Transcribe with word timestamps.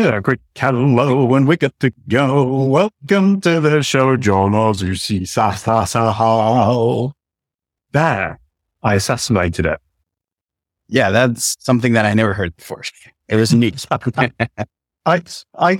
Hello, 0.00 0.22
quick 0.22 0.38
hello, 0.56 1.24
when 1.24 1.44
we 1.44 1.56
get 1.56 1.76
to 1.80 1.92
go. 2.08 2.44
Welcome 2.66 3.40
to 3.40 3.60
the 3.60 3.82
show, 3.82 4.16
John 4.16 4.52
Ozusi. 4.52 5.26
Sa 5.26 5.50
sa 5.50 5.82
sa 5.86 6.12
how. 6.12 7.14
There, 7.90 8.38
I 8.80 8.94
assassinated 8.94 9.66
it. 9.66 9.80
Yeah, 10.86 11.10
that's 11.10 11.56
something 11.58 11.94
that 11.94 12.06
I 12.06 12.14
never 12.14 12.32
heard 12.32 12.54
before. 12.54 12.84
It 13.26 13.34
was 13.34 13.52
neat. 13.52 13.84
I, 13.90 14.30
I, 15.04 15.20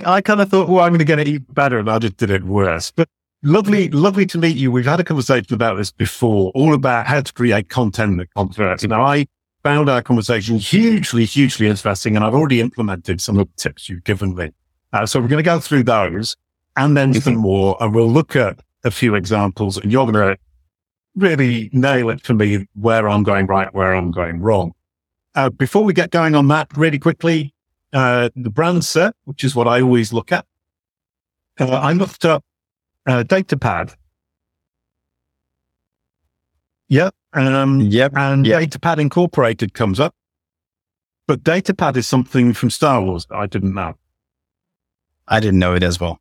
I 0.05 0.19
kind 0.19 0.41
of 0.41 0.49
thought, 0.49 0.67
well, 0.67 0.83
I'm 0.83 0.91
going 0.91 0.99
to 0.99 1.05
get 1.05 1.19
it 1.19 1.29
even 1.29 1.45
better, 1.53 1.79
and 1.79 1.89
I 1.89 1.97
just 1.99 2.17
did 2.17 2.29
it 2.29 2.43
worse. 2.43 2.91
But 2.91 3.07
lovely, 3.41 3.87
lovely 3.87 4.25
to 4.25 4.37
meet 4.37 4.57
you. 4.57 4.69
We've 4.69 4.83
had 4.83 4.99
a 4.99 5.05
conversation 5.05 5.53
about 5.53 5.77
this 5.77 5.93
before, 5.93 6.51
all 6.55 6.73
about 6.73 7.07
how 7.07 7.21
to 7.21 7.31
create 7.31 7.69
content 7.69 8.17
that 8.17 8.33
converts. 8.33 8.83
Now, 8.83 9.01
I 9.05 9.27
found 9.63 9.89
our 9.89 10.01
conversation 10.01 10.57
hugely, 10.57 11.25
hugely 11.25 11.67
interesting, 11.67 12.15
and 12.15 12.23
I've 12.23 12.33
already 12.33 12.61
implemented 12.61 13.21
some 13.21 13.37
of 13.37 13.47
the 13.47 13.53
tips 13.61 13.89
you've 13.89 14.03
given 14.03 14.35
me. 14.35 14.51
Uh, 14.93 15.05
so 15.05 15.19
we're 15.19 15.27
going 15.27 15.43
to 15.43 15.43
go 15.43 15.59
through 15.59 15.83
those 15.83 16.35
and 16.75 16.95
then 16.95 17.13
some 17.13 17.35
more, 17.35 17.77
and 17.79 17.93
we'll 17.93 18.09
look 18.09 18.35
at 18.35 18.59
a 18.83 18.91
few 18.91 19.15
examples, 19.15 19.77
and 19.77 19.91
you're 19.91 20.09
going 20.09 20.35
to 20.35 20.37
really 21.15 21.69
nail 21.73 22.09
it 22.09 22.21
for 22.21 22.33
me 22.33 22.67
where 22.73 23.09
I'm 23.09 23.23
going 23.23 23.47
right, 23.47 23.73
where 23.73 23.93
I'm 23.93 24.11
going 24.11 24.39
wrong. 24.39 24.71
Uh, 25.35 25.49
before 25.49 25.83
we 25.83 25.93
get 25.93 26.11
going 26.11 26.35
on 26.35 26.47
that, 26.47 26.75
really 26.77 26.99
quickly, 26.99 27.53
uh, 27.93 28.29
the 28.35 28.49
brand 28.49 28.81
SERP, 28.83 29.13
which 29.25 29.43
is 29.43 29.55
what 29.55 29.67
I 29.67 29.81
always 29.81 30.13
look 30.13 30.31
at. 30.31 30.45
Uh, 31.59 31.69
I 31.69 31.93
looked 31.93 32.25
up 32.25 32.43
uh, 33.05 33.23
DataPad. 33.23 33.95
Yep. 36.89 37.13
Um, 37.33 37.81
Yep. 37.81 38.13
and 38.15 38.45
Yep. 38.45 38.61
DataPad 38.61 38.99
Incorporated 38.99 39.73
comes 39.73 39.99
up. 39.99 40.13
But 41.27 41.43
DataPad 41.43 41.95
is 41.95 42.07
something 42.07 42.53
from 42.53 42.69
Star 42.71 43.01
Wars 43.01 43.25
that 43.27 43.35
I 43.35 43.45
didn't 43.45 43.73
know. 43.75 43.93
I 45.27 45.39
didn't 45.39 45.59
know 45.59 45.75
it 45.75 45.83
as 45.83 45.99
well. 45.99 46.19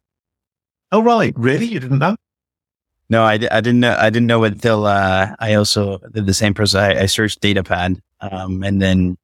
Oh, 0.93 1.03
right. 1.03 1.33
Really? 1.37 1.65
You 1.67 1.81
didn't 1.81 1.99
know? 1.99 2.17
No, 3.09 3.23
I, 3.25 3.35
I 3.35 3.61
didn't 3.63 3.81
know. 3.81 3.97
I 3.99 4.11
didn't 4.11 4.27
know 4.27 4.45
it 4.45 4.53
until 4.53 4.85
uh, 4.85 5.35
I 5.39 5.55
also 5.55 5.97
did 6.13 6.27
the 6.27 6.35
same 6.35 6.53
process. 6.53 6.97
I, 6.97 7.03
I 7.03 7.07
searched 7.07 7.41
DataPad, 7.41 8.01
um, 8.21 8.63
and 8.63 8.83
then 8.83 9.17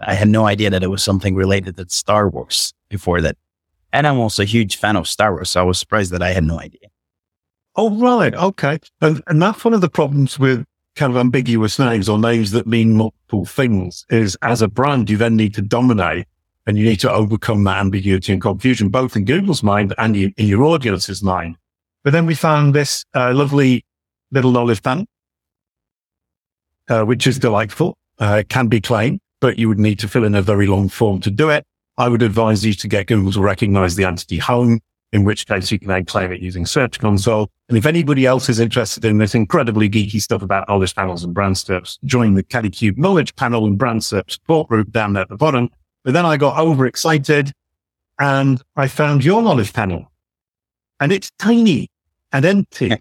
I 0.00 0.14
had 0.14 0.28
no 0.28 0.46
idea 0.46 0.68
that 0.70 0.82
it 0.82 0.88
was 0.88 1.04
something 1.04 1.36
related 1.36 1.76
to 1.76 1.88
Star 1.88 2.28
Wars 2.28 2.72
before 2.88 3.20
that. 3.20 3.36
And 3.92 4.08
I'm 4.08 4.18
also 4.18 4.42
a 4.42 4.46
huge 4.46 4.76
fan 4.76 4.96
of 4.96 5.06
Star 5.08 5.32
Wars, 5.32 5.50
so 5.50 5.60
I 5.60 5.62
was 5.62 5.78
surprised 5.78 6.10
that 6.10 6.22
I 6.22 6.30
had 6.30 6.42
no 6.42 6.58
idea. 6.58 6.88
Oh, 7.76 7.96
right. 7.96 8.34
Okay. 8.34 8.80
And, 9.00 9.22
and 9.28 9.40
that's 9.40 9.64
one 9.64 9.74
of 9.74 9.80
the 9.80 9.88
problems 9.88 10.36
with 10.36 10.64
kind 10.96 11.12
of 11.12 11.16
ambiguous 11.16 11.78
names 11.78 12.08
or 12.08 12.18
names 12.18 12.50
that 12.50 12.66
mean 12.66 12.96
multiple 12.96 13.44
things 13.44 14.04
is 14.10 14.36
as 14.42 14.62
a 14.62 14.68
brand, 14.68 15.08
you 15.08 15.16
then 15.16 15.36
need 15.36 15.54
to 15.54 15.62
dominate 15.62 16.26
and 16.66 16.78
you 16.78 16.84
need 16.84 17.00
to 17.00 17.10
overcome 17.10 17.64
that 17.64 17.78
ambiguity 17.78 18.32
and 18.32 18.42
confusion, 18.42 18.88
both 18.88 19.16
in 19.16 19.24
Google's 19.24 19.62
mind 19.62 19.94
and 19.98 20.16
in 20.16 20.32
your 20.36 20.62
audience's 20.64 21.22
mind. 21.22 21.56
But 22.02 22.12
then 22.12 22.26
we 22.26 22.34
found 22.34 22.74
this 22.74 23.04
uh, 23.14 23.32
lovely 23.34 23.84
little 24.30 24.52
knowledge 24.52 24.82
panel, 24.82 25.06
uh, 26.88 27.04
which 27.04 27.26
is 27.26 27.38
delightful. 27.38 27.96
Uh, 28.18 28.42
can 28.48 28.68
be 28.68 28.80
claimed, 28.80 29.18
but 29.40 29.58
you 29.58 29.66
would 29.66 29.78
need 29.78 29.98
to 29.98 30.06
fill 30.06 30.24
in 30.24 30.34
a 30.34 30.42
very 30.42 30.66
long 30.66 30.90
form 30.90 31.20
to 31.20 31.30
do 31.30 31.48
it. 31.48 31.64
I 31.96 32.08
would 32.08 32.22
advise 32.22 32.64
you 32.64 32.74
to 32.74 32.88
get 32.88 33.06
Google 33.06 33.32
to 33.32 33.40
recognize 33.40 33.96
the 33.96 34.04
entity 34.04 34.36
home, 34.36 34.80
in 35.12 35.24
which 35.24 35.46
case 35.46 35.70
you 35.70 35.78
can 35.78 35.88
then 35.88 36.04
claim 36.04 36.32
it 36.32 36.40
using 36.40 36.64
Search 36.64 36.98
Console. 36.98 37.50
And 37.68 37.76
if 37.76 37.86
anybody 37.86 38.26
else 38.26 38.48
is 38.48 38.60
interested 38.60 39.04
in 39.04 39.18
this 39.18 39.34
incredibly 39.34 39.88
geeky 39.90 40.20
stuff 40.20 40.42
about 40.42 40.68
knowledge 40.68 40.94
panels 40.94 41.24
and 41.24 41.34
brand 41.34 41.56
SERPs, 41.56 41.98
join 42.04 42.34
the 42.34 42.42
Kalicube 42.42 42.96
knowledge 42.96 43.34
panel 43.36 43.66
and 43.66 43.76
brand 43.76 44.00
SERP 44.00 44.30
support 44.30 44.68
group 44.68 44.90
down 44.92 45.14
there 45.14 45.22
at 45.22 45.28
the 45.28 45.36
bottom. 45.36 45.68
But 46.04 46.14
then 46.14 46.24
I 46.24 46.36
got 46.36 46.58
overexcited 46.58 47.52
and 48.18 48.62
I 48.76 48.86
found 48.86 49.24
your 49.24 49.42
knowledge 49.42 49.72
panel 49.72 50.10
and 51.00 51.10
it's 51.10 51.30
tiny 51.38 51.90
and 52.32 52.44
empty. 52.44 52.92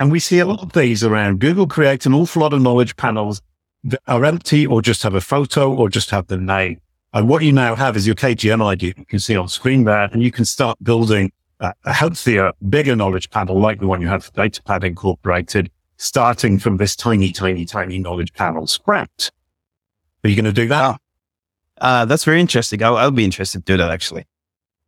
and 0.00 0.10
we 0.10 0.18
see 0.18 0.38
a 0.38 0.46
lot 0.46 0.62
of 0.62 0.72
these 0.72 1.04
around. 1.04 1.38
Google 1.38 1.66
creates 1.66 2.06
an 2.06 2.14
awful 2.14 2.42
lot 2.42 2.52
of 2.52 2.62
knowledge 2.62 2.96
panels 2.96 3.40
that 3.84 4.00
are 4.08 4.24
empty 4.24 4.66
or 4.66 4.82
just 4.82 5.02
have 5.02 5.14
a 5.14 5.20
photo 5.20 5.72
or 5.72 5.88
just 5.88 6.10
have 6.10 6.26
the 6.26 6.36
name. 6.36 6.80
And 7.12 7.28
what 7.28 7.42
you 7.42 7.52
now 7.52 7.74
have 7.74 7.96
is 7.96 8.06
your 8.06 8.16
KGM 8.16 8.64
ID 8.64 8.94
you 8.96 9.04
can 9.06 9.18
see 9.18 9.36
on 9.36 9.48
screen 9.48 9.84
there, 9.84 10.04
and 10.12 10.22
you 10.22 10.30
can 10.30 10.44
start 10.44 10.76
building 10.82 11.32
a, 11.60 11.72
a 11.84 11.92
healthier, 11.92 12.52
bigger 12.68 12.94
knowledge 12.94 13.30
panel 13.30 13.58
like 13.58 13.80
the 13.80 13.86
one 13.86 14.00
you 14.00 14.08
have 14.08 14.24
for 14.24 14.32
DataPad 14.32 14.84
Incorporated, 14.84 15.70
starting 15.96 16.58
from 16.58 16.76
this 16.76 16.94
tiny, 16.94 17.32
tiny, 17.32 17.64
tiny 17.64 17.98
knowledge 17.98 18.32
panel 18.34 18.66
scrapped. 18.66 19.32
Are 20.22 20.28
you 20.28 20.36
going 20.36 20.44
to 20.44 20.52
do 20.52 20.68
that? 20.68 21.00
Uh, 21.80 22.04
that's 22.04 22.24
very 22.24 22.40
interesting. 22.40 22.82
I'll, 22.82 22.96
I'll 22.96 23.10
be 23.10 23.24
interested 23.24 23.64
to 23.64 23.72
do 23.72 23.76
that 23.78 23.90
actually. 23.90 24.26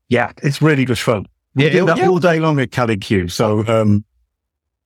Yeah, 0.08 0.32
it's 0.42 0.60
really 0.60 0.84
good 0.84 0.98
fun. 0.98 1.26
We 1.54 1.64
Yeah, 1.64 1.70
do 1.70 1.86
that 1.86 1.98
yeah. 1.98 2.08
all 2.08 2.18
day 2.18 2.40
long 2.40 2.58
at 2.60 2.70
Kalicube. 2.70 3.30
So, 3.30 3.66
um, 3.66 4.04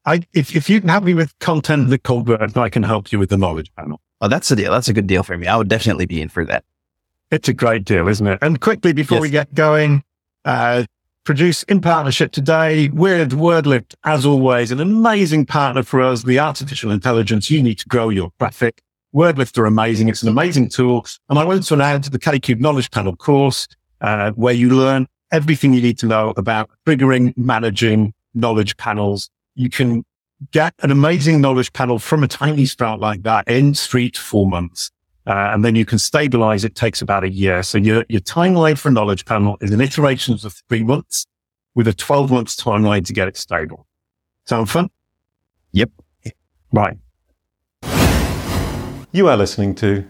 I, 0.07 0.21
if, 0.35 0.55
if 0.55 0.69
you 0.69 0.81
can 0.81 0.91
help 0.91 1.05
me 1.05 1.15
with 1.15 1.37
content 1.39 1.89
that 1.89 2.03
converts, 2.03 2.57
I 2.59 2.69
can 2.69 2.83
help 2.83 3.11
you 3.11 3.19
with 3.19 3.31
the 3.31 3.39
knowledge 3.39 3.73
panel. 3.75 4.03
Oh, 4.21 4.29
that's 4.29 4.51
a 4.51 4.57
deal. 4.57 4.71
That's 4.71 4.89
a 4.89 4.93
good 4.93 5.07
deal 5.07 5.23
for 5.23 5.37
me. 5.39 5.47
I 5.47 5.57
would 5.57 5.69
definitely 5.69 6.05
be 6.05 6.21
in 6.21 6.29
for 6.29 6.45
that. 6.45 6.63
It's 7.35 7.49
a 7.49 7.53
great 7.53 7.85
deal, 7.85 8.07
isn't 8.07 8.27
it? 8.29 8.39
And 8.43 8.61
quickly 8.61 8.93
before 8.93 9.17
Yes. 9.17 9.23
we 9.23 9.31
get 9.31 9.55
going, 9.55 10.05
uh, 10.45 10.85
produce 11.25 11.65
in 11.65 11.81
partnership 11.81 12.31
today 12.31 12.91
with 12.91 13.33
WordLift, 13.33 13.95
as 14.05 14.25
always, 14.25 14.71
an 14.71 14.79
amazing 14.79 15.45
partner 15.45 15.83
for 15.83 16.01
us, 16.01 16.23
the 16.23 16.39
artificial 16.39 16.93
intelligence 16.93 17.51
you 17.51 17.61
need 17.61 17.79
to 17.81 17.89
grow 17.89 18.09
your 18.09 18.31
traffic. 18.39 18.83
WordLift 19.13 19.59
are 19.59 19.67
amazing. 19.67 20.09
It's 20.09 20.23
an 20.23 20.29
amazing 20.29 20.69
tool. 20.69 21.05
And 21.29 21.37
I 21.37 21.45
went 21.45 21.65
to 21.65 21.75
announce 21.75 22.09
the 22.09 22.21
Kalicube 22.21 22.61
Knowledge 22.61 22.93
Panel 22.93 23.17
course, 23.17 23.67
uh, 24.01 24.31
where 24.33 24.55
you 24.55 24.71
learn 24.71 25.09
everything 25.33 25.73
you 25.75 25.83
need 25.83 25.99
to 25.99 26.07
know 26.07 26.35
about 26.37 26.71
triggering, 26.87 27.37
managing 27.37 28.15
knowledge 28.35 28.77
panels. 28.77 29.29
You 29.57 29.71
can 29.71 30.05
get 30.53 30.73
an 30.85 30.93
amazing 30.93 31.41
knowledge 31.41 31.73
panel 31.73 31.99
from 31.99 32.23
a 32.23 32.29
tiny 32.29 32.67
start 32.67 33.01
like 33.01 33.25
that 33.25 33.49
in 33.49 33.75
three 33.75 34.11
to 34.13 34.21
four 34.21 34.47
months. 34.47 34.93
Uh, 35.27 35.51
and 35.53 35.65
then 35.65 35.75
you 35.75 35.85
can 35.85 35.99
stabilize. 35.99 36.65
It 36.65 36.75
takes 36.75 37.01
about 37.01 37.25
a 37.25 37.31
year. 37.31 37.63
So 37.63 37.79
your, 37.79 38.05
your 38.09 38.21
timeline 38.21 38.79
for 38.79 38.89
a 38.89 38.93
knowledge 38.93 39.25
panel 39.25 39.57
is 39.61 39.71
in 39.71 39.81
iterations 39.81 40.45
of 40.45 40.63
three 40.69 40.85
months 40.85 41.27
with 41.75 41.89
a 41.89 41.95
12 41.95 42.31
months 42.31 42.57
timeline 42.57 43.05
to 43.07 43.13
get 43.13 43.29
it 43.29 43.37
stable. 43.37 43.87
Sound 44.47 44.69
fun? 44.69 44.91
Yep. 45.73 45.91
Right. 46.73 46.99
You 49.13 49.29
are 49.29 49.37
listening 49.37 49.75
to 49.77 50.05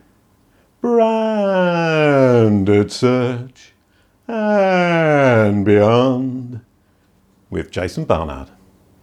Branded 0.80 2.90
Search 2.90 3.72
and 4.26 5.64
Beyond 5.64 6.60
with 7.50 7.70
Jason 7.70 8.04
Barnard. 8.04 8.48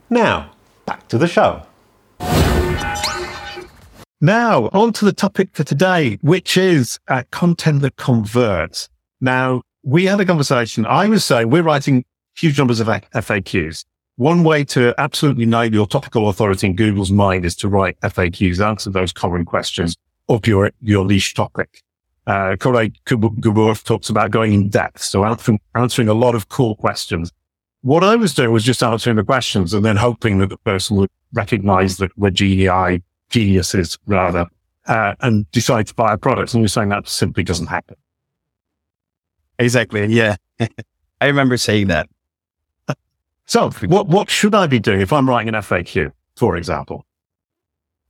Now, 0.10 0.52
back 0.86 1.08
to 1.08 1.18
the 1.18 1.28
show. 1.28 1.64
Now, 4.24 4.70
on 4.72 4.94
to 4.94 5.06
the 5.06 5.14
topic 5.14 5.50
for 5.54 5.64
today, 5.64 6.20
which 6.22 6.56
is 6.56 7.00
uh, 7.08 7.24
content 7.32 7.82
that 7.82 7.96
converts. 7.96 8.88
Now, 9.20 9.64
we 9.82 10.06
had 10.06 10.20
a 10.20 10.26
conversation. 10.26 10.86
I 10.86 11.08
was 11.08 11.26
saying 11.26 11.50
we're 11.50 11.64
writing 11.64 12.06
huge 12.38 12.60
numbers 12.60 12.80
of 12.80 12.86
FAQs. 12.86 13.84
One 14.18 14.44
way 14.44 14.64
to 14.66 14.94
absolutely 15.00 15.48
nail 15.48 15.74
your 15.74 15.88
topical 15.88 16.30
authority 16.30 16.68
in 16.68 16.76
Google's 16.76 17.12
mind 17.12 17.46
is 17.46 17.56
to 17.58 17.68
write 17.68 18.00
FAQs, 18.02 18.64
answer 18.64 18.92
those 18.92 19.12
common 19.12 19.44
questions 19.44 19.98
of 20.30 20.46
your, 20.46 20.70
your 20.82 21.04
niche 21.04 21.34
topic. 21.34 21.82
Uh, 22.28 22.56
Corey 22.58 22.94
talks 23.04 24.10
about 24.10 24.30
going 24.30 24.54
in 24.54 24.70
depth. 24.70 25.02
So 25.02 25.26
answering, 25.26 25.60
answering 25.74 26.10
a 26.10 26.14
lot 26.14 26.36
of 26.36 26.48
core 26.48 26.76
questions. 26.76 27.32
What 27.82 28.04
I 28.04 28.16
was 28.16 28.36
doing 28.36 28.52
was 28.52 28.64
just 28.64 28.84
answering 28.84 29.16
the 29.16 29.24
questions 29.24 29.74
and 29.74 29.84
then 29.84 29.96
hoping 29.96 30.38
that 30.38 30.50
the 30.50 30.58
person 30.58 30.98
would 30.98 31.10
recognize 31.34 31.98
that 31.98 32.16
we're 32.16 32.30
GEI 32.30 33.02
geniuses 33.32 33.98
rather, 34.06 34.46
uh, 34.86 35.16
and 35.22 35.50
decide 35.52 35.88
to 35.88 35.96
buy 35.96 36.14
a 36.14 36.18
product. 36.18 36.54
And 36.54 36.62
you're 36.62 36.68
saying 36.68 36.90
that 36.90 37.08
simply 37.08 37.44
doesn't 37.44 37.68
happen. 37.68 37.96
Exactly. 39.58 40.06
Yeah. 40.06 40.36
I 41.22 41.26
remember 41.28 41.58
saying 41.58 41.88
that. 41.88 42.10
So 43.46 43.70
what, 43.88 44.08
what 44.08 44.30
should 44.30 44.56
I 44.56 44.68
be 44.68 44.80
doing 44.80 45.02
if 45.02 45.12
I'm 45.12 45.28
writing 45.30 45.54
an 45.54 45.62
FAQ, 45.62 46.14
for 46.38 46.56
example? 46.56 47.06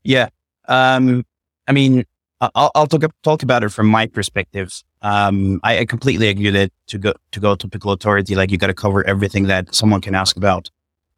Yeah. 0.04 0.30
Um, 0.68 1.26
I 1.68 1.72
mean, 1.72 2.06
I'll, 2.40 2.72
I'll 2.76 2.86
talk, 2.86 3.04
talk 3.24 3.42
about 3.42 3.64
it 3.64 3.70
from 3.70 3.88
my 3.88 4.06
perspective. 4.06 4.72
Um, 5.02 5.60
I, 5.64 5.80
I 5.80 5.86
completely 5.86 6.28
agree 6.28 6.52
that 6.52 6.72
to 6.88 7.00
go, 7.00 7.14
to 7.32 7.40
go 7.40 7.56
topical 7.56 7.92
authority, 7.92 8.36
like 8.36 8.52
you 8.52 8.60
got 8.60 8.68
to 8.68 8.76
cover 8.76 9.04
everything 9.08 9.48
that 9.48 9.74
someone 9.74 10.00
can 10.00 10.14
ask 10.14 10.38
about, 10.38 10.70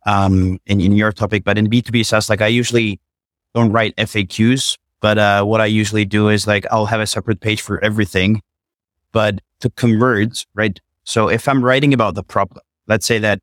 um, 0.06 0.58
in, 0.68 0.80
in 0.80 0.94
your 0.94 1.12
topic. 1.12 1.44
But 1.44 1.58
in 1.58 1.70
B2B 1.70 2.06
SaaS, 2.06 2.30
like 2.30 2.42
I 2.42 2.48
usually 2.48 3.02
don't 3.54 3.72
write 3.72 3.96
FAQs, 3.98 4.78
but, 5.02 5.18
uh, 5.18 5.44
what 5.44 5.62
I 5.62 5.66
usually 5.66 6.06
do 6.06 6.30
is 6.30 6.48
like, 6.48 6.66
I'll 6.72 6.86
have 6.88 7.02
a 7.02 7.08
separate 7.08 7.40
page 7.42 7.62
for 7.62 7.84
everything, 7.84 8.42
but 9.12 9.42
to 9.60 9.70
convert, 9.72 10.46
right? 10.56 10.80
So 11.04 11.28
if 11.30 11.48
I'm 11.48 11.64
writing 11.64 11.94
about 11.94 12.16
the 12.16 12.24
problem, 12.24 12.62
let's 12.88 13.06
say 13.06 13.20
that, 13.20 13.40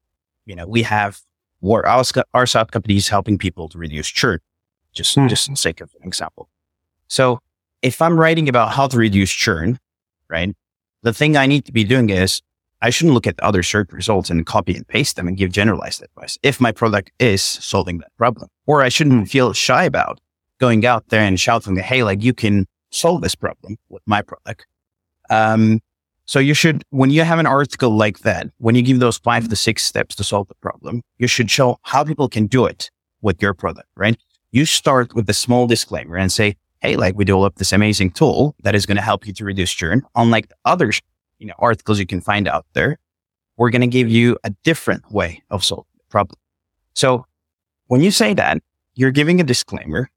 you 0.47 0.55
know, 0.57 0.67
we 0.67 0.83
have, 0.83 1.21
our, 1.65 1.87
our 2.35 2.47
SaaS 2.47 2.71
company 2.71 2.97
is 2.97 3.09
helping 3.09 3.39
people 3.39 3.69
to 3.69 3.79
reduce 3.79 4.09
churn, 4.09 4.41
just, 4.93 5.15
Hmm. 5.15 5.29
just 5.29 5.47
for 5.47 5.53
the 5.53 5.57
sake 5.57 5.81
of 5.81 5.91
an 6.01 6.07
example. 6.07 6.49
So 7.09 7.41
if 7.83 8.01
I'm 8.03 8.19
writing 8.19 8.49
about 8.49 8.73
how 8.73 8.87
to 8.89 8.97
reduce 8.97 9.31
churn, 9.31 9.79
right? 10.29 10.55
the 11.03 11.15
thing 11.15 11.35
I 11.35 11.47
need 11.47 11.65
to 11.65 11.73
be 11.73 11.83
doing 11.85 12.11
is 12.11 12.43
I 12.83 12.91
shouldn't 12.91 13.15
look 13.15 13.27
at 13.27 13.39
other 13.41 13.63
search 13.63 13.93
results 13.93 14.31
and 14.31 14.47
copy 14.47 14.75
and 14.75 14.87
paste 14.89 15.17
them 15.17 15.29
and 15.29 15.37
give 15.37 15.53
generalized 15.53 16.03
advice 16.03 16.39
if 16.43 16.61
my 16.61 16.73
product 16.73 17.13
is 17.19 17.43
solving 17.43 17.99
that 17.99 18.17
problem. 18.17 18.49
Or 18.67 18.83
I 18.83 18.89
shouldn't 18.89 19.29
feel 19.29 19.53
shy 19.53 19.85
about 19.85 20.21
going 20.59 20.87
out 20.87 21.09
there 21.09 21.23
and 21.23 21.39
shouting, 21.39 21.77
Hey, 21.77 22.03
like 22.03 22.23
you 22.23 22.33
can 22.33 22.67
solve 22.91 23.23
this 23.23 23.35
problem 23.35 23.77
with 23.89 24.03
my 24.07 24.23
product. 24.23 24.67
Um, 25.29 25.81
so 26.27 26.39
you 26.39 26.55
should, 26.55 26.85
when 26.91 27.11
you 27.11 27.23
have 27.25 27.39
an 27.39 27.47
article 27.47 27.91
like 27.91 28.21
that, 28.21 28.49
when 28.59 28.75
you 28.75 28.83
give 28.83 29.01
those 29.01 29.19
five 29.19 29.49
to 29.49 29.57
six 29.57 29.83
steps 29.83 30.15
to 30.17 30.25
solve 30.25 30.49
the 30.49 30.55
problem, 30.57 31.03
you 31.19 31.27
should 31.27 31.51
show 31.51 31.79
how 31.83 32.05
people 32.05 32.29
can 32.29 32.47
do 32.47 32.67
it 32.67 32.91
with 33.21 33.43
your 33.43 33.53
product, 33.53 33.89
right? 33.97 34.17
You 34.53 34.65
start 34.65 35.15
with 35.15 35.29
a 35.29 35.35
small 35.35 35.67
disclaimer 35.67 36.17
and 36.17 36.31
say, 36.33 36.57
Hey, 36.81 36.97
like 36.97 37.15
we 37.15 37.25
developed 37.27 37.59
this 37.59 37.73
amazing 37.73 38.13
tool 38.13 38.55
that 38.63 38.75
is 38.75 38.87
going 38.87 38.97
to 38.97 39.03
help 39.03 39.27
you 39.27 39.35
to 39.35 39.45
reduce 39.45 39.73
churn. 39.73 40.03
Unlike 40.15 40.49
the 40.49 40.55
you 41.41 41.47
know, 41.47 41.55
articles 41.59 41.99
you 41.99 42.07
can 42.07 42.21
find 42.21 42.47
out 42.47 42.67
there, 42.75 42.99
we're 43.57 43.71
going 43.71 43.81
to 43.81 43.87
give 43.99 44.09
you 44.09 44.39
a 44.45 44.51
different 44.63 45.11
way 45.11 45.43
of 45.51 45.65
solving 45.65 45.97
the 45.99 46.05
problem. 46.09 46.39
So 46.95 47.27
when 47.87 48.01
you 48.01 48.11
say 48.11 48.35
that, 48.35 48.63
you're 48.95 49.11
giving 49.11 49.41
a 49.41 49.45
disclaimer 49.45 50.11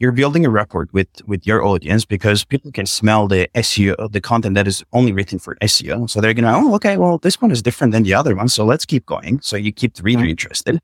you're 0.00 0.12
building 0.12 0.46
a 0.46 0.50
rapport 0.50 0.88
with 0.92 1.08
with 1.26 1.46
your 1.46 1.62
audience 1.62 2.06
because 2.06 2.42
people 2.42 2.72
can 2.72 2.86
smell 2.86 3.28
the 3.28 3.48
SEO, 3.54 4.10
the 4.10 4.20
content 4.20 4.54
that 4.54 4.66
is 4.66 4.82
only 4.92 5.12
written 5.12 5.38
for 5.38 5.56
SEO. 5.56 6.08
So 6.08 6.20
they're 6.20 6.34
gonna, 6.34 6.56
oh, 6.56 6.74
okay, 6.76 6.96
well, 6.96 7.18
this 7.18 7.40
one 7.40 7.50
is 7.50 7.62
different 7.62 7.92
than 7.92 8.02
the 8.02 8.14
other 8.14 8.34
one, 8.34 8.48
so 8.48 8.64
let's 8.64 8.86
keep 8.86 9.04
going. 9.04 9.40
So 9.42 9.56
you 9.56 9.72
keep 9.72 9.94
the 9.94 10.02
reader 10.02 10.24
interested, 10.24 10.80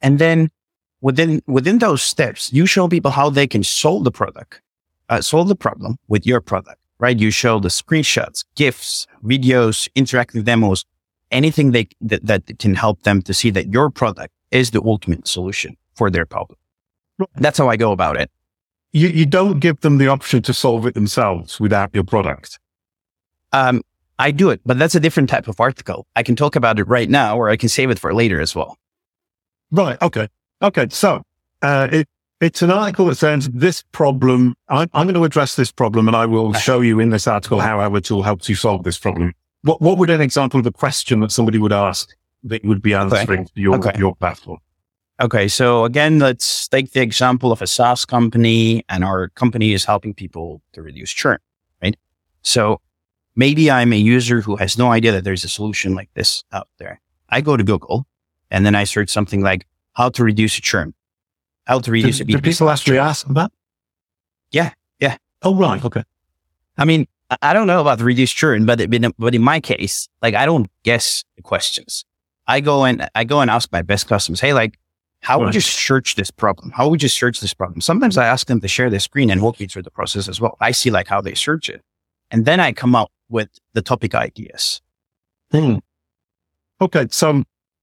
and 0.00 0.20
then 0.20 0.50
within 1.00 1.42
within 1.46 1.78
those 1.78 2.00
steps, 2.00 2.52
you 2.52 2.64
show 2.64 2.86
people 2.88 3.10
how 3.10 3.28
they 3.28 3.48
can 3.48 3.64
solve 3.64 4.04
the 4.04 4.12
product, 4.12 4.62
uh, 5.08 5.20
solve 5.20 5.48
the 5.48 5.56
problem 5.56 5.96
with 6.06 6.24
your 6.24 6.40
product. 6.40 6.77
Right? 7.00 7.18
You 7.18 7.30
show 7.30 7.60
the 7.60 7.68
screenshots, 7.68 8.44
gifs, 8.56 9.06
videos, 9.24 9.88
interactive 9.94 10.44
demos, 10.44 10.84
anything 11.30 11.70
they 11.72 11.88
that, 12.00 12.26
that 12.26 12.58
can 12.58 12.74
help 12.74 13.02
them 13.02 13.22
to 13.22 13.34
see 13.34 13.50
that 13.50 13.72
your 13.72 13.90
product 13.90 14.32
is 14.50 14.70
the 14.70 14.82
ultimate 14.82 15.28
solution 15.28 15.76
for 15.94 16.10
their 16.10 16.26
problem. 16.26 16.58
That's 17.36 17.58
how 17.58 17.68
I 17.68 17.76
go 17.76 17.92
about 17.92 18.16
it. 18.16 18.30
You, 18.92 19.08
you 19.08 19.26
don't 19.26 19.60
give 19.60 19.80
them 19.80 19.98
the 19.98 20.08
option 20.08 20.42
to 20.42 20.54
solve 20.54 20.86
it 20.86 20.94
themselves 20.94 21.60
without 21.60 21.90
your 21.92 22.04
product. 22.04 22.58
Um, 23.52 23.82
I 24.18 24.30
do 24.30 24.50
it, 24.50 24.60
but 24.64 24.78
that's 24.78 24.94
a 24.94 25.00
different 25.00 25.28
type 25.28 25.46
of 25.46 25.60
article. 25.60 26.06
I 26.16 26.22
can 26.22 26.36
talk 26.36 26.56
about 26.56 26.78
it 26.78 26.84
right 26.84 27.08
now, 27.08 27.36
or 27.36 27.50
I 27.50 27.56
can 27.56 27.68
save 27.68 27.90
it 27.90 27.98
for 27.98 28.12
later 28.14 28.40
as 28.40 28.54
well. 28.54 28.76
Right. 29.70 30.00
Okay. 30.00 30.28
Okay. 30.62 30.86
So 30.90 31.22
uh, 31.62 31.88
it, 31.92 32.08
it's 32.40 32.62
an 32.62 32.70
article 32.70 33.06
that 33.06 33.16
says 33.16 33.48
this 33.48 33.82
problem. 33.92 34.54
I'm, 34.68 34.88
I'm, 34.92 35.06
going 35.06 35.14
to 35.14 35.24
address 35.24 35.56
this 35.56 35.72
problem, 35.72 36.06
and 36.08 36.16
I 36.16 36.26
will 36.26 36.52
show 36.52 36.80
you 36.80 37.00
in 37.00 37.10
this 37.10 37.26
article 37.26 37.60
how 37.60 37.80
our 37.80 38.00
tool 38.00 38.22
helps 38.22 38.48
you 38.48 38.54
solve 38.54 38.84
this 38.84 38.98
problem. 38.98 39.34
What 39.62 39.80
What 39.82 39.98
would 39.98 40.10
an 40.10 40.20
example 40.20 40.60
of 40.60 40.66
a 40.66 40.72
question 40.72 41.20
that 41.20 41.32
somebody 41.32 41.58
would 41.58 41.72
ask 41.72 42.14
that 42.44 42.62
you 42.62 42.68
would 42.68 42.82
be 42.82 42.94
answering 42.94 43.40
okay. 43.40 43.50
your 43.54 43.76
okay. 43.76 43.98
your 43.98 44.14
platform? 44.14 44.58
Okay. 45.20 45.48
So 45.48 45.84
again, 45.84 46.20
let's 46.20 46.68
take 46.68 46.92
the 46.92 47.00
example 47.00 47.50
of 47.50 47.60
a 47.60 47.66
SaaS 47.66 48.04
company 48.04 48.84
and 48.88 49.02
our 49.02 49.30
company 49.30 49.72
is 49.72 49.84
helping 49.84 50.14
people 50.14 50.62
to 50.72 50.82
reduce 50.82 51.10
churn, 51.10 51.38
right? 51.82 51.96
So 52.42 52.80
maybe 53.34 53.68
I'm 53.68 53.92
a 53.92 53.96
user 53.96 54.40
who 54.40 54.54
has 54.56 54.78
no 54.78 54.92
idea 54.92 55.10
that 55.10 55.24
there's 55.24 55.42
a 55.42 55.48
solution 55.48 55.96
like 55.96 56.10
this 56.14 56.44
out 56.52 56.68
there. 56.78 57.00
I 57.30 57.40
go 57.40 57.56
to 57.56 57.64
Google 57.64 58.06
and 58.48 58.64
then 58.64 58.76
I 58.76 58.84
search 58.84 59.10
something 59.10 59.42
like 59.42 59.66
how 59.94 60.08
to 60.10 60.22
reduce 60.22 60.54
churn, 60.54 60.94
how 61.68 61.78
to 61.78 61.90
reduce. 61.92 62.18
Do, 62.18 62.24
do 62.24 62.40
people 62.40 62.70
actually 62.70 62.98
ask 62.98 63.26
that? 63.28 63.52
Yeah. 64.50 64.72
Yeah. 64.98 65.18
Oh, 65.42 65.54
right. 65.54 65.84
Okay. 65.84 66.02
I 66.78 66.84
mean, 66.86 67.06
I 67.42 67.52
don't 67.52 67.66
know 67.66 67.82
about 67.82 68.00
reduced 68.00 68.34
churn, 68.34 68.64
but, 68.64 68.80
it, 68.80 69.14
but 69.18 69.34
in 69.34 69.42
my 69.42 69.60
case, 69.60 70.08
like 70.22 70.34
I 70.34 70.46
don't 70.46 70.66
guess 70.82 71.24
the 71.36 71.42
questions. 71.42 72.06
I 72.46 72.60
go 72.60 72.84
and 72.84 73.06
I 73.14 73.24
go 73.24 73.40
and 73.42 73.50
ask 73.50 73.70
my 73.70 73.82
best 73.82 74.08
customers, 74.08 74.40
Hey, 74.40 74.54
like, 74.54 74.78
how 75.20 75.36
right. 75.36 75.46
would 75.46 75.54
you 75.54 75.60
search 75.60 76.14
this 76.14 76.30
problem? 76.30 76.70
How 76.70 76.88
would 76.88 77.02
you 77.02 77.08
search 77.08 77.40
this 77.40 77.52
problem? 77.52 77.82
Sometimes 77.82 78.16
I 78.16 78.26
ask 78.26 78.46
them 78.46 78.60
to 78.62 78.68
share 78.68 78.88
their 78.88 79.00
screen 79.00 79.30
and 79.30 79.42
walk 79.42 79.60
me 79.60 79.66
through 79.66 79.82
the 79.82 79.90
process 79.90 80.28
as 80.28 80.40
well. 80.40 80.56
I 80.60 80.70
see 80.70 80.90
like 80.90 81.08
how 81.08 81.20
they 81.20 81.34
search 81.34 81.68
it. 81.68 81.82
And 82.30 82.46
then 82.46 82.60
I 82.60 82.72
come 82.72 82.94
up 82.94 83.10
with 83.28 83.50
the 83.74 83.82
topic 83.82 84.14
ideas. 84.14 84.80
Hmm. 85.50 85.78
Okay. 86.80 87.08
So 87.10 87.42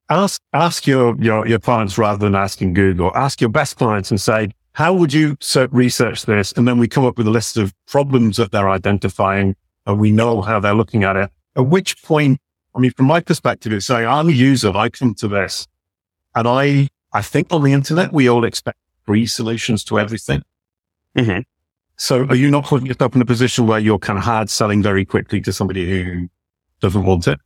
ask, 0.09 0.41
ask 0.53 0.87
your, 0.87 1.15
your, 1.21 1.47
your 1.47 1.59
clients 1.59 1.97
rather 1.97 2.19
than 2.19 2.35
asking 2.35 2.73
Google, 2.73 3.11
ask 3.15 3.41
your 3.41 3.49
best 3.49 3.77
clients 3.77 4.11
and 4.11 4.19
say, 4.19 4.49
how 4.73 4.93
would 4.93 5.13
you 5.13 5.37
research 5.71 6.25
this? 6.25 6.51
And 6.51 6.67
then 6.67 6.77
we 6.77 6.87
come 6.87 7.05
up 7.05 7.17
with 7.17 7.27
a 7.27 7.31
list 7.31 7.57
of 7.57 7.73
problems 7.87 8.37
that 8.37 8.51
they're 8.51 8.69
identifying 8.69 9.55
and 9.85 9.99
we 9.99 10.11
know 10.11 10.41
how 10.41 10.59
they're 10.59 10.73
looking 10.73 11.03
at 11.03 11.15
it. 11.15 11.29
At 11.55 11.67
which 11.67 12.01
point, 12.03 12.39
I 12.75 12.79
mean, 12.79 12.91
from 12.91 13.05
my 13.05 13.21
perspective, 13.21 13.71
it's 13.71 13.85
saying 13.85 14.05
I'm 14.05 14.27
a 14.27 14.33
user. 14.33 14.75
I 14.75 14.89
come 14.89 15.13
to 15.15 15.27
this 15.27 15.67
and 16.35 16.47
I 16.47 16.89
I 17.13 17.21
think 17.21 17.47
on 17.51 17.63
the 17.63 17.71
internet, 17.71 18.11
we 18.11 18.29
all 18.29 18.43
expect 18.43 18.77
free 19.05 19.25
solutions 19.25 19.85
to 19.85 19.97
everything. 19.97 20.41
Mm-hmm. 21.17 21.41
So 21.95 22.25
are 22.25 22.35
you 22.35 22.51
not 22.51 22.65
putting 22.65 22.87
yourself 22.87 23.15
in 23.15 23.21
a 23.21 23.25
position 23.25 23.67
where 23.67 23.79
you're 23.79 23.99
kind 23.99 24.19
of 24.19 24.25
hard 24.25 24.49
selling 24.49 24.83
very 24.83 25.05
quickly 25.05 25.39
to 25.41 25.53
somebody 25.53 26.03
who 26.03 26.27
doesn't 26.81 27.05
want 27.05 27.29
it? 27.29 27.39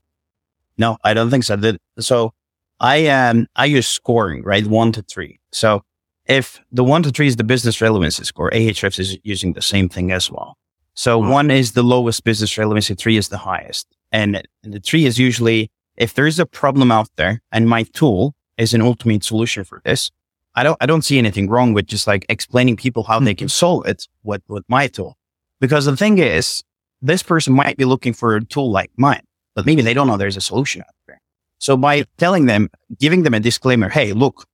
No, 0.80 0.98
I 1.04 1.14
don't 1.14 1.30
think 1.30 1.44
so. 1.44 1.78
So 2.00 2.34
I 2.80 2.98
am, 2.98 3.40
um, 3.40 3.48
I 3.56 3.66
use 3.66 3.88
scoring, 3.88 4.44
right? 4.44 4.66
One 4.66 4.92
to 4.94 5.02
three. 5.02 5.40
So 5.52 5.84
if 6.26 6.62
the 6.72 6.84
one 6.84 7.04
to 7.04 7.12
three 7.12 7.28
is 7.28 7.36
the 7.36 7.44
business 7.44 7.82
relevancy 7.82 8.24
score, 8.24 8.50
Ahrefs 8.52 9.00
is 9.00 9.18
using 9.24 9.54
the 9.54 9.62
same 9.62 9.90
thing 9.90 10.12
as 10.12 10.32
well. 10.32 10.58
So 10.94 11.24
oh. 11.24 11.30
one 11.30 11.52
is 11.52 11.74
the 11.74 11.84
lowest 11.84 12.24
business 12.24 12.58
relevancy, 12.58 12.94
three 12.96 13.18
is 13.18 13.30
the 13.30 13.38
highest. 13.38 13.88
And, 14.12 14.44
the 14.64 14.80
three 14.80 15.06
is 15.06 15.18
usually 15.18 15.72
if 15.98 16.14
there 16.14 16.28
is 16.28 16.40
a 16.40 16.46
problem 16.46 16.92
out 16.92 17.10
there 17.16 17.42
and 17.52 17.68
my 17.68 17.84
tool 17.84 18.34
is 18.58 18.74
an 18.74 18.82
ultimate 18.82 19.24
solution 19.24 19.64
for 19.64 19.82
this. 19.84 20.12
I 20.56 20.64
don't, 20.64 20.78
I 20.82 20.86
don't 20.86 21.04
see 21.04 21.18
anything 21.18 21.50
wrong 21.50 21.74
with 21.74 21.88
just 21.88 22.08
like 22.08 22.26
explaining 22.28 22.76
people 22.76 23.04
how 23.04 23.20
they 23.20 23.36
can 23.36 23.48
mm-hmm. 23.48 23.52
solve 23.52 23.88
it 23.88 24.08
with, 24.24 24.42
with 24.48 24.64
my 24.68 24.88
tool. 24.88 25.18
Because 25.60 25.86
the 25.86 25.96
thing 25.96 26.18
is, 26.18 26.64
this 27.02 27.24
person 27.24 27.54
might 27.54 27.78
be 27.78 27.86
looking 27.86 28.14
for 28.14 28.36
a 28.36 28.44
tool 28.44 28.72
like 28.72 28.92
mine, 28.98 29.24
but 29.56 29.66
maybe 29.66 29.82
they 29.82 29.94
don't 29.94 30.08
know 30.08 30.18
there's 30.18 30.38
a 30.38 30.42
solution 30.42 30.82
out 30.82 30.96
there. 31.08 31.19
So 31.60 31.78
by 31.78 32.06
telling 32.18 32.46
them, 32.46 32.70
giving 32.98 33.24
them 33.24 33.34
a 33.34 33.40
disclaimer, 33.40 33.90
Hey, 33.90 34.14
look, 34.14 34.46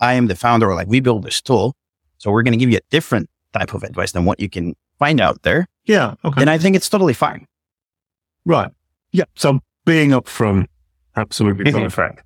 I 0.00 0.14
am 0.14 0.26
the 0.26 0.36
founder, 0.36 0.70
or 0.70 0.74
like 0.74 0.88
we 0.88 1.00
build 1.00 1.24
this 1.24 1.40
tool. 1.40 1.74
So 2.18 2.30
we're 2.30 2.42
going 2.42 2.52
to 2.52 2.58
give 2.58 2.70
you 2.70 2.78
a 2.78 2.86
different 2.90 3.30
type 3.52 3.74
of 3.74 3.82
advice 3.82 4.12
than 4.12 4.24
what 4.24 4.40
you 4.40 4.48
can 4.48 4.74
find 4.98 5.20
out 5.20 5.42
there. 5.42 5.66
Yeah. 5.84 6.14
Okay. 6.24 6.40
And 6.40 6.50
I 6.50 6.58
think 6.58 6.76
it's 6.76 6.88
totally 6.88 7.14
fine. 7.14 7.46
Right. 8.44 8.70
Yeah. 9.12 9.24
So 9.36 9.60
being 9.84 10.12
up 10.12 10.26
upfront, 10.26 10.66
absolutely 11.16 11.72
perfect. 11.72 12.22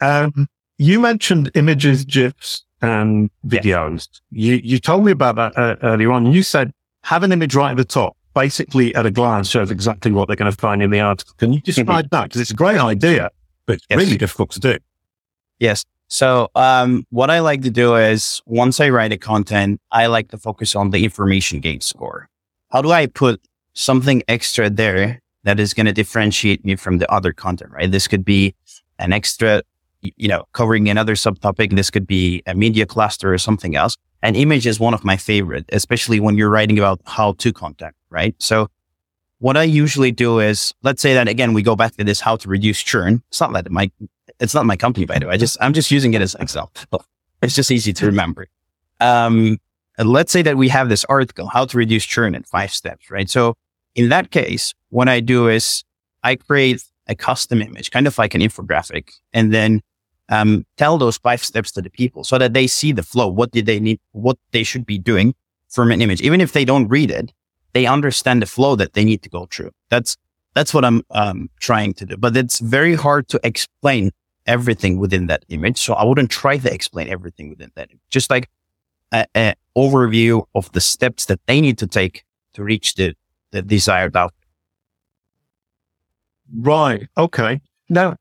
Um, 0.00 0.48
you 0.76 1.00
mentioned 1.00 1.50
images, 1.54 2.04
GIFs, 2.04 2.64
and 2.82 3.30
videos. 3.46 4.08
You, 4.30 4.54
you 4.62 4.78
told 4.78 5.04
me 5.04 5.12
about 5.12 5.36
that 5.36 5.56
uh, 5.56 5.76
earlier 5.82 6.12
on. 6.12 6.32
You 6.32 6.42
said 6.42 6.72
have 7.04 7.22
an 7.22 7.32
image 7.32 7.54
right 7.54 7.70
at 7.70 7.76
the 7.76 7.84
top, 7.84 8.16
basically 8.34 8.94
at 8.94 9.06
a 9.06 9.10
glance 9.10 9.48
shows 9.48 9.70
exactly 9.70 10.12
what 10.12 10.28
they're 10.28 10.36
going 10.36 10.50
to 10.50 10.56
find 10.56 10.82
in 10.82 10.90
the 10.90 11.00
article. 11.00 11.34
Can 11.38 11.52
you 11.52 11.60
describe 11.64 12.06
mm-hmm. 12.06 12.16
that? 12.16 12.24
Because 12.24 12.40
it's 12.40 12.50
a 12.50 12.54
great 12.54 12.78
idea, 12.78 13.30
but 13.68 13.74
it's 13.74 13.86
yes. 13.90 13.98
really 13.98 14.16
difficult 14.16 14.50
to 14.52 14.60
do. 14.60 14.78
Yes. 15.60 15.84
So, 16.08 16.48
um, 16.54 17.04
what 17.10 17.30
I 17.30 17.40
like 17.40 17.60
to 17.62 17.70
do 17.70 17.94
is 17.94 18.40
once 18.46 18.80
I 18.80 18.88
write 18.88 19.12
a 19.12 19.18
content, 19.18 19.78
I 19.92 20.06
like 20.06 20.30
to 20.30 20.38
focus 20.38 20.74
on 20.74 20.90
the 20.90 21.04
information 21.04 21.60
gain 21.60 21.82
score. 21.82 22.30
How 22.72 22.80
do 22.80 22.90
I 22.90 23.06
put 23.06 23.42
something 23.74 24.22
extra 24.26 24.70
there 24.70 25.20
that 25.44 25.60
is 25.60 25.74
going 25.74 25.84
to 25.84 25.92
differentiate 25.92 26.64
me 26.64 26.76
from 26.76 26.96
the 26.96 27.12
other 27.12 27.32
content, 27.34 27.70
right? 27.72 27.90
This 27.90 28.08
could 28.08 28.24
be 28.24 28.54
an 28.98 29.12
extra 29.12 29.62
you 30.16 30.28
know, 30.28 30.44
covering 30.52 30.88
another 30.88 31.14
subtopic. 31.14 31.74
This 31.74 31.90
could 31.90 32.06
be 32.06 32.42
a 32.46 32.54
media 32.54 32.86
cluster 32.86 33.34
or 33.34 33.38
something 33.38 33.74
else. 33.74 33.96
And 34.22 34.36
image 34.36 34.66
is 34.66 34.80
one 34.80 34.94
of 34.94 35.04
my 35.04 35.16
favorite, 35.16 35.64
especially 35.72 36.20
when 36.20 36.36
you're 36.36 36.50
writing 36.50 36.78
about 36.78 37.00
how 37.04 37.32
to 37.34 37.52
content, 37.52 37.94
right? 38.08 38.34
So 38.38 38.68
what 39.38 39.56
I 39.56 39.62
usually 39.62 40.10
do 40.10 40.40
is, 40.40 40.74
let's 40.82 41.00
say 41.00 41.14
that 41.14 41.28
again, 41.28 41.52
we 41.52 41.62
go 41.62 41.76
back 41.76 41.94
to 41.96 42.04
this, 42.04 42.20
how 42.20 42.36
to 42.36 42.48
reduce 42.48 42.82
churn. 42.82 43.22
It's 43.28 43.40
not 43.40 43.52
that 43.52 43.70
my, 43.70 43.90
it's 44.40 44.54
not 44.54 44.66
my 44.66 44.76
company, 44.76 45.06
by 45.06 45.18
the 45.18 45.26
way. 45.26 45.34
I 45.34 45.36
just, 45.36 45.56
I'm 45.60 45.72
just 45.72 45.90
using 45.90 46.14
it 46.14 46.22
as 46.22 46.34
example. 46.34 47.04
It's 47.42 47.54
just 47.54 47.70
easy 47.70 47.92
to 47.92 48.06
remember. 48.06 48.48
Um, 49.00 49.58
let's 49.98 50.32
say 50.32 50.42
that 50.42 50.56
we 50.56 50.68
have 50.68 50.88
this 50.88 51.04
article, 51.04 51.46
how 51.46 51.66
to 51.66 51.78
reduce 51.78 52.04
churn 52.04 52.34
in 52.34 52.42
five 52.42 52.72
steps, 52.72 53.10
right? 53.10 53.30
So 53.30 53.54
in 53.94 54.08
that 54.08 54.30
case, 54.30 54.74
what 54.90 55.08
I 55.08 55.20
do 55.20 55.48
is 55.48 55.84
I 56.22 56.36
create 56.36 56.82
a 57.06 57.14
custom 57.14 57.62
image, 57.62 57.90
kind 57.90 58.06
of 58.06 58.18
like 58.18 58.34
an 58.34 58.40
infographic, 58.40 59.10
and 59.32 59.52
then 59.52 59.82
um, 60.28 60.66
tell 60.76 60.98
those 60.98 61.16
five 61.16 61.42
steps 61.42 61.72
to 61.72 61.80
the 61.80 61.90
people 61.90 62.24
so 62.24 62.38
that 62.38 62.52
they 62.52 62.66
see 62.66 62.92
the 62.92 63.02
flow. 63.02 63.28
What 63.28 63.50
did 63.50 63.66
they 63.66 63.80
need? 63.80 64.00
What 64.12 64.36
they 64.50 64.62
should 64.62 64.84
be 64.84 64.98
doing 64.98 65.34
from 65.68 65.90
an 65.90 66.02
image, 66.02 66.20
even 66.22 66.40
if 66.40 66.52
they 66.52 66.64
don't 66.64 66.88
read 66.88 67.10
it, 67.10 67.32
they 67.78 67.86
understand 67.86 68.42
the 68.42 68.46
flow 68.46 68.74
that 68.74 68.94
they 68.94 69.04
need 69.04 69.22
to 69.22 69.30
go 69.30 69.46
through. 69.46 69.70
That's 69.88 70.16
that's 70.54 70.74
what 70.74 70.84
I'm 70.84 71.02
um, 71.10 71.48
trying 71.60 71.92
to 71.94 72.04
do. 72.04 72.16
But 72.16 72.36
it's 72.36 72.58
very 72.58 72.96
hard 72.96 73.28
to 73.28 73.38
explain 73.44 74.10
everything 74.46 74.98
within 74.98 75.28
that 75.28 75.44
image. 75.48 75.78
So 75.78 75.94
I 75.94 76.02
wouldn't 76.02 76.30
try 76.30 76.56
to 76.58 76.74
explain 76.74 77.06
everything 77.08 77.50
within 77.50 77.70
that. 77.76 77.90
Image. 77.90 78.02
Just 78.10 78.30
like 78.30 78.48
an 79.12 79.54
overview 79.76 80.44
of 80.56 80.72
the 80.72 80.80
steps 80.80 81.26
that 81.26 81.40
they 81.46 81.60
need 81.60 81.78
to 81.78 81.86
take 81.86 82.24
to 82.54 82.64
reach 82.64 82.96
the 82.96 83.14
the 83.52 83.62
desired 83.62 84.16
outcome. 84.16 84.48
Right. 86.52 87.08
Okay. 87.16 87.60
Now, 87.88 88.16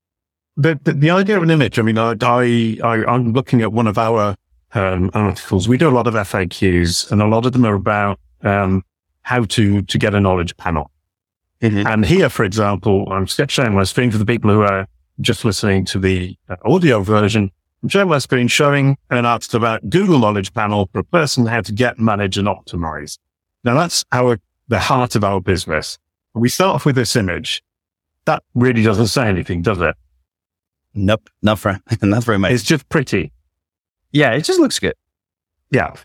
the, 0.56 0.80
the, 0.84 0.94
the 0.94 1.10
idea 1.10 1.38
of 1.38 1.44
an 1.44 1.50
image, 1.50 1.80
I 1.80 1.82
mean, 1.82 1.98
I, 1.98 2.14
I, 2.22 2.78
I, 2.84 3.16
am 3.16 3.34
looking 3.34 3.62
at 3.62 3.74
one 3.74 3.88
of 3.88 3.98
our 3.98 4.36
um, 4.74 5.10
articles. 5.14 5.68
We 5.68 5.78
do 5.78 5.90
a 5.90 5.96
lot 6.00 6.08
of 6.08 6.14
FAQs 6.14 7.12
and 7.12 7.22
a 7.22 7.28
lot 7.28 7.46
of 7.46 7.54
them 7.54 7.66
are 7.66 7.76
about 7.76 8.20
um, 8.44 8.84
how 9.28 9.44
to, 9.44 9.82
to 9.82 9.98
get 9.98 10.16
a 10.16 10.22
knowledge 10.22 10.56
panel. 10.56 10.90
Mm-hmm. 11.62 11.86
And 11.86 12.06
here, 12.06 12.30
for 12.30 12.46
example, 12.46 13.12
I'm 13.12 13.26
sharing 13.26 13.76
my 13.76 13.84
screen 13.84 14.10
for 14.10 14.18
the 14.18 14.26
people 14.26 14.50
who 14.50 14.62
are 14.62 14.88
just 15.20 15.44
listening 15.44 15.84
to 15.86 16.00
the 16.00 16.38
uh, 16.48 16.56
audio 16.64 17.02
version. 17.02 17.52
I'm 17.84 17.90
sharing 17.90 18.08
my 18.08 18.20
screen 18.20 18.48
showing 18.48 18.98
an 19.10 19.26
article 19.26 19.58
about 19.58 19.90
Google 19.90 20.20
Knowledge 20.20 20.54
Panel 20.54 20.88
for 20.94 21.00
a 21.00 21.04
person 21.04 21.46
how 21.46 21.60
to 21.60 21.74
get, 21.74 22.00
manage 22.00 22.38
and 22.38 22.48
optimize. 22.48 23.18
Now 23.66 23.74
that's 23.74 24.06
our, 24.14 24.40
the 24.70 24.80
heart 24.80 25.14
of 25.16 25.26
our 25.26 25.42
business. 25.42 25.98
We 26.34 26.48
start 26.48 26.76
off 26.76 26.86
with 26.86 26.96
this 26.96 27.18
image. 27.18 27.62
That 28.24 28.44
really 28.56 28.82
doesn't 28.82 29.08
say 29.08 29.28
anything, 29.28 29.62
does 29.62 29.82
it? 29.82 29.96
Nope. 30.94 31.30
Not 31.42 31.60
for, 31.60 31.82
not 32.02 32.24
very 32.24 32.40
much. 32.40 32.54
It's 32.54 32.64
just 32.64 32.88
pretty. 32.88 33.34
Yeah. 34.14 34.32
It 34.32 34.44
just 34.44 34.62
looks 34.62 34.80
good. 34.80 34.96
Yeah 35.70 35.96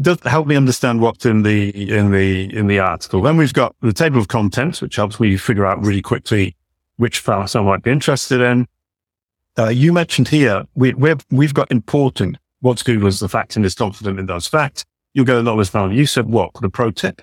does 0.00 0.18
help 0.24 0.46
me 0.46 0.56
understand 0.56 1.00
what's 1.00 1.26
in 1.26 1.42
the 1.42 1.90
in 1.90 2.10
the 2.10 2.54
in 2.56 2.66
the 2.66 2.78
article. 2.78 3.22
Then 3.22 3.36
we've 3.36 3.52
got 3.52 3.74
the 3.80 3.92
table 3.92 4.18
of 4.18 4.28
contents, 4.28 4.80
which 4.80 4.96
helps 4.96 5.20
me 5.20 5.36
figure 5.36 5.66
out 5.66 5.84
really 5.84 6.02
quickly 6.02 6.56
which 6.96 7.18
files 7.18 7.56
I 7.56 7.62
might 7.62 7.82
be 7.82 7.90
interested 7.90 8.40
in. 8.40 8.66
Uh, 9.58 9.68
you 9.68 9.92
mentioned 9.92 10.28
here 10.28 10.64
we, 10.74 10.94
we've 10.94 11.24
we've 11.30 11.54
got 11.54 11.70
important. 11.70 12.38
What's 12.60 12.82
Google 12.82 13.08
is 13.08 13.20
the 13.20 13.28
fact 13.28 13.56
and 13.56 13.64
is 13.64 13.74
confident 13.74 14.18
in 14.18 14.26
those 14.26 14.46
facts. 14.46 14.84
You'll 15.14 15.24
get 15.24 15.36
a 15.36 15.42
knowledge 15.42 15.70
file. 15.70 15.92
You 15.92 16.06
said 16.06 16.28
what? 16.28 16.50
The 16.60 16.68
pro 16.68 16.90
tip. 16.90 17.22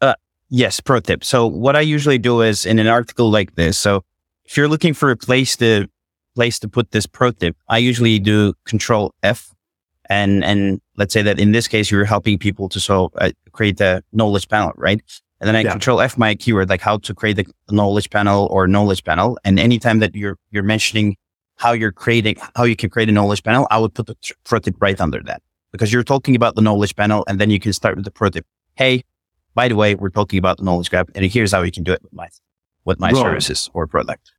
Uh, 0.00 0.14
yes, 0.50 0.78
pro 0.78 1.00
tip. 1.00 1.24
So 1.24 1.46
what 1.46 1.74
I 1.74 1.80
usually 1.80 2.18
do 2.18 2.42
is 2.42 2.64
in 2.66 2.78
an 2.78 2.86
article 2.86 3.30
like 3.30 3.54
this. 3.54 3.76
So 3.78 4.04
if 4.44 4.56
you're 4.56 4.68
looking 4.68 4.94
for 4.94 5.10
a 5.10 5.16
place 5.16 5.56
to 5.56 5.88
place 6.34 6.58
to 6.60 6.68
put 6.68 6.90
this 6.92 7.06
pro 7.06 7.32
tip, 7.32 7.56
I 7.68 7.78
usually 7.78 8.18
do 8.18 8.54
Control 8.64 9.14
F 9.22 9.52
and 10.10 10.44
and 10.44 10.80
let's 10.96 11.14
say 11.14 11.22
that 11.22 11.38
in 11.40 11.52
this 11.52 11.66
case 11.66 11.90
you're 11.90 12.04
helping 12.04 12.36
people 12.38 12.68
to 12.68 12.80
so 12.80 13.10
uh, 13.18 13.30
create 13.52 13.80
a 13.80 14.02
knowledge 14.12 14.48
panel, 14.48 14.72
right? 14.76 15.00
And 15.40 15.48
then 15.48 15.56
I 15.56 15.62
yeah. 15.62 15.70
control 15.70 16.02
F 16.02 16.18
my 16.18 16.34
keyword, 16.34 16.68
like 16.68 16.82
how 16.82 16.98
to 16.98 17.14
create 17.14 17.36
the 17.36 17.46
knowledge 17.70 18.10
panel 18.10 18.46
or 18.50 18.66
knowledge 18.66 19.04
panel. 19.04 19.38
And 19.44 19.58
anytime 19.58 20.00
that 20.00 20.14
you're 20.14 20.36
you're 20.50 20.64
mentioning 20.64 21.16
how 21.56 21.72
you're 21.72 21.92
creating 21.92 22.36
how 22.56 22.64
you 22.64 22.76
can 22.76 22.90
create 22.90 23.08
a 23.08 23.12
knowledge 23.12 23.42
panel, 23.42 23.66
I 23.70 23.78
would 23.78 23.94
put 23.94 24.06
the 24.06 24.16
pro 24.44 24.58
tip 24.58 24.74
right 24.80 25.00
under 25.00 25.22
that 25.22 25.40
because 25.72 25.92
you're 25.92 26.02
talking 26.02 26.34
about 26.34 26.56
the 26.56 26.62
knowledge 26.62 26.94
panel, 26.96 27.24
and 27.28 27.40
then 27.40 27.48
you 27.48 27.60
can 27.60 27.72
start 27.72 27.96
with 27.96 28.04
the 28.04 28.10
pro 28.10 28.28
tip. 28.28 28.44
Hey, 28.74 29.04
by 29.54 29.68
the 29.68 29.76
way, 29.76 29.94
we're 29.94 30.10
talking 30.10 30.38
about 30.38 30.58
the 30.58 30.64
knowledge 30.64 30.90
graph, 30.90 31.06
and 31.14 31.24
here's 31.24 31.52
how 31.52 31.62
you 31.62 31.70
can 31.70 31.84
do 31.84 31.92
it 31.92 32.02
with 32.02 32.12
my 32.12 32.28
with 32.84 32.98
my 32.98 33.10
right. 33.10 33.16
services 33.16 33.70
or 33.72 33.86
product. 33.86 34.32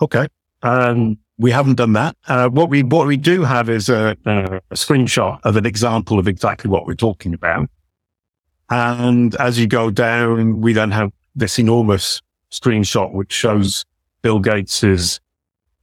Okay. 0.00 0.26
Um, 0.62 1.18
we 1.40 1.50
haven't 1.50 1.76
done 1.76 1.94
that. 1.94 2.16
Uh, 2.28 2.50
what 2.50 2.68
we 2.68 2.82
what 2.82 3.06
we 3.06 3.16
do 3.16 3.42
have 3.42 3.70
is 3.70 3.88
a, 3.88 4.14
a, 4.26 4.60
screenshot 4.74 5.40
of 5.42 5.56
an 5.56 5.64
example 5.64 6.18
of 6.18 6.28
exactly 6.28 6.70
what 6.70 6.86
we're 6.86 6.94
talking 6.94 7.32
about. 7.32 7.68
And 8.68 9.34
as 9.36 9.58
you 9.58 9.66
go 9.66 9.90
down, 9.90 10.60
we 10.60 10.74
then 10.74 10.90
have 10.90 11.10
this 11.34 11.58
enormous 11.58 12.20
screenshot 12.52 13.12
which 13.14 13.32
shows 13.32 13.86
Bill 14.20 14.38
Gates's 14.38 15.18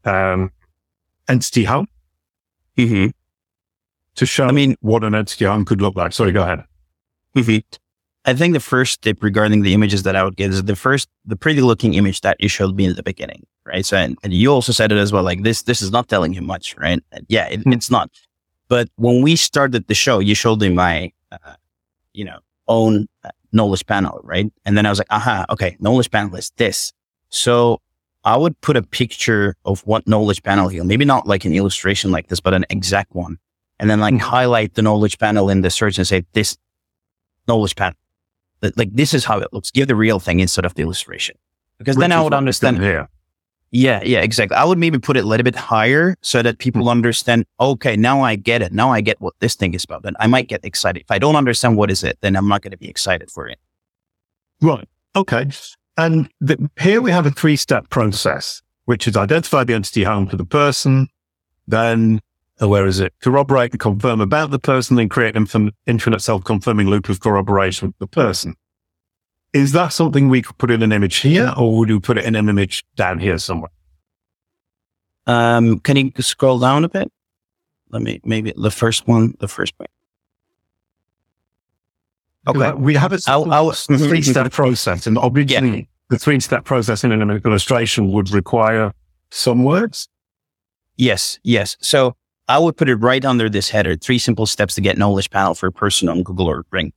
um, 0.05 0.51
entity 1.27 1.63
home. 1.63 1.87
Mm-hmm. 2.77 3.07
To 4.15 4.25
show 4.27 4.45
I 4.45 4.51
mean, 4.51 4.77
what 4.81 5.03
an 5.03 5.15
entity 5.15 5.45
home 5.45 5.65
could 5.65 5.81
look 5.81 5.95
like. 5.95 6.13
Sorry, 6.13 6.31
go 6.31 6.43
ahead. 6.43 6.63
Mm-hmm. 7.35 7.77
I 8.27 8.34
think 8.34 8.53
the 8.53 8.60
first 8.60 9.01
tip 9.01 9.24
regarding 9.24 9.62
the 9.62 9.74
images 9.74 10.03
that 10.03 10.17
I 10.17 10.24
would 10.25 10.36
give 10.36 10.51
is 10.51 10.62
the 10.62 10.75
first, 10.75 11.07
the 11.24 11.38
pretty 11.38 11.62
looking 11.62 11.93
image 11.93 12.22
that 12.22 12.36
you 12.41 12.50
showed 12.50 12.75
me 12.75 12.84
in 12.84 12.93
the 12.93 13.01
beginning, 13.01 13.48
right? 13.65 13.86
So, 13.86 13.96
and, 13.96 14.17
and 14.22 14.34
you 14.34 14.51
also 14.51 14.74
said 14.74 14.91
it 14.91 14.98
as 14.98 15.13
well, 15.13 15.24
like 15.24 15.43
this, 15.43 15.63
this 15.63 15.81
is 15.81 15.91
not 15.91 16.10
telling 16.10 16.34
you 16.34 16.41
much, 16.41 16.75
right? 16.77 17.01
And 17.13 17.25
yeah, 17.29 17.48
it, 17.48 17.62
hmm. 17.62 17.72
it's 17.72 17.89
not. 17.89 18.12
But 18.67 18.89
when 18.98 19.22
we 19.22 19.38
started 19.38 19.88
the 19.88 19.93
show, 19.93 20.19
you 20.19 20.36
showed 20.36 20.60
me 20.60 20.67
my, 20.67 21.13
uh, 21.31 21.53
you 22.13 22.25
know, 22.25 22.39
own 22.67 23.07
uh, 23.24 23.29
knowledge 23.53 23.86
panel, 23.86 24.19
right? 24.25 24.51
And 24.65 24.77
then 24.77 24.86
I 24.86 24.89
was 24.89 25.00
like, 25.00 25.07
aha, 25.10 25.46
okay, 25.50 25.77
knowledge 25.79 26.12
panel 26.12 26.36
is 26.36 26.51
this. 26.57 26.91
So 27.29 27.79
I 28.25 28.36
would 28.36 28.60
put 28.60 28.75
a 28.75 28.84
picture 28.84 29.55
of 29.63 29.88
what 29.88 30.05
knowledge 30.05 30.43
panel 30.43 30.67
here, 30.67 30.84
maybe 30.84 31.05
not 31.05 31.27
like 31.27 31.46
an 31.46 31.53
illustration 31.53 32.12
like 32.12 32.27
this, 32.27 32.41
but 32.41 32.53
an 32.53 32.65
exact 32.69 33.15
one. 33.15 33.38
And 33.79 33.89
then 33.89 34.01
like 34.01 34.15
hmm. 34.15 34.19
highlight 34.19 34.74
the 34.74 34.81
knowledge 34.81 35.17
panel 35.17 35.50
in 35.50 35.62
the 35.62 35.69
search 35.69 35.98
and 35.98 36.05
say 36.05 36.25
this 36.34 36.57
knowledge 37.48 37.77
panel 37.77 37.96
like 38.75 38.93
this 38.93 39.13
is 39.13 39.25
how 39.25 39.39
it 39.39 39.51
looks. 39.53 39.71
Give 39.71 39.87
the 39.87 39.95
real 39.95 40.19
thing 40.19 40.39
instead 40.39 40.65
of 40.65 40.73
the 40.75 40.81
illustration, 40.81 41.37
because 41.77 41.95
Which 41.95 42.03
then 42.03 42.11
I 42.11 42.21
would 42.21 42.33
understand. 42.33 42.79
Here. 42.79 43.07
Yeah, 43.71 44.01
yeah, 44.01 44.21
exactly. 44.21 44.55
I 44.55 44.63
would 44.63 44.77
maybe 44.77 44.97
put 44.97 45.17
it 45.17 45.25
a 45.25 45.27
little 45.27 45.43
bit 45.43 45.55
higher 45.55 46.15
so 46.21 46.41
that 46.41 46.57
people 46.57 46.83
mm 46.83 46.91
understand. 46.91 47.45
Okay, 47.59 47.97
now 47.97 48.21
I 48.21 48.35
get 48.35 48.61
it. 48.61 48.71
Now 48.71 48.91
I 48.91 49.01
get 49.01 49.19
what 49.19 49.33
this 49.39 49.55
thing 49.55 49.73
is 49.73 49.83
about. 49.83 50.03
Then 50.03 50.15
I 50.21 50.27
might 50.27 50.47
get 50.47 50.63
excited. 50.63 51.01
If 51.01 51.11
I 51.11 51.19
don't 51.19 51.35
understand 51.35 51.75
what 51.75 51.91
is 51.91 52.01
it, 52.01 52.17
then 52.21 52.37
I'm 52.37 52.47
not 52.47 52.61
going 52.61 52.71
to 52.71 52.77
be 52.77 52.87
excited 52.87 53.29
for 53.29 53.45
it. 53.47 53.59
Right. 54.61 54.87
Okay. 55.17 55.49
And 55.97 56.29
the, 56.39 56.69
here 56.79 57.01
we 57.01 57.11
have 57.11 57.25
a 57.25 57.31
three-step 57.31 57.89
process, 57.89 58.61
which 58.85 59.05
is 59.05 59.17
identify 59.17 59.65
the 59.65 59.73
entity 59.73 60.03
home 60.03 60.27
for 60.27 60.37
the 60.37 60.45
person, 60.45 61.09
then 61.67 62.21
where 62.59 62.87
is 62.87 62.99
it? 62.99 63.13
Corroborate 63.21 63.71
and 63.71 63.79
confirm 63.79 64.19
about 64.19 64.49
the 64.49 64.59
person, 64.59 64.95
then 64.95 65.09
create 65.09 65.35
an 65.35 65.71
infinite 65.85 66.21
self-confirming 66.21 66.87
loop 66.87 67.07
of 67.09 67.19
corroboration 67.19 67.89
with 67.89 67.97
the 67.99 68.07
person. 68.07 68.55
Is 69.53 69.71
that 69.73 69.89
something 69.89 70.27
we 70.27 70.41
could 70.41 70.57
put 70.57 70.71
in 70.71 70.81
an 70.81 70.91
image 70.91 71.17
here, 71.17 71.53
or 71.55 71.77
would 71.77 71.89
you 71.89 71.99
put 71.99 72.17
it 72.17 72.25
in 72.25 72.35
an 72.35 72.49
image 72.49 72.83
down 72.95 73.19
here 73.19 73.37
somewhere? 73.37 73.71
Um, 75.27 75.79
can 75.79 75.97
you 75.97 76.11
scroll 76.19 76.57
down 76.57 76.83
a 76.83 76.89
bit? 76.89 77.11
Let 77.89 78.01
me 78.01 78.19
maybe 78.23 78.53
the 78.55 78.71
first 78.71 79.07
one, 79.07 79.35
the 79.39 79.47
first 79.47 79.77
point. 79.77 79.89
Okay, 82.47 82.71
we 82.73 82.95
have 82.95 83.13
a 83.13 83.17
three-step 83.97 84.51
process, 84.51 85.05
and 85.05 85.17
obviously 85.17 85.77
yeah. 85.77 85.83
the 86.09 86.17
three-step 86.17 86.63
process 86.65 87.03
in 87.03 87.11
an 87.11 87.29
illustration 87.29 88.11
would 88.11 88.31
require 88.31 88.93
some 89.29 89.63
words. 89.63 90.07
Yes, 90.95 91.39
yes. 91.43 91.77
So 91.79 92.15
I 92.47 92.59
would 92.59 92.77
put 92.77 92.89
it 92.89 92.95
right 92.95 93.23
under 93.25 93.49
this 93.49 93.69
header, 93.69 93.95
three 93.95 94.19
simple 94.19 94.45
steps 94.45 94.75
to 94.75 94.81
get 94.81 94.97
knowledge 94.97 95.29
panel 95.29 95.53
for 95.53 95.67
a 95.67 95.71
person 95.71 96.07
on 96.07 96.23
Google 96.23 96.47
or 96.47 96.63
Bing. 96.71 96.93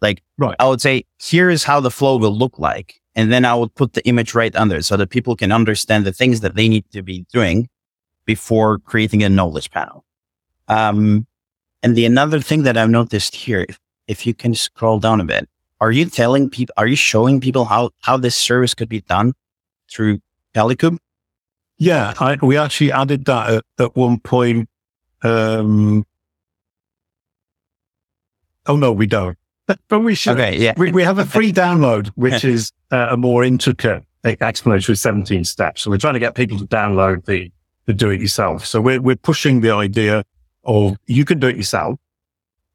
Like 0.00 0.22
right. 0.38 0.56
I 0.58 0.68
would 0.68 0.80
say, 0.80 1.04
here 1.20 1.50
is 1.50 1.64
how 1.64 1.80
the 1.80 1.90
flow 1.90 2.16
will 2.16 2.36
look 2.36 2.58
like. 2.58 3.00
And 3.14 3.32
then 3.32 3.44
I 3.44 3.54
would 3.54 3.74
put 3.74 3.92
the 3.92 4.04
image 4.06 4.34
right 4.34 4.54
under 4.56 4.82
so 4.82 4.96
that 4.96 5.10
people 5.10 5.36
can 5.36 5.52
understand 5.52 6.04
the 6.04 6.12
things 6.12 6.40
that 6.40 6.56
they 6.56 6.68
need 6.68 6.84
to 6.92 7.02
be 7.02 7.26
doing 7.32 7.68
before 8.24 8.78
creating 8.78 9.22
a 9.22 9.28
knowledge 9.28 9.70
panel. 9.70 10.04
Um, 10.68 11.26
and 11.82 11.94
the 11.94 12.06
another 12.06 12.40
thing 12.40 12.62
that 12.62 12.76
I've 12.76 12.90
noticed 12.90 13.36
here, 13.36 13.66
if, 13.68 13.78
if 14.08 14.26
you 14.26 14.34
can 14.34 14.54
scroll 14.54 14.98
down 14.98 15.20
a 15.20 15.24
bit, 15.24 15.48
are 15.80 15.92
you 15.92 16.06
telling 16.06 16.48
people, 16.48 16.72
are 16.76 16.86
you 16.86 16.96
showing 16.96 17.40
people 17.40 17.66
how, 17.66 17.90
how 18.00 18.16
this 18.16 18.34
service 18.34 18.74
could 18.74 18.88
be 18.88 19.02
done 19.02 19.34
through 19.90 20.20
Kalicube? 20.54 20.98
Yeah, 21.76 22.14
I, 22.18 22.38
we 22.40 22.56
actually 22.56 22.90
added 22.90 23.26
that 23.26 23.50
at, 23.50 23.64
at 23.78 23.96
one 23.96 24.18
point 24.18 24.68
um, 25.24 26.06
oh 28.66 28.76
no, 28.76 28.92
we 28.92 29.06
don't. 29.06 29.38
But 29.88 30.00
we 30.00 30.14
should. 30.14 30.34
Okay, 30.34 30.58
yeah. 30.58 30.74
We, 30.76 30.92
we 30.92 31.02
have 31.02 31.18
a 31.18 31.24
free 31.24 31.52
download, 31.64 32.08
which 32.08 32.44
is 32.54 32.72
uh, 32.90 33.08
a 33.10 33.16
more 33.16 33.42
intricate 33.42 34.04
explanation 34.24 34.92
with 34.92 34.98
17 34.98 35.44
steps. 35.44 35.82
So 35.82 35.90
we're 35.90 35.98
trying 35.98 36.14
to 36.14 36.20
get 36.20 36.34
people 36.34 36.58
to 36.58 36.66
download 36.66 37.24
the, 37.24 37.50
the 37.86 37.94
do 37.94 38.10
it 38.10 38.20
yourself. 38.20 38.66
So 38.66 38.80
we're, 38.80 39.00
we're 39.00 39.16
pushing 39.16 39.60
the 39.60 39.70
idea 39.70 40.24
of 40.64 40.96
you 41.06 41.24
can 41.24 41.38
do 41.38 41.48
it 41.48 41.56
yourself. 41.56 41.98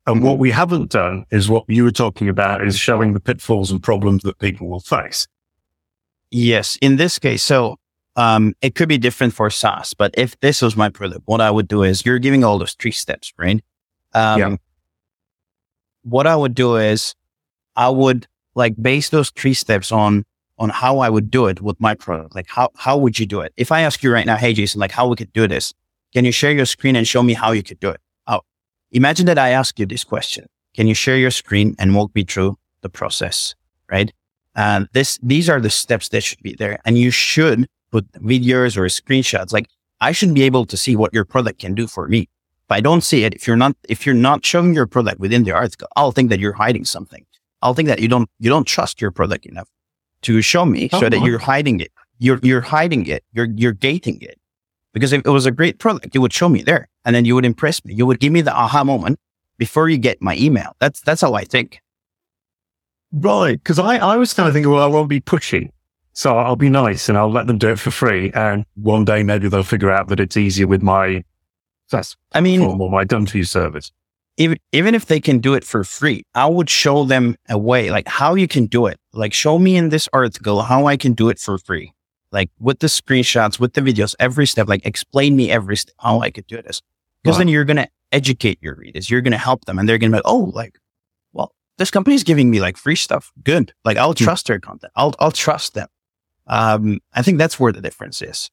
And 0.07 0.23
what 0.23 0.39
we 0.39 0.49
haven't 0.51 0.91
done 0.91 1.25
is 1.31 1.49
what 1.49 1.65
you 1.67 1.83
were 1.83 1.91
talking 1.91 2.29
about 2.29 2.65
is 2.65 2.77
showing 2.77 3.13
the 3.13 3.19
pitfalls 3.19 3.71
and 3.71 3.81
problems 3.81 4.23
that 4.23 4.39
people 4.39 4.67
will 4.67 4.79
face. 4.79 5.27
Yes. 6.31 6.77
In 6.81 6.95
this 6.95 7.19
case, 7.19 7.43
so 7.43 7.77
um, 8.15 8.53
it 8.61 8.75
could 8.75 8.89
be 8.89 8.97
different 8.97 9.33
for 9.33 9.49
SaaS, 9.49 9.93
but 9.93 10.13
if 10.17 10.39
this 10.39 10.61
was 10.61 10.75
my 10.75 10.89
product, 10.89 11.21
what 11.25 11.41
I 11.41 11.51
would 11.51 11.67
do 11.67 11.83
is 11.83 12.05
you're 12.05 12.19
giving 12.19 12.43
all 12.43 12.57
those 12.57 12.73
three 12.73 12.91
steps, 12.91 13.33
right? 13.37 13.63
Um, 14.13 14.39
yeah. 14.39 14.55
What 16.03 16.27
I 16.27 16.35
would 16.35 16.55
do 16.55 16.75
is 16.75 17.15
I 17.75 17.89
would 17.89 18.27
like 18.55 18.81
base 18.81 19.09
those 19.09 19.29
three 19.31 19.53
steps 19.53 19.91
on 19.91 20.25
on 20.57 20.69
how 20.69 20.99
I 20.99 21.09
would 21.09 21.31
do 21.31 21.45
it 21.47 21.61
with 21.61 21.79
my 21.79 21.95
product. 21.95 22.35
Like 22.35 22.47
how 22.49 22.69
how 22.75 22.97
would 22.97 23.17
you 23.19 23.25
do 23.25 23.41
it? 23.41 23.53
If 23.55 23.71
I 23.71 23.81
ask 23.81 24.03
you 24.03 24.11
right 24.11 24.25
now, 24.25 24.35
hey 24.35 24.53
Jason, 24.53 24.79
like 24.79 24.91
how 24.91 25.07
we 25.07 25.15
could 25.15 25.31
do 25.33 25.47
this, 25.47 25.73
can 26.13 26.25
you 26.25 26.31
share 26.31 26.51
your 26.51 26.65
screen 26.65 26.95
and 26.95 27.07
show 27.07 27.23
me 27.23 27.33
how 27.33 27.51
you 27.51 27.63
could 27.63 27.79
do 27.79 27.89
it? 27.89 28.01
Oh, 28.27 28.41
imagine 28.91 29.25
that 29.27 29.37
I 29.37 29.49
ask 29.49 29.79
you 29.79 29.85
this 29.85 30.03
question. 30.03 30.45
Can 30.75 30.87
you 30.87 30.93
share 30.93 31.17
your 31.17 31.31
screen 31.31 31.75
and 31.79 31.95
walk 31.95 32.13
me 32.15 32.23
through 32.23 32.57
the 32.81 32.89
process? 32.89 33.55
Right? 33.89 34.11
And 34.55 34.89
this 34.93 35.19
these 35.23 35.49
are 35.49 35.61
the 35.61 35.69
steps 35.69 36.09
that 36.09 36.21
should 36.21 36.41
be 36.43 36.55
there. 36.55 36.79
And 36.85 36.97
you 36.97 37.11
should 37.11 37.67
put 37.91 38.11
videos 38.13 38.77
or 38.77 38.85
screenshots. 38.85 39.51
Like 39.51 39.67
I 40.01 40.11
should 40.11 40.33
be 40.33 40.43
able 40.43 40.65
to 40.65 40.77
see 40.77 40.95
what 40.95 41.13
your 41.13 41.25
product 41.25 41.59
can 41.59 41.75
do 41.75 41.87
for 41.87 42.07
me. 42.07 42.21
If 42.69 42.71
I 42.71 42.81
don't 42.81 43.01
see 43.01 43.23
it, 43.23 43.33
if 43.33 43.47
you're 43.47 43.57
not, 43.57 43.75
if 43.87 44.05
you're 44.05 44.15
not 44.15 44.45
showing 44.45 44.73
your 44.73 44.85
product 44.85 45.19
within 45.19 45.43
the 45.43 45.51
article, 45.51 45.87
I'll 45.95 46.11
think 46.11 46.29
that 46.29 46.39
you're 46.39 46.53
hiding 46.53 46.85
something. 46.85 47.25
I'll 47.61 47.73
think 47.73 47.87
that 47.87 47.99
you 47.99 48.07
don't, 48.07 48.29
you 48.39 48.49
don't 48.49 48.65
trust 48.65 49.01
your 49.01 49.11
product 49.11 49.45
enough 49.45 49.67
to 50.21 50.41
show 50.41 50.65
me 50.65 50.89
oh, 50.93 50.99
so 50.99 51.09
that 51.09 51.21
you're 51.21 51.39
hiding 51.39 51.79
it. 51.79 51.91
you're, 52.19 52.39
you're 52.43 52.61
hiding 52.61 53.07
it. 53.07 53.23
You're, 53.33 53.47
you're 53.55 53.73
gating 53.73 54.21
it. 54.21 54.39
Because 54.93 55.13
if 55.13 55.21
it 55.25 55.29
was 55.29 55.45
a 55.45 55.51
great 55.51 55.79
product, 55.79 56.13
you 56.13 56.21
would 56.21 56.33
show 56.33 56.49
me 56.49 56.61
there 56.61 56.89
and 57.05 57.15
then 57.15 57.25
you 57.25 57.35
would 57.35 57.45
impress 57.45 57.83
me. 57.83 57.93
You 57.93 58.05
would 58.05 58.19
give 58.19 58.31
me 58.31 58.41
the 58.41 58.53
aha 58.53 58.83
moment 58.83 59.19
before 59.57 59.89
you 59.89 59.97
get 59.97 60.21
my 60.21 60.35
email. 60.37 60.75
That's, 60.79 61.01
that's 61.01 61.21
how 61.21 61.33
I 61.33 61.43
think. 61.43 61.81
Right. 63.11 63.63
Cause 63.63 63.79
I, 63.79 63.97
I 63.97 64.17
was 64.17 64.33
kind 64.33 64.47
of 64.47 64.53
thinking, 64.53 64.71
well, 64.71 64.83
I 64.83 64.87
won't 64.87 65.09
be 65.09 65.21
pushy. 65.21 65.69
So 66.19 66.37
I'll 66.37 66.57
be 66.57 66.67
nice 66.67 67.07
and 67.07 67.17
I'll 67.17 67.31
let 67.31 67.47
them 67.47 67.57
do 67.57 67.69
it 67.69 67.79
for 67.79 67.91
free. 67.91 68.29
And 68.33 68.65
one 68.75 69.05
day 69.05 69.23
maybe 69.23 69.47
they'll 69.47 69.63
figure 69.63 69.89
out 69.89 70.09
that 70.09 70.19
it's 70.19 70.35
easier 70.35 70.67
with 70.67 70.83
my 70.83 71.23
that's 71.89 72.17
I 72.33 72.41
mean, 72.41 72.59
or 72.59 72.91
my 72.91 73.05
done 73.05 73.25
for 73.25 73.37
you 73.37 73.45
service. 73.45 73.93
Even, 74.35 74.57
even 74.73 74.95
if 74.95 75.05
they 75.05 75.21
can 75.21 75.39
do 75.39 75.53
it 75.53 75.63
for 75.63 75.85
free, 75.85 76.25
I 76.35 76.45
would 76.47 76.69
show 76.69 77.05
them 77.05 77.37
a 77.47 77.57
way, 77.57 77.89
like 77.89 78.05
how 78.09 78.35
you 78.35 78.49
can 78.49 78.65
do 78.65 78.85
it. 78.87 78.99
Like 79.13 79.31
show 79.31 79.57
me 79.57 79.77
in 79.77 79.89
this 79.89 80.09
article 80.11 80.61
how 80.61 80.87
I 80.87 80.97
can 80.97 81.13
do 81.13 81.29
it 81.29 81.39
for 81.39 81.57
free. 81.57 81.93
Like 82.33 82.49
with 82.59 82.79
the 82.79 82.87
screenshots, 82.87 83.57
with 83.57 83.71
the 83.71 83.79
videos, 83.79 84.13
every 84.19 84.45
step, 84.45 84.67
like 84.67 84.85
explain 84.85 85.37
me 85.37 85.49
every 85.49 85.77
step 85.77 85.95
how 85.99 86.19
I 86.19 86.31
could 86.31 86.47
do 86.47 86.61
this. 86.61 86.81
Because 87.23 87.37
right. 87.37 87.45
then 87.45 87.47
you're 87.47 87.63
going 87.63 87.77
to 87.77 87.87
educate 88.11 88.59
your 88.61 88.75
readers. 88.75 89.09
You're 89.09 89.21
going 89.21 89.31
to 89.31 89.37
help 89.37 89.63
them 89.63 89.79
and 89.79 89.87
they're 89.87 89.97
going 89.97 90.11
to 90.11 90.17
be 90.17 90.17
like, 90.17 90.27
oh, 90.27 90.51
like, 90.53 90.79
well, 91.31 91.53
this 91.77 91.91
company 91.91 92.13
is 92.13 92.25
giving 92.25 92.51
me 92.51 92.59
like 92.59 92.75
free 92.75 92.97
stuff. 92.97 93.31
Good. 93.41 93.71
Like 93.85 93.95
I'll 93.95 94.11
hmm. 94.11 94.25
trust 94.25 94.47
their 94.47 94.59
content. 94.59 94.91
I'll, 94.97 95.15
I'll 95.17 95.31
trust 95.31 95.75
them. 95.75 95.87
Um, 96.49 96.99
I 97.13 97.21
think 97.21 97.37
that's 97.37 97.59
where 97.59 97.71
the 97.71 97.81
difference 97.81 98.21
is. 98.21 98.49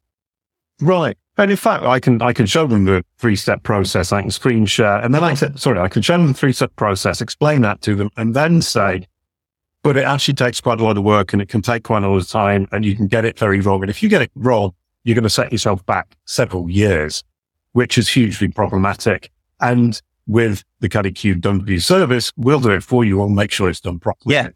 Right. 0.80 1.16
And 1.38 1.50
in 1.50 1.56
fact, 1.56 1.84
I 1.84 2.00
can, 2.00 2.22
I 2.22 2.32
can 2.32 2.46
show 2.46 2.66
them 2.66 2.84
the 2.84 3.04
three 3.18 3.36
step 3.36 3.62
process. 3.62 4.12
I 4.12 4.22
can 4.22 4.30
screen 4.30 4.66
share 4.66 4.98
and 4.98 5.14
then 5.14 5.24
I 5.24 5.34
said, 5.34 5.58
sorry, 5.58 5.80
I 5.80 5.88
can 5.88 6.02
show 6.02 6.16
them 6.16 6.28
the 6.28 6.34
three 6.34 6.52
step 6.52 6.74
process, 6.76 7.20
explain 7.20 7.62
that 7.62 7.80
to 7.82 7.94
them 7.94 8.10
and 8.16 8.34
then 8.34 8.62
say, 8.62 9.06
but 9.82 9.96
it 9.96 10.04
actually 10.04 10.34
takes 10.34 10.60
quite 10.60 10.80
a 10.80 10.84
lot 10.84 10.96
of 10.98 11.04
work 11.04 11.32
and 11.32 11.40
it 11.40 11.48
can 11.48 11.62
take 11.62 11.84
quite 11.84 12.02
a 12.02 12.08
lot 12.08 12.16
of 12.16 12.28
time 12.28 12.66
and 12.72 12.84
you 12.84 12.96
can 12.96 13.06
get 13.06 13.24
it 13.24 13.38
very 13.38 13.60
wrong. 13.60 13.82
And 13.82 13.90
if 13.90 14.02
you 14.02 14.08
get 14.08 14.22
it 14.22 14.30
wrong, 14.34 14.72
you're 15.04 15.14
going 15.14 15.22
to 15.22 15.30
set 15.30 15.52
yourself 15.52 15.84
back 15.86 16.16
several 16.24 16.68
years, 16.68 17.22
which 17.72 17.96
is 17.96 18.08
hugely 18.08 18.48
problematic. 18.48 19.30
And 19.60 20.00
with 20.26 20.64
the 20.80 20.88
Kalicube 20.88 21.40
done 21.40 21.64
for 21.64 21.70
you 21.70 21.80
service, 21.80 22.32
we'll 22.36 22.60
do 22.60 22.70
it 22.70 22.82
for 22.82 23.04
you. 23.04 23.18
We'll 23.18 23.28
make 23.28 23.52
sure 23.52 23.68
it's 23.68 23.80
done 23.80 23.98
properly. 23.98 24.34
Yeah, 24.34 24.48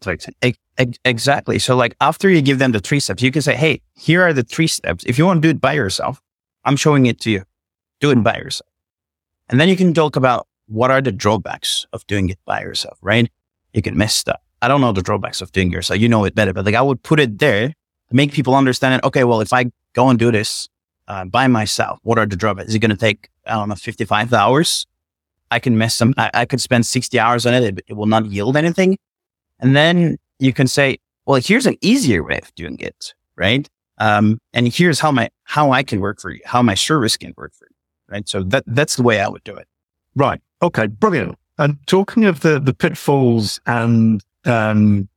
it. 0.77 0.99
exactly. 1.05 1.59
So 1.59 1.75
like 1.75 1.95
after 2.01 2.29
you 2.29 2.41
give 2.41 2.59
them 2.59 2.71
the 2.71 2.79
three 2.79 2.99
steps, 2.99 3.23
you 3.23 3.31
can 3.31 3.41
say, 3.41 3.55
Hey, 3.55 3.81
here 3.95 4.21
are 4.21 4.33
the 4.33 4.43
three 4.43 4.67
steps. 4.67 5.03
If 5.05 5.17
you 5.17 5.25
want 5.25 5.41
to 5.41 5.47
do 5.47 5.51
it 5.51 5.61
by 5.61 5.73
yourself, 5.73 6.21
I'm 6.65 6.75
showing 6.75 7.05
it 7.05 7.19
to 7.21 7.31
you. 7.31 7.43
Do 7.99 8.11
it 8.11 8.23
by 8.23 8.37
yourself. 8.37 8.69
And 9.49 9.59
then 9.59 9.69
you 9.69 9.75
can 9.75 9.93
talk 9.93 10.15
about 10.15 10.47
what 10.67 10.91
are 10.91 11.01
the 11.01 11.11
drawbacks 11.11 11.85
of 11.91 12.05
doing 12.07 12.29
it 12.29 12.39
by 12.45 12.61
yourself, 12.61 12.97
right? 13.01 13.29
You 13.73 13.81
can 13.81 13.97
mess 13.97 14.13
stuff. 14.13 14.39
I 14.61 14.67
don't 14.67 14.81
know 14.81 14.91
the 14.91 15.01
drawbacks 15.01 15.41
of 15.41 15.51
doing 15.51 15.71
yourself. 15.71 15.99
You 15.99 16.07
know 16.07 16.23
it 16.25 16.35
better, 16.35 16.53
but 16.53 16.65
like 16.65 16.75
I 16.75 16.81
would 16.81 17.01
put 17.03 17.19
it 17.19 17.39
there 17.39 17.69
to 17.69 18.15
make 18.15 18.31
people 18.31 18.55
understand 18.55 18.95
it. 18.95 19.03
Okay. 19.05 19.23
Well, 19.23 19.41
if 19.41 19.53
I 19.53 19.65
go 19.93 20.09
and 20.09 20.19
do 20.19 20.31
this 20.31 20.69
uh, 21.07 21.25
by 21.25 21.47
myself, 21.47 21.99
what 22.03 22.17
are 22.17 22.25
the 22.25 22.35
drawbacks? 22.35 22.69
Is 22.69 22.75
it 22.75 22.79
going 22.79 22.91
to 22.91 22.97
take, 22.97 23.29
I 23.45 23.53
don't 23.55 23.69
know, 23.69 23.75
55 23.75 24.33
hours? 24.33 24.85
I 25.51 25.59
can 25.59 25.77
mess 25.77 25.95
some, 25.95 26.13
I, 26.17 26.31
I 26.33 26.45
could 26.45 26.61
spend 26.61 26.85
60 26.85 27.19
hours 27.19 27.45
on 27.45 27.53
it. 27.53 27.63
it. 27.63 27.85
It 27.87 27.93
will 27.93 28.07
not 28.07 28.25
yield 28.25 28.57
anything. 28.57 28.97
And 29.59 29.75
then 29.75 30.17
you 30.39 30.53
can 30.53 30.67
say, 30.67 30.97
well, 31.25 31.39
here's 31.39 31.67
an 31.67 31.77
easier 31.81 32.23
way 32.23 32.39
of 32.41 32.53
doing 32.55 32.79
it, 32.79 33.13
right? 33.35 33.69
Um, 33.99 34.39
and 34.53 34.67
here's 34.67 34.99
how 34.99 35.11
my, 35.11 35.29
how 35.43 35.71
I 35.71 35.83
can 35.83 35.99
work 35.99 36.19
for 36.19 36.31
you, 36.31 36.41
how 36.45 36.63
my 36.63 36.73
service 36.73 37.17
can 37.17 37.33
work 37.37 37.53
for 37.53 37.67
you. 37.69 37.75
Right. 38.09 38.27
So 38.27 38.43
that, 38.43 38.63
that's 38.67 38.95
the 38.95 39.03
way 39.03 39.21
I 39.21 39.29
would 39.29 39.43
do 39.43 39.55
it. 39.55 39.67
Right. 40.15 40.41
Okay. 40.61 40.87
Brilliant. 40.87 41.37
And 41.57 41.77
talking 41.85 42.25
of 42.25 42.39
the, 42.41 42.59
the 42.59 42.73
pitfalls 42.73 43.59
and, 43.67 44.23
um, 44.45 45.07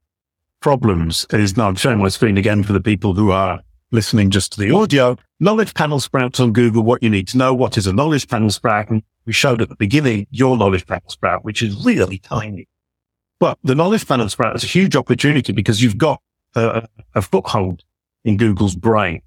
problems 0.61 1.27
is 1.31 1.57
now 1.57 1.69
I'm 1.69 1.75
showing 1.75 1.99
my 1.99 2.09
screen 2.09 2.39
again 2.39 2.63
for 2.63 2.73
the 2.73 2.81
people 2.81 3.15
who 3.15 3.31
are 3.31 3.61
listening 3.91 4.31
just 4.31 4.53
to 4.53 4.61
the 4.61 4.71
audio. 4.71 5.17
Knowledge 5.45 5.75
panel 5.75 6.01
sprouts 6.01 6.41
on 6.41 6.55
Google, 6.55 6.85
what 6.85 7.03
you 7.03 7.11
need 7.11 7.29
to 7.29 7.37
know. 7.37 7.53
What 7.53 7.77
is 7.77 7.87
a 7.87 7.93
knowledge 7.93 8.27
panel 8.29 8.49
sprout? 8.49 8.89
And 8.89 9.03
we 9.27 9.35
showed 9.35 9.61
at 9.61 9.69
the 9.69 9.77
beginning 9.77 10.27
your 10.31 10.57
knowledge 10.57 10.87
panel 10.87 11.07
sprout, 11.09 11.45
which 11.45 11.61
is 11.61 11.85
really 11.85 12.17
tiny. 12.17 12.67
But 13.39 13.59
the 13.63 13.75
knowledge 13.75 14.09
panel 14.09 14.31
sprout 14.31 14.57
is 14.57 14.65
a 14.65 14.67
huge 14.67 14.97
opportunity 14.97 15.53
because 15.53 15.83
you've 15.83 15.99
got 15.99 16.23
a, 16.55 16.89
a 17.15 17.21
foothold 17.21 17.83
in 18.25 18.39
Google's 18.39 18.75
brain. 18.75 19.21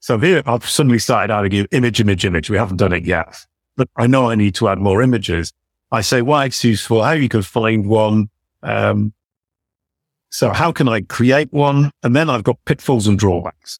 So 0.00 0.18
here 0.18 0.42
I've 0.44 0.68
suddenly 0.68 0.98
started 0.98 1.54
you 1.54 1.66
image, 1.72 2.02
image, 2.02 2.26
image. 2.26 2.50
We 2.50 2.58
haven't 2.58 2.76
done 2.76 2.92
it 2.92 3.06
yet, 3.06 3.34
but 3.74 3.88
I 3.96 4.06
know 4.06 4.28
I 4.28 4.34
need 4.34 4.54
to 4.56 4.68
add 4.68 4.78
more 4.78 5.00
images. 5.00 5.54
I 5.90 6.02
say 6.02 6.20
why 6.20 6.44
it's 6.44 6.62
useful, 6.62 7.02
how 7.02 7.12
you 7.12 7.30
can 7.30 7.40
find 7.40 7.86
one. 7.86 8.28
Um, 8.62 9.14
so 10.28 10.50
how 10.50 10.70
can 10.70 10.86
I 10.86 11.00
create 11.00 11.50
one? 11.50 11.92
And 12.02 12.14
then 12.14 12.28
I've 12.28 12.44
got 12.44 12.62
pitfalls 12.66 13.06
and 13.06 13.18
drawbacks. 13.18 13.78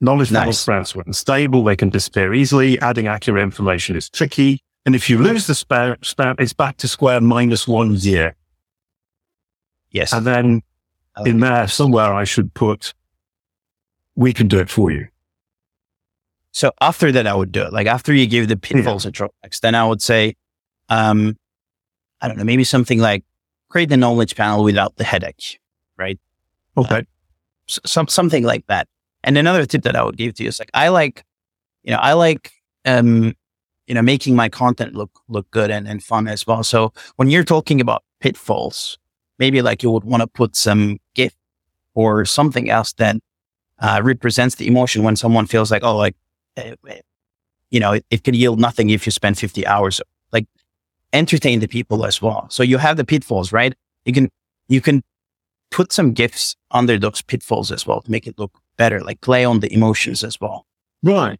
Knowledge 0.00 0.30
nice. 0.30 0.40
panel 0.40 0.52
sprouts 0.52 0.96
are 0.96 1.02
unstable. 1.06 1.64
They 1.64 1.76
can 1.76 1.88
disappear 1.88 2.34
easily. 2.34 2.78
Adding 2.80 3.06
accurate 3.06 3.42
information 3.42 3.96
is 3.96 4.10
tricky. 4.10 4.60
And 4.84 4.94
if 4.94 5.10
you 5.10 5.18
lose 5.18 5.46
the 5.46 5.54
spout, 5.54 6.04
spout 6.04 6.36
it's 6.38 6.52
back 6.52 6.76
to 6.78 6.88
square 6.88 7.20
minus 7.20 7.66
one 7.66 7.94
year. 7.96 8.36
Yes. 9.90 10.12
And 10.12 10.26
then 10.26 10.62
in 11.24 11.40
there 11.40 11.66
somewhere 11.66 12.12
I 12.12 12.24
should 12.24 12.52
put 12.52 12.92
we 14.16 14.32
can 14.32 14.48
do 14.48 14.58
it 14.58 14.70
for 14.70 14.90
you. 14.90 15.08
So 16.52 16.72
after 16.80 17.12
that, 17.12 17.26
I 17.26 17.34
would 17.34 17.52
do 17.52 17.62
it. 17.64 17.72
Like 17.72 17.86
after 17.86 18.14
you 18.14 18.26
give 18.26 18.48
the 18.48 18.56
pitfalls 18.56 19.04
yeah. 19.04 19.08
and 19.08 19.14
drawbacks, 19.14 19.60
then 19.60 19.74
I 19.74 19.86
would 19.86 20.00
say, 20.00 20.36
um, 20.88 21.36
I 22.20 22.28
don't 22.28 22.38
know, 22.38 22.44
maybe 22.44 22.64
something 22.64 22.98
like 22.98 23.24
create 23.68 23.90
the 23.90 23.96
knowledge 23.98 24.34
panel 24.36 24.64
without 24.64 24.96
the 24.96 25.04
headache, 25.04 25.60
right? 25.98 26.18
Okay. 26.76 27.00
Uh, 27.00 27.02
some, 27.66 28.08
something 28.08 28.42
like 28.42 28.66
that. 28.68 28.88
And 29.26 29.36
another 29.36 29.66
tip 29.66 29.82
that 29.82 29.96
I 29.96 30.04
would 30.04 30.16
give 30.16 30.34
to 30.34 30.44
you 30.44 30.48
is 30.48 30.60
like, 30.60 30.70
I 30.72 30.88
like, 30.88 31.24
you 31.82 31.90
know, 31.90 31.98
I 31.98 32.12
like, 32.12 32.52
um, 32.84 33.34
you 33.88 33.94
know, 33.94 34.02
making 34.02 34.36
my 34.36 34.48
content 34.48 34.94
look, 34.94 35.10
look 35.28 35.50
good 35.50 35.70
and, 35.70 35.86
and 35.88 36.02
fun 36.02 36.28
as 36.28 36.46
well. 36.46 36.62
So 36.62 36.92
when 37.16 37.28
you're 37.28 37.44
talking 37.44 37.80
about 37.80 38.04
pitfalls, 38.20 38.98
maybe 39.38 39.62
like 39.62 39.82
you 39.82 39.90
would 39.90 40.04
want 40.04 40.20
to 40.20 40.28
put 40.28 40.54
some 40.54 40.98
GIF 41.14 41.34
or 41.94 42.24
something 42.24 42.70
else 42.70 42.92
that 42.94 43.16
uh, 43.80 44.00
represents 44.02 44.54
the 44.54 44.68
emotion 44.68 45.02
when 45.02 45.16
someone 45.16 45.46
feels 45.46 45.72
like, 45.72 45.82
oh, 45.82 45.96
like, 45.96 46.14
uh, 46.56 46.76
you 47.70 47.80
know, 47.80 47.94
it, 47.94 48.06
it 48.10 48.22
can 48.22 48.34
yield 48.34 48.60
nothing 48.60 48.90
if 48.90 49.06
you 49.06 49.12
spend 49.12 49.36
50 49.36 49.66
hours. 49.66 50.00
Like, 50.32 50.46
entertain 51.12 51.58
the 51.58 51.66
people 51.66 52.06
as 52.06 52.22
well. 52.22 52.46
So 52.48 52.62
you 52.62 52.78
have 52.78 52.96
the 52.96 53.04
pitfalls, 53.04 53.52
right? 53.52 53.74
You 54.04 54.12
can, 54.12 54.30
you 54.68 54.80
can 54.80 55.02
put 55.72 55.92
some 55.92 56.12
gifts 56.12 56.54
under 56.70 56.96
those 56.96 57.22
pitfalls 57.22 57.72
as 57.72 57.86
well 57.86 58.00
to 58.02 58.10
make 58.10 58.28
it 58.28 58.38
look 58.38 58.52
better, 58.76 59.00
like 59.00 59.20
play 59.20 59.44
on 59.44 59.60
the 59.60 59.72
emotions 59.72 60.24
as 60.24 60.40
well. 60.40 60.66
Right. 61.02 61.38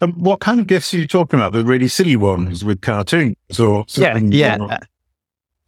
Um, 0.00 0.12
what 0.12 0.40
kind 0.40 0.60
of 0.60 0.66
gifts 0.66 0.94
are 0.94 0.98
you 0.98 1.06
talking 1.06 1.38
about? 1.38 1.52
The 1.52 1.64
really 1.64 1.88
silly 1.88 2.16
ones 2.16 2.64
with 2.64 2.80
cartoons 2.80 3.36
or 3.58 3.84
something? 3.86 4.32
Yeah, 4.32 4.56
yeah. 4.58 4.64
Uh, 4.64 4.78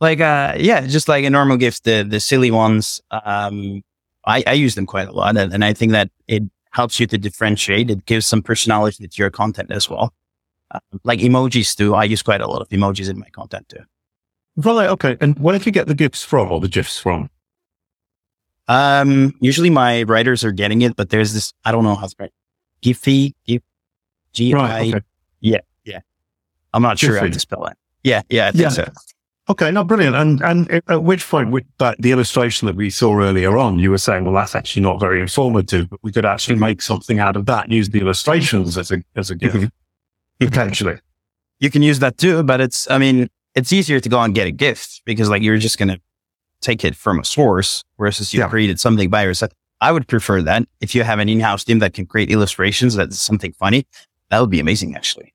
like, 0.01 0.20
uh, 0.20 0.55
yeah, 0.57 0.87
just 0.87 1.09
like 1.09 1.25
a 1.25 1.31
normal 1.31 1.57
gift, 1.57 1.85
the, 1.85 2.03
the 2.03 2.18
silly 2.18 2.51
ones. 2.51 3.01
Um, 3.11 3.83
I, 4.25 4.42
I 4.46 4.53
use 4.55 4.75
them 4.75 4.87
quite 4.87 5.09
a 5.09 5.12
lot. 5.12 5.37
And, 5.37 5.53
and, 5.53 5.64
I 5.64 5.75
think 5.75 5.92
that 5.92 6.11
it 6.29 6.42
helps 6.70 6.98
you 6.98 7.07
to 7.09 7.18
differentiate. 7.18 7.90
It 7.90 8.07
gives 8.07 8.27
some 8.27 8.42
personality 8.42 9.07
to 9.07 9.16
your 9.22 9.31
content 9.31 9.70
as 9.70 9.90
well. 9.90 10.12
Uh, 10.70 10.81
like 11.05 11.20
emojis 11.20 11.77
too. 11.77 11.94
I 11.94 12.05
use 12.05 12.22
quite 12.22 12.40
a 12.40 12.46
lot 12.46 12.62
of 12.62 12.68
emojis 12.70 13.11
in 13.11 13.18
my 13.18 13.29
content 13.29 13.68
too. 13.68 13.85
Right. 14.57 14.88
Okay. 14.88 15.16
And 15.20 15.38
where 15.38 15.59
do 15.59 15.64
you 15.64 15.72
get 15.72 15.87
the 15.87 15.94
GIFs 15.94 16.25
from 16.25 16.51
or 16.51 16.61
the 16.61 16.68
GIFs 16.68 16.98
from? 16.98 17.29
Um, 18.68 19.35
usually 19.40 19.70
my 19.70 20.05
writers 20.05 20.44
are 20.44 20.53
getting 20.53 20.83
it, 20.83 20.96
but 20.96 21.11
there's 21.11 21.33
this, 21.33 21.53
I 21.64 21.72
don't 21.72 21.85
know 21.85 21.94
how 21.94 22.07
to 22.07 22.14
write 22.18 22.33
Giphy, 22.83 23.35
Gip, 23.46 23.62
G 24.33 24.55
I. 24.55 24.88
Okay. 24.88 25.01
Yeah. 25.40 25.59
Yeah. 25.85 26.01
I'm 26.72 26.83
not 26.83 26.98
sure 26.98 27.18
how 27.18 27.27
to 27.27 27.40
spell 27.40 27.66
it. 27.66 27.77
Yeah. 28.03 28.22
Yeah. 28.29 28.48
I 28.48 28.51
think 28.53 28.62
yeah. 28.62 28.68
so. 28.68 28.88
Okay, 29.48 29.72
no, 29.72 29.83
brilliant. 29.83 30.14
And 30.14 30.40
and 30.42 30.83
at 30.88 31.03
which 31.03 31.29
point, 31.29 31.51
with 31.51 31.64
that 31.79 32.01
the 32.01 32.12
illustration 32.12 32.66
that 32.66 32.77
we 32.77 32.90
saw 32.90 33.18
earlier 33.18 33.59
on, 33.59 33.81
you 33.81 33.90
were 33.90 33.98
saying, 33.98 34.25
well, 34.25 34.35
that's 34.35 34.55
actually 34.55 34.83
not 34.83 35.01
very 35.01 35.20
informative, 35.20 35.90
but 35.90 35.98
we 36.03 36.12
could 36.12 36.25
actually 36.25 36.57
make 36.57 36.81
something 36.81 37.18
out 37.18 37.37
of 37.37 37.46
that. 37.46 37.68
Use 37.68 37.90
the 37.90 37.98
illustrations 37.98 38.79
as 38.79 38.92
a 38.92 39.03
as 39.16 39.31
a 39.31 39.35
gift, 39.35 39.57
mm-hmm. 39.57 39.66
potentially. 40.38 40.96
You 41.59 41.70
can 41.70 41.83
use 41.83 41.98
that 41.98 42.18
too, 42.18 42.44
but 42.44 42.61
it's 42.61 42.88
I 42.88 42.98
mean, 42.98 43.29
it's 43.57 43.72
easier 43.72 43.98
to 43.98 44.09
go 44.09 44.20
and 44.20 44.33
get 44.33 44.46
a 44.46 44.53
gift 44.53 45.03
because 45.05 45.29
like 45.29 45.42
you're 45.42 45.59
just 45.59 45.77
gonna 45.77 45.98
take 46.62 46.85
it 46.85 46.96
from 46.96 47.18
a 47.18 47.25
source 47.25 47.85
versus 47.98 48.33
you 48.33 48.40
yeah. 48.40 48.48
created 48.48 48.81
something 48.81 49.11
by 49.11 49.25
yourself. 49.25 49.53
I 49.81 49.92
would 49.92 50.09
prefer 50.09 50.40
that. 50.42 50.66
If 50.81 50.94
you 50.94 51.03
have 51.03 51.18
an 51.18 51.29
in-house 51.29 51.64
team 51.64 51.81
that 51.81 51.92
can 51.92 52.07
create 52.07 52.31
illustrations 52.31 52.94
that's 52.94 53.20
something 53.20 53.53
funny, 53.53 53.85
that 54.31 54.40
would 54.40 54.51
be 54.51 54.61
amazing, 54.61 54.94
actually. 54.96 55.35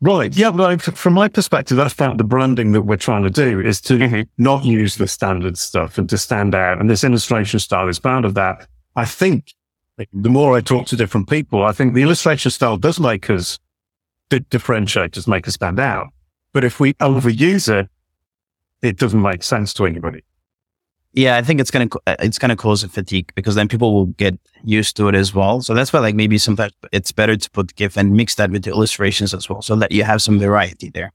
Right. 0.00 0.34
Yeah. 0.36 0.50
Well, 0.50 0.78
from 0.78 1.14
my 1.14 1.28
perspective, 1.28 1.76
that's 1.76 1.94
about 1.94 2.18
the 2.18 2.24
branding 2.24 2.72
that 2.72 2.82
we're 2.82 2.96
trying 2.96 3.24
to 3.24 3.30
do 3.30 3.60
is 3.60 3.80
to 3.82 3.94
mm-hmm. 3.94 4.20
not 4.36 4.64
use 4.64 4.96
the 4.96 5.08
standard 5.08 5.58
stuff 5.58 5.98
and 5.98 6.08
to 6.10 6.18
stand 6.18 6.54
out. 6.54 6.78
And 6.80 6.88
this 6.88 7.02
illustration 7.02 7.58
style 7.60 7.88
is 7.88 7.98
part 7.98 8.24
of 8.24 8.34
that. 8.34 8.68
I 8.94 9.04
think 9.04 9.54
the 10.12 10.28
more 10.28 10.56
I 10.56 10.60
talk 10.60 10.86
to 10.88 10.96
different 10.96 11.28
people, 11.28 11.64
I 11.64 11.72
think 11.72 11.94
the 11.94 12.02
illustration 12.02 12.50
style 12.50 12.76
does 12.76 13.00
make 13.00 13.28
us 13.30 13.58
differentiate, 14.50 15.12
does 15.12 15.26
make 15.26 15.48
us 15.48 15.54
stand 15.54 15.80
out. 15.80 16.08
But 16.52 16.62
if 16.62 16.78
we 16.78 16.92
overuse 16.94 17.68
it, 17.68 17.88
it 18.82 18.98
doesn't 18.98 19.22
make 19.22 19.42
sense 19.42 19.72
to 19.74 19.86
anybody. 19.86 20.22
Yeah, 21.16 21.36
I 21.36 21.42
think 21.42 21.60
it's 21.60 21.70
gonna 21.70 21.88
it's 22.06 22.38
gonna 22.38 22.56
cause 22.56 22.84
a 22.84 22.88
fatigue 22.88 23.32
because 23.34 23.54
then 23.54 23.68
people 23.68 23.94
will 23.94 24.06
get 24.06 24.38
used 24.62 24.96
to 24.98 25.08
it 25.08 25.14
as 25.14 25.34
well. 25.34 25.62
So 25.62 25.72
that's 25.72 25.90
why 25.92 26.00
like 26.00 26.14
maybe 26.14 26.36
sometimes 26.36 26.72
it's 26.92 27.10
better 27.10 27.36
to 27.36 27.50
put 27.50 27.74
GIF 27.74 27.96
and 27.96 28.12
mix 28.12 28.34
that 28.34 28.50
with 28.50 28.64
the 28.64 28.70
illustrations 28.70 29.32
as 29.32 29.48
well, 29.48 29.62
so 29.62 29.74
that 29.76 29.92
you 29.92 30.04
have 30.04 30.20
some 30.20 30.38
variety 30.38 30.90
there. 30.90 31.12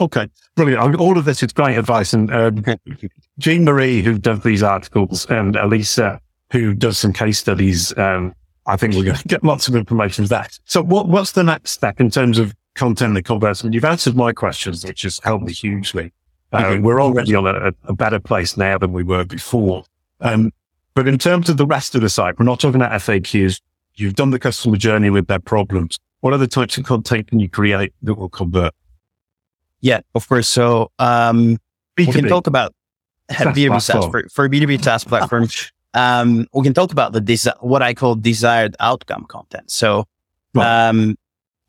Okay, 0.00 0.28
brilliant. 0.54 0.96
All 0.96 1.18
of 1.18 1.24
this 1.24 1.42
is 1.42 1.52
great 1.52 1.76
advice. 1.76 2.14
And 2.14 2.32
um, 2.32 2.64
Jean 3.38 3.64
Marie, 3.64 4.02
who 4.02 4.18
does 4.18 4.40
these 4.42 4.62
articles, 4.62 5.26
and 5.26 5.56
Elisa, 5.56 6.20
who 6.52 6.72
does 6.72 6.96
some 6.96 7.12
case 7.12 7.38
studies, 7.38 7.96
um, 7.98 8.34
I 8.66 8.76
think 8.76 8.94
we're 8.94 9.04
going 9.04 9.16
to 9.18 9.28
get 9.28 9.42
lots 9.42 9.66
of 9.66 9.74
information 9.74 10.24
there. 10.26 10.46
So, 10.64 10.82
what, 10.82 11.08
what's 11.08 11.32
the 11.32 11.42
next 11.42 11.72
step 11.72 12.00
in 12.00 12.08
terms 12.08 12.38
of 12.38 12.54
content 12.76 13.16
and 13.16 13.24
converts? 13.24 13.64
And 13.64 13.74
you've 13.74 13.84
answered 13.84 14.16
my 14.16 14.32
questions, 14.32 14.84
which 14.84 15.02
has 15.02 15.20
helped 15.24 15.44
me 15.44 15.52
hugely. 15.52 16.12
Uh, 16.52 16.78
we're 16.80 17.00
already 17.00 17.34
on 17.34 17.46
a, 17.46 17.72
a, 17.84 17.94
better 17.94 18.20
place 18.20 18.56
now 18.56 18.76
than 18.76 18.92
we 18.92 19.02
were 19.02 19.24
before. 19.24 19.84
Um, 20.20 20.52
but 20.94 21.08
in 21.08 21.18
terms 21.18 21.48
of 21.48 21.56
the 21.56 21.66
rest 21.66 21.94
of 21.94 22.02
the 22.02 22.10
site, 22.10 22.38
we're 22.38 22.44
not 22.44 22.60
talking 22.60 22.80
about 22.80 22.92
FAQs. 22.92 23.60
You've 23.94 24.14
done 24.14 24.30
the 24.30 24.38
customer 24.38 24.76
journey 24.76 25.08
with 25.08 25.28
their 25.28 25.38
problems. 25.38 25.98
What 26.20 26.34
other 26.34 26.46
types 26.46 26.76
of 26.76 26.84
content 26.84 27.28
can 27.28 27.40
you 27.40 27.48
create 27.48 27.94
that 28.02 28.14
will 28.14 28.28
convert? 28.28 28.74
Yeah, 29.80 30.00
of 30.14 30.28
course. 30.28 30.46
So 30.46 30.90
um, 30.98 31.58
we 31.96 32.06
can 32.06 32.28
talk 32.28 32.46
about 32.46 32.74
B2B 33.30 33.80
SaaS 33.82 34.06
for, 34.06 34.28
for 34.30 34.48
B2B 34.48 34.82
SaaS 34.82 35.04
platform. 35.04 35.48
Um, 35.94 36.46
we 36.54 36.62
can 36.62 36.72
talk 36.72 36.90
about 36.90 37.12
the 37.12 37.20
desi- 37.20 37.62
what 37.62 37.82
I 37.82 37.92
call 37.92 38.14
desired 38.14 38.74
outcome 38.80 39.26
content. 39.26 39.70
So 39.70 40.06
um, 40.58 41.16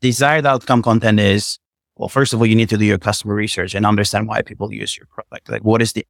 desired 0.00 0.46
outcome 0.46 0.80
content 0.80 1.20
is 1.20 1.58
well, 1.96 2.08
first 2.08 2.32
of 2.32 2.40
all, 2.40 2.46
you 2.46 2.56
need 2.56 2.68
to 2.70 2.76
do 2.76 2.84
your 2.84 2.98
customer 2.98 3.34
research 3.34 3.74
and 3.74 3.86
understand 3.86 4.28
why 4.28 4.42
people 4.42 4.72
use 4.72 4.96
your 4.96 5.06
product. 5.06 5.48
Like 5.48 5.62
what 5.62 5.80
is 5.82 5.92
the 5.92 6.06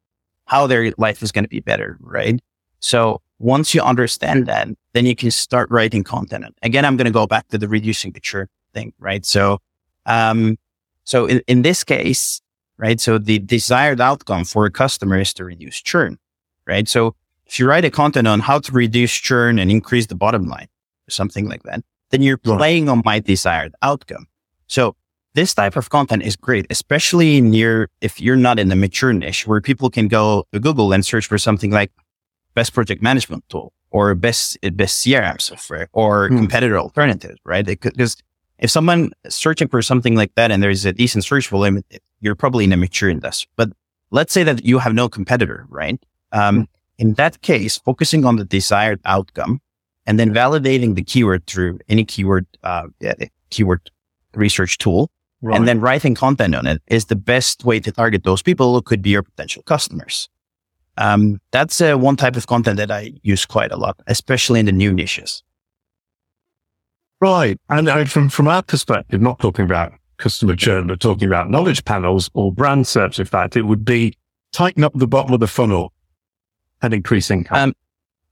how 0.47 0.66
their 0.66 0.92
life 0.99 1.23
is 1.23 1.33
going 1.33 1.44
to 1.44 1.49
be 1.49 1.61
better, 1.61 1.97
right? 2.01 2.40
So 2.81 3.23
once 3.38 3.75
you 3.75 3.81
understand 3.81 4.47
that, 4.47 4.68
then 4.92 5.07
you 5.07 5.16
can 5.16 5.31
start 5.31 5.70
writing 5.70 6.05
content. 6.05 6.44
Again, 6.62 6.85
I'm 6.85 6.97
going 6.97 7.07
to 7.07 7.11
go 7.11 7.27
back 7.27 7.49
to 7.49 7.59
the 7.59 7.68
reducing 7.68 8.12
the 8.12 8.20
churn 8.20 8.49
thing, 8.75 8.92
right? 8.99 9.25
So 9.25 9.61
um, 10.07 10.59
so 11.05 11.27
in, 11.27 11.42
in 11.47 11.62
this 11.62 11.85
case, 11.85 12.40
right? 12.77 13.01
So 13.01 13.18
the 13.18 13.38
desired 13.38 14.01
outcome 14.01 14.44
for 14.44 14.66
a 14.66 14.70
customer 14.70 15.18
is 15.18 15.33
to 15.35 15.44
reduce 15.44 15.81
churn, 15.81 16.18
right? 16.66 16.88
So 16.88 17.14
if 17.47 17.59
you 17.59 17.68
write 17.68 17.85
a 17.85 17.90
content 17.90 18.27
on 18.27 18.40
how 18.40 18.59
to 18.59 18.73
reduce 18.73 19.12
churn 19.12 19.59
and 19.59 19.70
increase 19.70 20.07
the 20.07 20.14
bottom 20.14 20.47
line 20.47 20.68
or 21.07 21.11
something 21.11 21.49
like 21.49 21.62
that, 21.64 21.85
then 22.11 22.23
you're 22.23 22.38
playing 22.38 22.88
on 22.88 23.03
my 23.05 23.20
desired 23.20 23.75
outcome. 23.83 24.27
So 24.66 24.97
this 25.35 25.53
type 25.53 25.77
of 25.77 25.90
content 25.90 26.23
is 26.23 26.37
great, 26.37 26.66
especially 26.70 27.40
near 27.40 27.90
if 28.01 28.20
you're 28.20 28.37
not 28.37 28.59
in 28.59 28.70
a 28.70 28.77
mature 28.77 29.12
niche 29.12 29.47
where 29.47 29.61
people 29.61 29.90
can 29.90 30.09
go 30.09 30.47
to 30.53 30.61
Google 30.61 30.92
and 30.92 31.05
search 31.05 31.27
for 31.27 31.38
something 31.38 31.70
like 31.70 31.90
best 32.55 32.73
project 32.73 33.03
management 33.03 33.44
tool 33.49 33.73
or 33.90 34.14
best 34.14 34.57
best 34.75 35.05
CRM 35.05 35.40
software 35.40 35.88
or 35.92 36.29
hmm. 36.29 36.37
competitor 36.37 36.79
alternatives, 36.79 37.38
right? 37.44 37.66
Because 37.66 38.16
if 38.59 38.70
someone 38.70 39.11
is 39.25 39.35
searching 39.35 39.68
for 39.68 39.83
something 39.83 40.14
like 40.14 40.35
that 40.37 40.51
and 40.53 40.62
there's 40.62 40.85
a 40.85 40.92
decent 40.92 41.25
search 41.25 41.49
volume, 41.49 41.83
you're 42.20 42.37
probably 42.37 42.64
in 42.64 42.73
a 42.73 42.77
mature 42.77 43.11
industry. 43.11 43.51
But 43.57 43.70
let's 44.11 44.33
say 44.33 44.44
that 44.44 44.64
you 44.64 44.79
have 44.79 44.94
no 44.94 45.09
competitor, 45.09 45.66
right? 45.68 46.01
Um, 46.31 46.55
mm-hmm. 46.55 46.62
in 46.99 47.14
that 47.14 47.42
case, 47.42 47.79
focusing 47.79 48.25
on 48.25 48.37
the 48.37 48.44
desired 48.44 49.01
outcome 49.05 49.61
and 50.07 50.18
then 50.20 50.33
validating 50.33 50.94
the 50.94 51.03
keyword 51.03 51.47
through 51.47 51.81
any 51.88 52.05
keyword, 52.05 52.47
uh, 52.62 52.87
keyword 53.51 53.90
research 54.35 54.79
tool 54.79 55.11
right. 55.44 55.57
and 55.57 55.68
then 55.68 55.80
writing 55.80 56.14
content 56.14 56.54
on 56.54 56.66
it 56.66 56.83
is 56.87 57.07
the 57.07 57.16
best 57.16 57.64
way 57.64 57.78
to 57.80 57.92
target 57.92 58.24
those 58.24 58.42
people 58.42 58.74
who 58.74 58.83
could 58.83 59.02
be 59.02 59.11
your 59.11 59.22
potential 59.22 59.62
customers. 59.62 60.28
Um, 60.96 61.40
that's 61.50 61.80
uh, 61.80 61.96
one 61.96 62.16
type 62.16 62.37
of 62.37 62.46
content 62.46 62.76
that 62.78 62.90
I 62.90 63.12
use 63.22 63.44
quite 63.44 63.72
a 63.72 63.76
lot, 63.76 64.00
especially 64.07 64.61
in 64.61 64.66
the 64.66 64.72
new 64.72 64.92
niches. 64.92 65.42
Right. 67.20 67.59
And 67.68 67.88
uh, 67.88 68.04
from, 68.04 68.28
from 68.28 68.48
our 68.48 68.62
perspective, 68.62 69.20
not 69.20 69.38
talking 69.38 69.64
about 69.64 69.92
customer 70.18 70.57
churn, 70.57 70.87
but 70.87 71.00
talking 71.00 71.26
about 71.26 71.50
knowledge 71.50 71.85
panels 71.85 72.30
or 72.35 72.52
brand 72.52 72.87
search, 72.87 73.18
in 73.18 73.26
fact, 73.26 73.57
it 73.57 73.62
would 73.62 73.85
be 73.85 74.16
tighten 74.52 74.85
up 74.85 74.92
the 74.94 75.07
bottom 75.07 75.33
of 75.33 75.40
the 75.40 75.46
funnel 75.46 75.92
and 76.80 76.94
increase 76.94 77.30
income. 77.30 77.59
Um, 77.59 77.74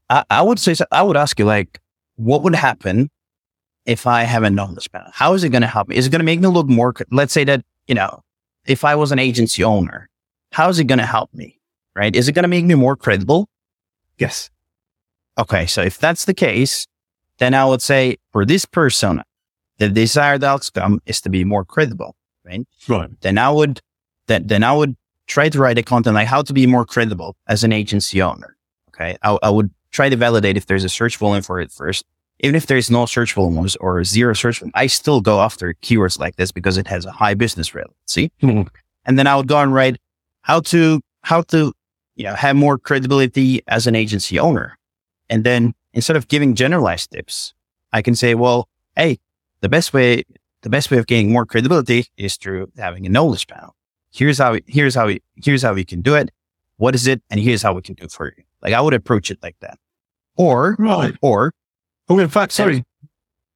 I, 0.09 0.25
I, 0.31 0.43
would 0.43 0.59
say, 0.59 0.75
I 0.93 1.03
would 1.03 1.17
ask 1.17 1.39
you, 1.39 1.45
like, 1.45 1.81
what 2.17 2.43
would 2.43 2.55
happen 2.55 3.11
if 3.87 4.07
I 4.07 4.23
have 4.23 4.43
a 4.43 4.51
knowledge 4.51 4.91
panel? 4.91 5.11
How 5.13 5.35
is 5.35 5.45
it 5.45 5.51
going 5.51 5.63
to 5.63 5.69
help 5.69 5.89
me? 5.89 5.97
Is 5.97 6.07
it 6.07 6.11
going 6.11 6.21
to 6.21 6.25
make 6.25 6.41
me 6.41 6.49
look 6.49 6.69
more, 6.69 6.95
let's 7.11 7.33
say 7.33 7.45
that, 7.45 7.65
you 7.87 7.95
know, 7.95 8.23
if 8.67 8.85
I 8.85 8.95
was 8.95 9.13
an 9.13 9.19
agency 9.19 9.65
owner, 9.65 10.09
how 10.53 10.69
is 10.69 10.79
it 10.79 10.85
going 10.85 10.99
to 10.99 11.07
help 11.07 11.33
me? 11.35 11.59
Right? 11.95 12.15
Is 12.15 12.29
it 12.29 12.33
going 12.33 12.45
to 12.45 12.49
make 12.49 12.65
me 12.65 12.75
more 12.75 12.97
credible? 12.97 13.49
Yes. 14.19 14.51
Okay. 15.39 15.67
So 15.67 15.83
if 15.83 15.99
that's 15.99 16.25
the 16.25 16.35
case, 16.35 16.87
then 17.39 17.55
I 17.55 17.65
would 17.65 17.83
say 17.83 18.19
for 18.31 18.45
this 18.45 18.65
persona, 18.65 19.25
the 19.79 19.89
desired 19.89 20.45
outcome 20.45 21.01
is 21.07 21.21
to 21.23 21.31
be 21.31 21.45
more 21.45 21.65
credible, 21.65 22.15
right? 22.45 22.67
Right. 22.89 23.11
Then 23.21 23.37
I 23.37 23.51
would, 23.51 23.81
then, 24.27 24.47
then 24.47 24.63
I 24.63 24.73
would 24.73 24.97
try 25.27 25.49
to 25.49 25.59
write 25.59 25.79
a 25.79 25.83
content 25.83 26.15
like 26.15 26.29
how 26.29 26.43
to 26.43 26.53
be 26.53 26.67
more 26.67 26.85
credible 26.85 27.37
as 27.49 27.65
an 27.65 27.73
agency 27.73 28.23
owner. 28.23 28.57
Okay. 28.91 29.17
I, 29.23 29.39
I 29.43 29.51
would 29.51 29.71
try 29.91 30.09
to 30.09 30.17
validate 30.17 30.57
if 30.57 30.67
there's 30.67 30.85
a 30.85 30.89
search 30.89 31.17
volume 31.17 31.43
for 31.43 31.61
it 31.61 31.73
first. 31.73 32.05
Even 32.43 32.57
if 32.57 32.67
there's 32.67 32.91
no 32.91 33.07
search 33.07 33.35
volumes 33.35 33.77
or 33.77 34.03
zero 34.03 34.35
search 34.35 34.59
volume, 34.59 34.73
I 34.75 34.89
still 34.89 35.21
go 35.21 35.41
after 35.41 35.75
keywords 35.75 36.19
like 36.19 36.37
this 36.37 36.51
because 36.51 36.77
it 36.77 36.89
has 36.89 37.07
a 37.07 37.13
high 37.13 37.35
business 37.35 37.75
relevancy. 37.75 38.33
Mm-hmm. 38.43 38.69
And 39.05 39.19
then 39.19 39.27
I 39.27 39.37
would 39.37 39.47
go 39.47 39.59
and 39.59 39.73
write 39.73 39.99
how 40.43 40.61
to, 40.61 41.01
how 41.23 41.43
to, 41.43 41.73
you 42.17 42.25
know, 42.25 42.35
have 42.35 42.57
more 42.57 42.79
credibility 42.79 43.63
as 43.69 43.87
an 43.87 43.95
agency 43.95 44.39
owner. 44.39 44.77
And 45.31 45.45
then 45.45 45.73
instead 45.93 46.17
of 46.17 46.27
giving 46.29 46.55
generalized 46.55 47.13
tips, 47.13 47.55
I 47.93 48.03
can 48.03 48.17
say, 48.17 48.35
well, 48.35 48.69
hey, 48.97 49.19
the 49.61 49.69
best 49.69 49.93
way, 49.93 50.25
the 50.63 50.71
best 50.71 50.91
way 50.91 50.99
of 50.99 51.07
gaining 51.07 51.33
more 51.33 51.47
credibility 51.47 52.07
is 52.17 52.37
through 52.37 52.73
having 52.77 53.07
a 53.07 53.09
knowledge 53.09 53.47
panel. 53.47 53.77
Here's 54.13 54.39
how, 54.39 54.59
here's 54.67 54.95
how, 54.97 55.07
we, 55.07 55.23
here's 55.37 55.63
how 55.63 55.75
we 55.75 55.85
can 55.85 56.03
do 56.03 56.17
it. 56.17 56.31
What 56.77 56.95
is 56.95 57.07
it? 57.07 57.23
And 57.31 57.39
here's 57.39 57.63
how 57.63 57.73
we 57.73 57.83
can 57.83 57.95
do 57.95 58.05
it 58.05 58.13
for 58.13 58.27
you. 58.27 58.45
Like 58.61 58.75
I 58.75 58.81
would 58.81 58.95
approach 58.95 59.31
it 59.31 59.39
like 59.43 59.57
that. 59.61 59.79
Or, 60.37 60.75
right. 60.79 61.15
or, 61.23 61.55
oh, 62.09 62.19
in 62.19 62.29
fact, 62.29 62.53
sorry, 62.53 62.85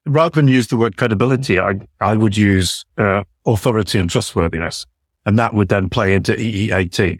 rather 0.06 0.40
than 0.40 0.48
use 0.48 0.68
the 0.68 0.76
word 0.76 0.96
credibility, 0.96 1.58
I, 1.58 1.74
I 2.00 2.16
would 2.16 2.36
use 2.36 2.84
uh, 2.96 3.24
authority 3.44 3.98
and 3.98 4.08
trustworthiness. 4.08 4.86
And 5.24 5.38
that 5.38 5.54
would 5.54 5.68
then 5.68 5.88
play 5.88 6.14
into 6.14 6.32
EEAT. 6.32 7.18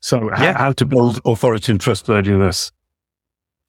So 0.00 0.28
yeah. 0.28 0.36
how, 0.36 0.58
how 0.58 0.72
to 0.72 0.84
build 0.84 1.20
authority 1.24 1.72
and 1.72 1.80
trustworthiness 1.80 2.70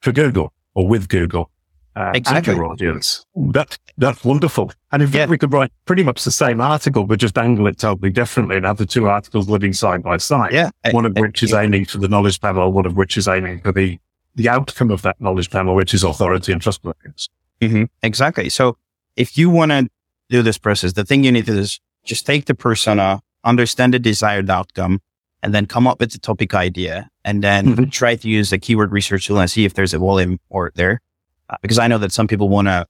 for 0.02 0.12
Google 0.12 0.52
or 0.74 0.88
with 0.88 1.08
Google. 1.08 1.50
Uh, 1.96 2.12
exactly. 2.14 2.54
your 2.54 2.66
audience. 2.66 3.26
That, 3.36 3.78
that's 3.98 4.26
wonderful. 4.26 4.74
And 4.92 5.02
in 5.02 5.08
fact, 5.08 5.16
yeah. 5.16 5.26
we 5.28 5.38
could 5.38 5.54
write 5.54 5.72
pretty 5.86 6.04
much 6.04 6.26
the 6.26 6.32
same 6.32 6.60
article, 6.60 7.06
but 7.06 7.20
just 7.20 7.38
angle 7.38 7.68
it 7.68 7.78
totally 7.78 8.10
differently 8.10 8.58
and 8.58 8.66
have 8.66 8.76
the 8.76 8.86
two 8.86 9.08
articles 9.08 9.48
living 9.48 9.72
side 9.72 10.04
by 10.04 10.18
side. 10.18 10.52
Yeah. 10.52 10.72
One 10.92 11.06
of 11.06 11.18
which 11.18 11.42
is 11.42 11.54
aiming 11.54 11.86
for 11.86 12.00
the 12.00 12.10
knowledge 12.10 12.42
panel, 12.42 12.74
one 12.74 12.86
of 12.86 12.98
which 12.98 13.16
is 13.16 13.30
aiming 13.30 13.62
for 13.62 13.72
the, 13.72 13.98
the 14.36 14.50
outcome 14.50 14.92
of 14.92 15.02
that 15.04 15.20
knowledge 15.20 15.50
panel, 15.50 15.76
which 15.76 15.94
is 15.94 16.04
authority 16.04 16.52
and 16.52 16.62
trustworthiness. 16.62 17.30
Mm-hmm. 17.62 17.86
Exactly. 18.04 18.50
So 18.50 18.78
if 19.16 19.38
you 19.38 19.50
want 19.50 19.72
to 19.72 19.90
do 20.30 20.42
this 20.42 20.58
process, 20.58 20.94
the 20.94 21.06
thing 21.06 21.24
you 21.24 21.32
need 21.32 21.46
to 21.46 21.54
do 21.54 21.60
is 21.60 21.80
just 22.04 22.26
take 22.26 22.46
the 22.46 22.56
persona, 22.56 23.22
understand 23.44 23.94
the 23.94 24.00
desired 24.00 24.50
outcome, 24.50 25.02
and 25.42 25.54
then 25.54 25.66
come 25.66 25.88
up 25.88 26.00
with 26.00 26.12
the 26.12 26.20
topic 26.20 26.54
idea 26.54 27.10
and 27.24 27.44
then 27.44 27.68
mm-hmm. 27.68 27.84
try 27.86 28.16
to 28.16 28.28
use 28.28 28.50
the 28.50 28.58
keyword 28.58 28.92
research 28.92 29.28
tool 29.28 29.40
and 29.40 29.50
see 29.50 29.64
if 29.64 29.74
there's 29.74 29.94
a 29.94 30.00
volume 30.00 30.40
or 30.50 30.72
there. 30.76 31.02
Uh, 31.50 31.58
because 31.62 31.78
I 31.78 31.88
know 31.88 32.00
that 32.00 32.12
some 32.12 32.28
people 32.28 32.50
want 32.50 32.68
to 32.68 32.88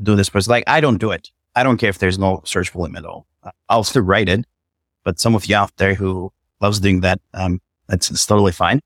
do 0.00 0.14
this, 0.14 0.30
but 0.30 0.46
like, 0.46 0.64
I 0.66 0.80
don't 0.80 0.98
do 0.98 1.10
it. 1.10 1.30
I 1.56 1.62
don't 1.62 1.78
care 1.78 1.90
if 1.90 1.98
there's 1.98 2.18
no 2.18 2.42
search 2.44 2.70
volume 2.70 2.96
at 2.96 3.04
all. 3.04 3.26
Uh, 3.42 3.50
I'll 3.68 3.84
still 3.84 4.02
write 4.02 4.28
it, 4.28 4.44
but 5.02 5.18
some 5.18 5.34
of 5.34 5.46
you 5.46 5.56
out 5.56 5.76
there 5.76 5.94
who 5.94 6.32
loves 6.60 6.78
doing 6.78 7.00
that, 7.00 7.20
um, 7.34 7.60
that's, 7.88 8.08
that's 8.08 8.24
totally 8.24 8.52
fine. 8.52 8.80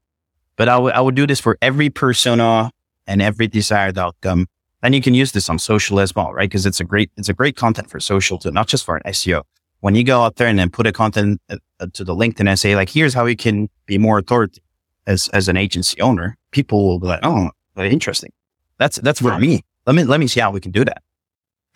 But 0.56 0.68
I 0.68 0.78
would, 0.78 0.92
I 0.92 1.00
would 1.00 1.14
do 1.14 1.26
this 1.26 1.40
for 1.40 1.58
every 1.60 1.90
persona 1.90 2.70
and 3.06 3.20
every 3.20 3.48
desired 3.48 3.98
outcome. 3.98 4.46
And 4.82 4.94
you 4.94 5.00
can 5.00 5.14
use 5.14 5.32
this 5.32 5.48
on 5.48 5.58
social 5.58 5.98
as 5.98 6.14
well, 6.14 6.32
right? 6.32 6.50
Cause 6.50 6.66
it's 6.66 6.80
a 6.80 6.84
great, 6.84 7.10
it's 7.16 7.28
a 7.28 7.34
great 7.34 7.56
content 7.56 7.90
for 7.90 7.98
social 8.00 8.38
too, 8.38 8.50
not 8.50 8.68
just 8.68 8.84
for 8.84 8.96
an 8.96 9.02
SEO 9.06 9.42
when 9.84 9.94
you 9.94 10.02
go 10.02 10.22
out 10.22 10.36
there 10.36 10.48
and 10.48 10.58
then 10.58 10.70
put 10.70 10.86
a 10.86 10.92
content 10.92 11.38
uh, 11.50 11.58
uh, 11.78 11.86
to 11.92 12.04
the 12.04 12.14
LinkedIn 12.14 12.48
and 12.48 12.58
say 12.58 12.74
like, 12.74 12.88
here's 12.88 13.12
how 13.12 13.26
you 13.26 13.36
can 13.36 13.68
be 13.84 13.98
more 13.98 14.16
authoritative 14.16 14.64
as, 15.06 15.28
as 15.34 15.46
an 15.46 15.58
agency 15.58 16.00
owner, 16.00 16.38
people 16.52 16.86
will 16.86 16.98
be 16.98 17.06
like, 17.06 17.20
oh, 17.22 17.50
interesting. 17.76 18.32
That's, 18.78 18.96
that's 18.96 19.20
for 19.20 19.28
right. 19.28 19.40
me. 19.42 19.60
Let 19.86 19.94
me, 19.94 20.04
let 20.04 20.20
me 20.20 20.26
see 20.26 20.40
how 20.40 20.50
we 20.52 20.60
can 20.62 20.72
do 20.72 20.86
that. 20.86 21.02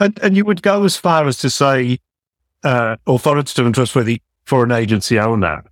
And, 0.01 0.19
and 0.23 0.35
you 0.35 0.47
would 0.47 0.63
go 0.63 0.85
as 0.85 0.97
far 0.97 1.27
as 1.27 1.37
to 1.41 1.51
say, 1.51 1.99
uh, 2.65 2.97
authoritative 3.07 3.67
and 3.67 3.75
trustworthy 3.75 4.23
for 4.45 4.65
an 4.65 4.73
agency 4.73 5.19
owner, 5.19 5.65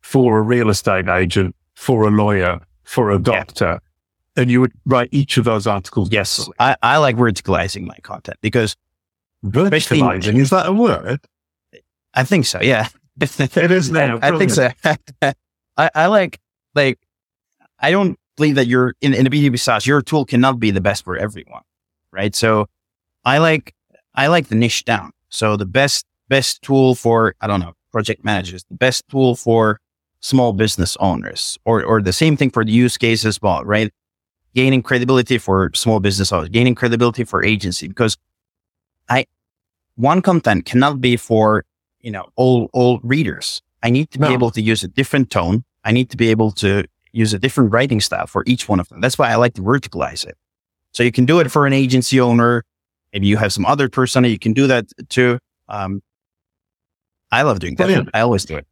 for 0.00 0.38
a 0.38 0.42
real 0.42 0.70
estate 0.70 1.06
agent, 1.06 1.54
for 1.78 2.08
a 2.08 2.10
lawyer, 2.10 2.60
for 2.82 3.12
a 3.12 3.20
doctor. 3.20 3.80
Yeah. 4.36 4.42
And 4.42 4.50
you 4.50 4.60
would 4.60 4.72
write 4.84 5.10
each 5.12 5.36
of 5.36 5.44
those 5.44 5.64
articles. 5.64 6.10
Yes. 6.10 6.48
I, 6.58 6.76
I 6.82 6.96
like 6.96 7.14
verticalizing 7.14 7.86
my 7.86 7.96
content 8.02 8.36
because 8.40 8.76
verticalizing, 9.44 10.38
is 10.38 10.50
that 10.50 10.66
a 10.66 10.72
word? 10.72 11.20
I 12.14 12.24
think 12.24 12.46
so. 12.46 12.58
Yeah. 12.60 12.88
it 13.20 13.70
is 13.70 13.92
now. 13.92 14.18
I 14.20 14.36
think 14.36 14.50
so. 14.50 14.70
I, 15.22 15.90
I 15.94 16.06
like, 16.06 16.40
like 16.74 16.98
I 17.78 17.92
don't 17.92 18.18
believe 18.36 18.56
that 18.56 18.66
you're 18.66 18.94
in, 19.00 19.14
in 19.14 19.28
a 19.28 19.30
B2B 19.30 19.60
SaaS, 19.60 19.86
your 19.86 20.02
tool 20.02 20.24
cannot 20.24 20.58
be 20.58 20.72
the 20.72 20.80
best 20.80 21.04
for 21.04 21.16
everyone. 21.16 21.62
Right. 22.12 22.34
So 22.34 22.66
I 23.24 23.38
like, 23.38 23.72
I 24.16 24.26
like 24.26 24.48
the 24.48 24.56
niche 24.56 24.84
down. 24.84 25.12
So 25.28 25.56
the 25.56 25.66
best, 25.66 26.06
best 26.28 26.60
tool 26.60 26.96
for, 26.96 27.36
I 27.40 27.46
don't 27.46 27.60
know, 27.60 27.74
project 27.92 28.24
managers, 28.24 28.64
the 28.64 28.76
best 28.76 29.04
tool 29.08 29.36
for 29.36 29.78
small 30.20 30.52
business 30.52 30.96
owners 31.00 31.58
or, 31.64 31.82
or 31.84 32.02
the 32.02 32.12
same 32.12 32.36
thing 32.36 32.50
for 32.50 32.64
the 32.64 32.72
use 32.72 32.96
case 32.96 33.24
as 33.24 33.40
well, 33.40 33.64
right? 33.64 33.92
Gaining 34.54 34.82
credibility 34.82 35.38
for 35.38 35.70
small 35.74 36.00
business 36.00 36.32
owners, 36.32 36.48
gaining 36.48 36.74
credibility 36.74 37.24
for 37.24 37.44
agency 37.44 37.86
because 37.88 38.16
I, 39.08 39.26
one 39.96 40.22
content 40.22 40.64
cannot 40.64 41.00
be 41.00 41.16
for, 41.16 41.64
you 42.00 42.10
know, 42.10 42.26
all, 42.36 42.68
all 42.72 42.98
readers. 43.02 43.62
I 43.82 43.90
need 43.90 44.10
to 44.10 44.18
be 44.18 44.26
No. 44.26 44.32
able 44.32 44.50
to 44.50 44.60
use 44.60 44.82
a 44.82 44.88
different 44.88 45.30
tone. 45.30 45.64
I 45.84 45.92
need 45.92 46.10
to 46.10 46.16
be 46.16 46.30
able 46.30 46.50
to 46.52 46.84
use 47.12 47.32
a 47.32 47.38
different 47.38 47.72
writing 47.72 48.00
style 48.00 48.26
for 48.26 48.42
each 48.46 48.68
one 48.68 48.80
of 48.80 48.88
them. 48.88 49.00
That's 49.00 49.18
why 49.18 49.30
I 49.30 49.36
like 49.36 49.54
to 49.54 49.62
verticalize 49.62 50.26
it. 50.26 50.36
So 50.92 51.02
you 51.02 51.12
can 51.12 51.26
do 51.26 51.38
it 51.38 51.50
for 51.50 51.66
an 51.66 51.72
agency 51.72 52.20
owner. 52.20 52.64
Maybe 53.12 53.26
you 53.28 53.36
have 53.36 53.52
some 53.52 53.64
other 53.64 53.88
persona. 53.88 54.28
You 54.28 54.38
can 54.38 54.52
do 54.52 54.66
that 54.66 54.86
too. 55.08 55.38
Um, 55.68 56.02
I 57.30 57.42
love 57.42 57.60
doing 57.60 57.76
that. 57.76 57.84
Brilliant. 57.84 58.10
I 58.14 58.20
always 58.20 58.44
do 58.44 58.56
it. 58.56 58.66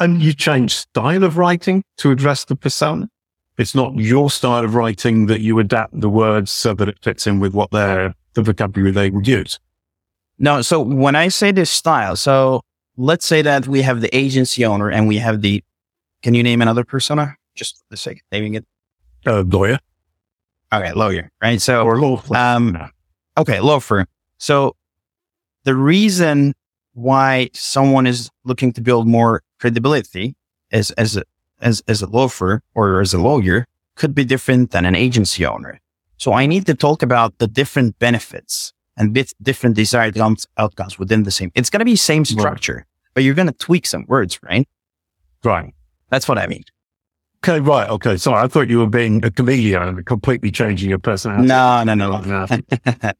And 0.00 0.20
you 0.20 0.32
change 0.32 0.74
style 0.74 1.22
of 1.24 1.36
writing 1.36 1.84
to 1.98 2.10
address 2.10 2.44
the 2.44 2.56
persona. 2.56 3.08
It's 3.56 3.74
not 3.74 3.94
your 3.96 4.30
style 4.30 4.64
of 4.64 4.74
writing 4.74 5.26
that 5.26 5.40
you 5.40 5.58
adapt 5.60 5.98
the 6.00 6.08
words 6.08 6.50
so 6.50 6.74
that 6.74 6.88
it 6.88 6.98
fits 7.02 7.26
in 7.26 7.38
with 7.38 7.54
what 7.54 7.70
they're, 7.70 8.14
the 8.34 8.42
vocabulary 8.42 8.90
they 8.90 9.10
would 9.10 9.28
use. 9.28 9.60
No, 10.38 10.62
so 10.62 10.80
when 10.80 11.14
I 11.14 11.28
say 11.28 11.52
this 11.52 11.70
style, 11.70 12.16
so 12.16 12.62
let's 12.96 13.24
say 13.24 13.42
that 13.42 13.68
we 13.68 13.82
have 13.82 14.00
the 14.00 14.14
agency 14.16 14.64
owner 14.64 14.90
and 14.90 15.06
we 15.06 15.18
have 15.18 15.42
the, 15.42 15.62
can 16.22 16.34
you 16.34 16.42
name 16.42 16.60
another 16.60 16.82
persona? 16.82 17.36
Just 17.54 17.76
for 17.78 17.84
the 17.90 17.96
sake 17.96 18.16
of 18.16 18.22
naming 18.32 18.54
it. 18.54 18.64
A 19.26 19.42
lawyer 19.42 19.78
Okay, 20.72 20.92
lawyer, 20.92 21.30
right? 21.40 21.60
So, 21.62 21.84
or 21.84 22.00
law 22.00 22.16
firm. 22.16 22.36
um, 22.76 22.90
okay, 23.38 23.60
law 23.60 23.78
firm. 23.78 24.06
So 24.38 24.74
the 25.62 25.76
reason 25.76 26.54
why 26.94 27.50
someone 27.52 28.08
is 28.08 28.28
looking 28.44 28.72
to 28.72 28.80
build 28.80 29.06
more 29.06 29.40
credibility 29.64 30.36
as, 30.72 30.90
as 30.92 31.16
a, 31.16 31.22
as, 31.62 31.82
as 31.88 32.02
a 32.02 32.06
law 32.06 32.28
firm 32.28 32.60
or 32.74 33.00
as 33.00 33.14
a 33.14 33.18
lawyer 33.18 33.66
could 33.96 34.14
be 34.14 34.22
different 34.22 34.72
than 34.72 34.84
an 34.84 34.94
agency 34.94 35.46
owner. 35.46 35.80
So 36.18 36.34
I 36.34 36.44
need 36.44 36.66
to 36.66 36.74
talk 36.74 37.02
about 37.02 37.38
the 37.38 37.46
different 37.46 37.98
benefits 37.98 38.74
and 38.98 39.14
bit 39.14 39.32
different 39.40 39.74
desired 39.74 40.18
outcomes- 40.18 40.98
within 40.98 41.22
the 41.22 41.30
same. 41.30 41.50
It's 41.54 41.70
going 41.70 41.80
to 41.80 41.86
be 41.86 41.96
same 41.96 42.26
structure, 42.26 42.84
but 43.14 43.24
you're 43.24 43.38
going 43.40 43.52
to 43.54 43.58
tweak 43.66 43.86
some 43.86 44.04
words, 44.06 44.38
right? 44.42 44.68
right. 45.42 45.72
That's 46.10 46.28
what 46.28 46.38
I 46.38 46.46
mean. 46.46 46.64
Okay, 47.42 47.60
right. 47.60 47.88
Okay. 47.88 48.18
Sorry, 48.18 48.42
I 48.44 48.48
thought 48.48 48.68
you 48.68 48.80
were 48.80 48.86
being 48.86 49.24
a 49.24 49.30
chameleon 49.30 49.82
and 49.82 50.06
completely 50.06 50.50
changing 50.50 50.90
your 50.90 50.98
personality. 50.98 51.48
No, 51.48 51.84
no, 51.84 51.94
no. 51.94 52.20
No. 52.20 52.46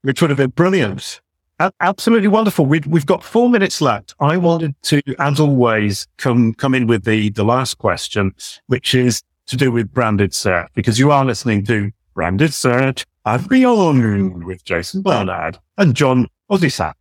which 0.02 0.20
would 0.20 0.30
have 0.30 0.38
been 0.38 0.50
brilliant. 0.50 1.20
Absolutely 1.58 2.26
wonderful. 2.26 2.66
We've, 2.66 2.86
we've 2.86 3.06
got 3.06 3.22
four 3.22 3.48
minutes 3.48 3.80
left. 3.80 4.14
I 4.18 4.36
wanted 4.36 4.74
to, 4.82 5.00
as 5.20 5.38
always, 5.38 6.08
come 6.16 6.52
come 6.54 6.74
in 6.74 6.88
with 6.88 7.04
the 7.04 7.30
the 7.30 7.44
last 7.44 7.78
question, 7.78 8.34
which 8.66 8.94
is 8.94 9.22
to 9.46 9.56
do 9.56 9.70
with 9.70 9.92
branded 9.92 10.34
search, 10.34 10.68
because 10.74 10.98
you 10.98 11.12
are 11.12 11.24
listening 11.24 11.64
to 11.66 11.92
branded 12.12 12.52
search 12.52 13.06
and 13.24 13.48
beyond 13.48 14.44
with 14.44 14.64
Jason 14.64 15.02
Barnard 15.02 15.58
and 15.78 15.94
John 15.94 16.26
Ozisat. 16.50 16.94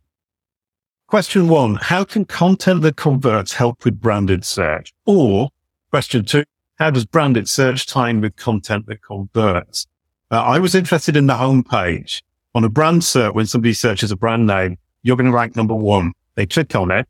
Question 1.08 1.48
one: 1.48 1.74
How 1.74 2.04
can 2.04 2.24
content 2.24 2.82
that 2.82 2.96
converts 2.96 3.54
help 3.54 3.84
with 3.84 4.00
branded 4.00 4.44
search? 4.44 4.92
Or 5.04 5.50
question 5.90 6.24
two: 6.24 6.44
How 6.76 6.90
does 6.90 7.06
branded 7.06 7.48
search 7.48 7.86
tie 7.86 8.10
in 8.10 8.20
with 8.20 8.36
content 8.36 8.86
that 8.86 9.02
converts? 9.02 9.88
Uh, 10.30 10.42
I 10.42 10.60
was 10.60 10.76
interested 10.76 11.16
in 11.16 11.26
the 11.26 11.34
homepage 11.34 12.22
on 12.54 12.64
a 12.64 12.68
brand 12.68 13.04
search. 13.04 13.34
When 13.34 13.46
somebody 13.46 13.74
searches 13.74 14.10
a 14.10 14.16
brand 14.16 14.46
name, 14.46 14.78
you're 15.02 15.16
going 15.16 15.30
to 15.30 15.36
rank 15.36 15.56
number 15.56 15.74
one. 15.74 16.12
They 16.34 16.46
click 16.46 16.74
on 16.74 16.90
it. 16.90 17.06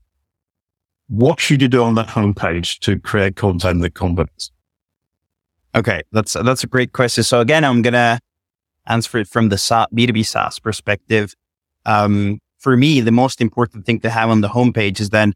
What 1.09 1.39
should 1.39 1.61
you 1.61 1.69
do 1.69 1.83
on 1.83 1.95
that 1.97 2.09
homepage 2.09 2.79
to 2.81 2.99
create 2.99 3.37
content 3.37 3.83
that 3.83 3.95
converts? 3.95 4.51
Okay, 5.75 6.03
that's 6.13 6.35
that's 6.35 6.63
a 6.63 6.67
great 6.67 6.93
question. 6.93 7.25
So 7.25 7.41
again, 7.41 7.65
I'm 7.65 7.83
gonna 7.83 8.21
answer 8.87 9.19
it 9.19 9.29
from 9.29 9.49
the 9.49 9.57
B2B 9.57 10.25
SaaS 10.25 10.59
perspective. 10.59 11.35
Um, 11.85 12.39
for 12.59 12.77
me, 12.77 13.01
the 13.01 13.13
most 13.13 13.41
important 13.41 13.85
thing 13.85 14.01
to 14.01 14.11
have 14.11 14.31
on 14.31 14.41
the 14.41 14.49
homepage 14.49 15.01
is 15.01 15.11
then 15.11 15.35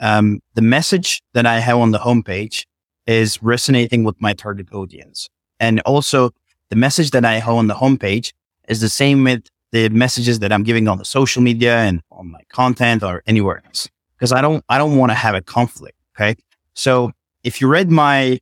um, 0.00 0.40
the 0.54 0.62
message 0.62 1.22
that 1.32 1.46
I 1.46 1.60
have 1.60 1.78
on 1.78 1.92
the 1.92 2.00
homepage 2.00 2.66
is 3.06 3.42
resonating 3.42 4.04
with 4.04 4.20
my 4.20 4.32
target 4.32 4.72
audience, 4.72 5.28
and 5.60 5.80
also 5.82 6.30
the 6.68 6.76
message 6.76 7.12
that 7.12 7.24
I 7.24 7.34
have 7.34 7.54
on 7.54 7.68
the 7.68 7.74
homepage 7.74 8.32
is 8.68 8.80
the 8.80 8.88
same 8.88 9.24
with 9.24 9.44
the 9.72 9.88
messages 9.88 10.38
that 10.40 10.52
I'm 10.52 10.62
giving 10.62 10.86
on 10.88 10.98
the 10.98 11.04
social 11.04 11.42
media 11.42 11.78
and 11.78 12.02
on 12.10 12.30
my 12.30 12.40
content 12.50 13.02
or 13.02 13.22
anywhere 13.26 13.62
else. 13.66 13.88
Because 14.16 14.32
I 14.32 14.40
don't 14.40 14.64
I 14.68 14.78
don't 14.78 14.96
want 14.96 15.10
to 15.10 15.14
have 15.14 15.34
a 15.34 15.40
conflict. 15.40 15.96
Okay, 16.14 16.36
so 16.74 17.12
if 17.42 17.60
you 17.60 17.68
read 17.68 17.90
my 17.90 18.38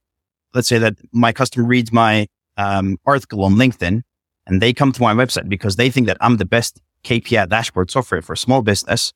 let's 0.55 0.69
say 0.69 0.79
that 0.79 0.97
my 1.13 1.33
customer 1.33 1.67
reads 1.67 1.93
my 1.93 2.27
um, 2.57 2.99
article 3.07 3.45
on 3.45 3.55
LinkedIn 3.55 4.03
and 4.47 4.61
they 4.61 4.73
come 4.73 4.93
to 4.93 5.03
my 5.03 5.15
website 5.15 5.49
because 5.49 5.77
they 5.77 5.91
think 5.91 6.07
that 6.07 6.17
I'm 6.21 6.37
the 6.37 6.45
best 6.45 6.81
KPI 7.05 7.49
dashboard 7.49 7.91
software 7.91 8.23
for 8.23 8.37
small 8.37 8.63
business. 8.63 9.13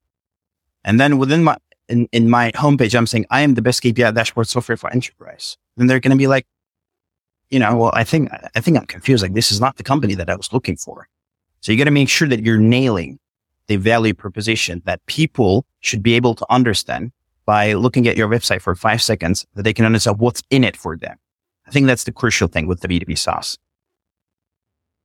And 0.85 1.01
then 1.01 1.19
within 1.19 1.45
my, 1.45 1.57
in, 1.89 2.09
in 2.13 2.31
my 2.31 2.53
homepage, 2.53 2.97
I'm 2.97 3.07
saying 3.07 3.27
I 3.31 3.41
am 3.41 3.55
the 3.55 3.63
best 3.63 3.83
KPI 3.83 4.15
dashboard 4.15 4.49
software 4.49 4.77
for 4.77 4.91
enterprise. 4.91 5.57
Then 5.77 5.87
they're 5.87 6.01
going 6.01 6.17
to 6.17 6.17
be 6.17 6.27
like, 6.27 6.47
you 7.51 7.59
know, 7.59 7.77
well, 7.77 7.91
I 7.95 8.05
think, 8.05 8.31
I 8.55 8.61
think 8.61 8.77
I'm 8.77 8.87
confused. 8.87 9.23
Like 9.23 9.35
this 9.35 9.53
is 9.53 9.61
not 9.61 9.77
the 9.77 9.83
company 9.83 10.15
that 10.15 10.31
I 10.31 10.37
was 10.37 10.53
looking 10.53 10.77
for. 10.77 11.09
So 11.61 11.73
you 11.73 11.79
got 11.79 11.85
to 11.85 11.91
make 11.91 12.09
sure 12.09 12.29
that 12.29 12.45
you're 12.45 12.59
nailing 12.59 13.19
the 13.67 13.77
value 13.77 14.15
proposition 14.15 14.83
that 14.85 15.05
people 15.07 15.65
should 15.81 16.03
be 16.03 16.15
able 16.15 16.35
to 16.35 16.47
understand 16.51 17.13
by 17.47 17.73
looking 17.73 18.09
at 18.09 18.17
your 18.17 18.29
website 18.29 18.61
for 18.61 18.75
five 18.75 19.03
seconds 19.03 19.47
that 19.55 19.63
they 19.63 19.73
can 19.73 19.85
understand 19.85 20.19
what's 20.19 20.43
in 20.51 20.65
it 20.65 20.77
for 20.77 20.97
them. 20.97 21.17
I 21.67 21.71
think 21.71 21.87
that's 21.87 22.05
the 22.05 22.13
crucial 22.13 22.49
thing 22.49 22.67
with 22.67 22.81
the 22.81 22.89
B2B 22.89 23.19
SaaS. 23.19 23.59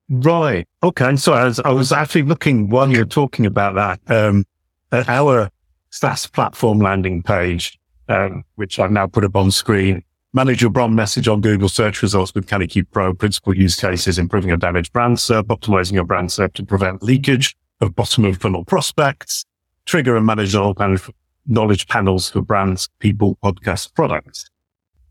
Right. 0.08 0.66
Okay. 0.82 1.16
So 1.16 1.32
I 1.34 1.44
was, 1.44 1.60
I 1.60 1.70
was 1.70 1.92
actually 1.92 2.22
looking 2.22 2.68
while 2.68 2.90
you're 2.90 3.04
talking 3.04 3.46
about 3.46 3.74
that, 3.76 4.14
um, 4.14 4.44
at 4.92 5.08
our 5.08 5.50
SaaS 5.90 6.26
platform 6.26 6.80
landing 6.80 7.22
page, 7.22 7.78
um, 8.08 8.44
which 8.56 8.78
I've 8.78 8.90
now 8.90 9.06
put 9.06 9.24
up 9.24 9.36
on 9.36 9.50
screen. 9.50 10.02
Manage 10.32 10.62
your 10.62 10.70
brand 10.70 10.94
message 10.94 11.26
on 11.26 11.40
Google 11.40 11.68
search 11.68 12.02
results 12.02 12.32
with 12.34 12.46
Kalicube 12.46 12.86
Pro. 12.92 13.12
Principal 13.12 13.56
use 13.56 13.74
cases, 13.74 14.16
improving 14.16 14.46
your 14.48 14.56
damaged 14.56 14.92
brand 14.92 15.16
SERP, 15.16 15.44
optimizing 15.46 15.92
your 15.92 16.04
brand 16.04 16.28
SERP 16.28 16.52
to 16.54 16.64
prevent 16.64 17.02
leakage 17.02 17.56
of 17.80 17.96
bottom 17.96 18.24
of 18.24 18.36
funnel 18.36 18.64
prospects, 18.64 19.44
trigger 19.86 20.16
and 20.16 20.24
manage 20.24 20.54
all 20.54 20.72
kind 20.72 20.92
of 20.92 21.10
knowledge 21.46 21.88
panels 21.88 22.30
for 22.30 22.42
brands, 22.42 22.88
people, 23.00 23.38
podcasts, 23.42 23.92
products. 23.92 24.48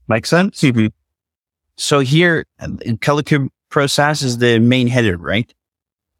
Make 0.08 0.26
sense? 0.26 0.62
Mm-hmm. 0.62 0.88
So 1.76 2.00
here, 2.00 2.46
Kalicube 2.62 3.50
Pro 3.68 3.88
SaaS 3.88 4.22
is 4.22 4.38
the 4.38 4.60
main 4.60 4.88
header, 4.88 5.18
right? 5.18 5.54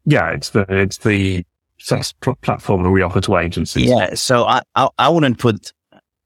Yeah. 0.04 0.28
It's 0.30 0.50
the, 0.50 0.66
it's 0.68 0.98
the 0.98 1.46
SaaS 1.78 2.12
pl- 2.20 2.36
platform 2.42 2.82
that 2.82 2.90
we 2.90 3.00
offer 3.00 3.22
to 3.22 3.38
agencies. 3.38 3.86
Yeah. 3.88 4.14
So 4.14 4.44
I, 4.44 4.60
I, 4.74 4.88
I 4.98 5.08
wouldn't 5.08 5.38
put, 5.38 5.72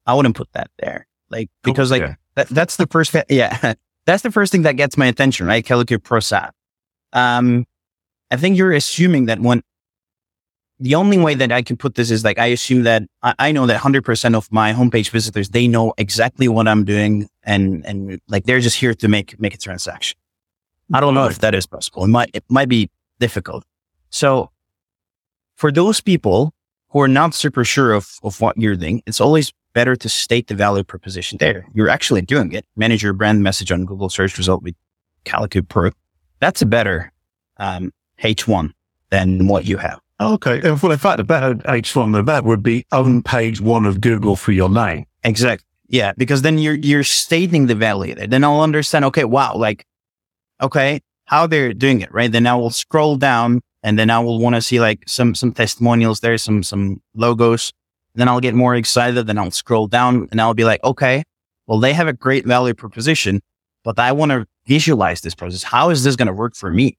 I 0.06 0.14
wouldn't 0.14 0.34
put 0.34 0.52
that 0.54 0.72
there. 0.80 1.06
Like, 1.30 1.50
because 1.62 1.92
like 1.92 2.02
Yeah. 2.02 2.14
That, 2.36 2.48
that's 2.48 2.76
the 2.76 2.86
first, 2.86 3.14
yeah, 3.28 3.74
that's 4.06 4.22
the 4.22 4.30
first 4.30 4.52
thing 4.52 4.62
that 4.62 4.76
gets 4.76 4.96
my 4.96 5.06
attention, 5.06 5.46
right? 5.46 5.64
Kalicube 5.64 6.02
Pro 6.02 6.20
SaaS. 6.20 6.50
Um, 7.12 7.66
I 8.30 8.36
think 8.36 8.56
you're 8.56 8.72
assuming 8.72 9.26
that 9.26 9.40
when 9.40 9.62
the 10.80 10.96
only 10.96 11.18
way 11.18 11.34
that 11.34 11.52
I 11.52 11.62
can 11.62 11.76
put 11.76 11.94
this 11.94 12.10
is 12.10 12.24
like, 12.24 12.38
I 12.38 12.46
assume 12.46 12.82
that 12.82 13.04
I, 13.22 13.34
I 13.38 13.52
know 13.52 13.66
that 13.66 13.80
100% 13.80 14.34
of 14.34 14.50
my 14.50 14.72
homepage 14.72 15.10
visitors, 15.10 15.50
they 15.50 15.68
know 15.68 15.94
exactly 15.96 16.48
what 16.48 16.66
I'm 16.66 16.84
doing 16.84 17.28
and, 17.44 17.86
and 17.86 18.20
like 18.28 18.44
they're 18.44 18.60
just 18.60 18.78
here 18.78 18.94
to 18.94 19.08
make, 19.08 19.38
make 19.40 19.54
a 19.54 19.58
transaction. 19.58 20.18
I 20.92 21.00
don't 21.00 21.14
know 21.14 21.26
if 21.26 21.38
that 21.38 21.54
is 21.54 21.66
possible. 21.66 22.04
It 22.04 22.08
might, 22.08 22.30
it 22.34 22.44
might 22.48 22.68
be 22.68 22.90
difficult. 23.20 23.64
So 24.10 24.50
for 25.56 25.72
those 25.72 26.00
people 26.00 26.52
who 26.94 27.00
are 27.00 27.08
not 27.08 27.34
super 27.34 27.64
sure 27.64 27.92
of, 27.92 28.08
of 28.22 28.40
what 28.40 28.56
you're 28.56 28.76
doing, 28.76 29.02
it's 29.04 29.20
always 29.20 29.52
better 29.74 29.96
to 29.96 30.08
state 30.08 30.46
the 30.46 30.54
value 30.54 30.84
proposition 30.84 31.36
there. 31.38 31.66
You're 31.74 31.88
actually 31.88 32.22
doing 32.22 32.52
it. 32.52 32.64
Manage 32.76 33.02
your 33.02 33.12
brand 33.12 33.42
message 33.42 33.72
on 33.72 33.84
Google 33.84 34.08
search 34.08 34.38
result 34.38 34.62
with 34.62 34.76
Kalicube 35.24 35.68
Pro. 35.68 35.90
That's 36.38 36.62
a 36.62 36.66
better, 36.66 37.12
um, 37.56 37.92
H1 38.22 38.70
than 39.10 39.48
what 39.48 39.64
you 39.64 39.76
have. 39.78 40.00
Okay. 40.20 40.60
Well, 40.62 40.92
in 40.92 40.98
fact, 40.98 41.18
a 41.18 41.24
better 41.24 41.56
H1 41.56 42.12
than 42.12 42.24
that 42.26 42.44
would 42.44 42.62
be 42.62 42.86
on 42.92 43.24
page 43.24 43.60
one 43.60 43.86
of 43.86 44.00
Google 44.00 44.36
for 44.36 44.52
your 44.52 44.70
name. 44.70 45.04
Exactly. 45.24 45.66
Yeah. 45.88 46.12
Because 46.16 46.42
then 46.42 46.58
you're, 46.58 46.76
you're 46.76 47.02
stating 47.02 47.66
the 47.66 47.74
value 47.74 48.14
there. 48.14 48.28
Then 48.28 48.44
I'll 48.44 48.60
understand, 48.60 49.04
okay, 49.06 49.24
wow, 49.24 49.56
like, 49.56 49.84
okay, 50.62 51.00
how 51.24 51.48
they're 51.48 51.74
doing 51.74 52.02
it, 52.02 52.14
right? 52.14 52.30
Then 52.30 52.46
I 52.46 52.54
will 52.54 52.70
scroll 52.70 53.16
down 53.16 53.62
and 53.84 53.98
then 53.98 54.08
I 54.08 54.18
will 54.18 54.40
want 54.40 54.56
to 54.56 54.62
see 54.62 54.80
like 54.80 55.04
some, 55.06 55.34
some 55.34 55.52
testimonials 55.52 56.20
there, 56.20 56.38
some, 56.38 56.62
some 56.62 57.02
logos. 57.14 57.70
Then 58.14 58.28
I'll 58.28 58.40
get 58.40 58.54
more 58.54 58.74
excited. 58.74 59.26
Then 59.26 59.38
I'll 59.38 59.50
scroll 59.50 59.86
down 59.88 60.26
and 60.32 60.40
I'll 60.40 60.54
be 60.54 60.64
like, 60.64 60.82
okay, 60.82 61.22
well, 61.66 61.78
they 61.78 61.92
have 61.92 62.08
a 62.08 62.14
great 62.14 62.46
value 62.46 62.72
proposition, 62.72 63.42
but 63.84 63.98
I 63.98 64.12
want 64.12 64.32
to 64.32 64.46
visualize 64.66 65.20
this 65.20 65.34
process. 65.34 65.62
How 65.62 65.90
is 65.90 66.02
this 66.02 66.16
going 66.16 66.28
to 66.28 66.32
work 66.32 66.56
for 66.56 66.70
me? 66.70 66.96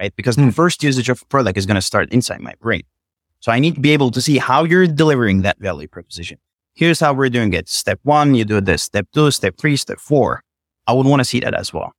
Right. 0.00 0.14
Because 0.16 0.36
the 0.36 0.44
hmm. 0.44 0.50
first 0.50 0.82
usage 0.84 1.08
of 1.08 1.20
a 1.20 1.26
product 1.26 1.58
is 1.58 1.66
going 1.66 1.74
to 1.74 1.82
start 1.82 2.10
inside 2.12 2.40
my 2.40 2.54
brain. 2.60 2.82
So 3.40 3.50
I 3.50 3.58
need 3.58 3.74
to 3.74 3.80
be 3.80 3.90
able 3.90 4.12
to 4.12 4.22
see 4.22 4.38
how 4.38 4.64
you're 4.64 4.86
delivering 4.86 5.42
that 5.42 5.58
value 5.58 5.88
proposition. 5.88 6.38
Here's 6.74 7.00
how 7.00 7.12
we're 7.12 7.28
doing 7.28 7.52
it. 7.54 7.68
Step 7.68 7.98
one, 8.04 8.34
you 8.34 8.44
do 8.44 8.60
this. 8.60 8.84
Step 8.84 9.08
two, 9.12 9.30
step 9.32 9.56
three, 9.58 9.76
step 9.76 9.98
four. 9.98 10.42
I 10.86 10.92
would 10.92 11.06
want 11.06 11.20
to 11.20 11.24
see 11.24 11.40
that 11.40 11.54
as 11.54 11.72
well. 11.72 11.92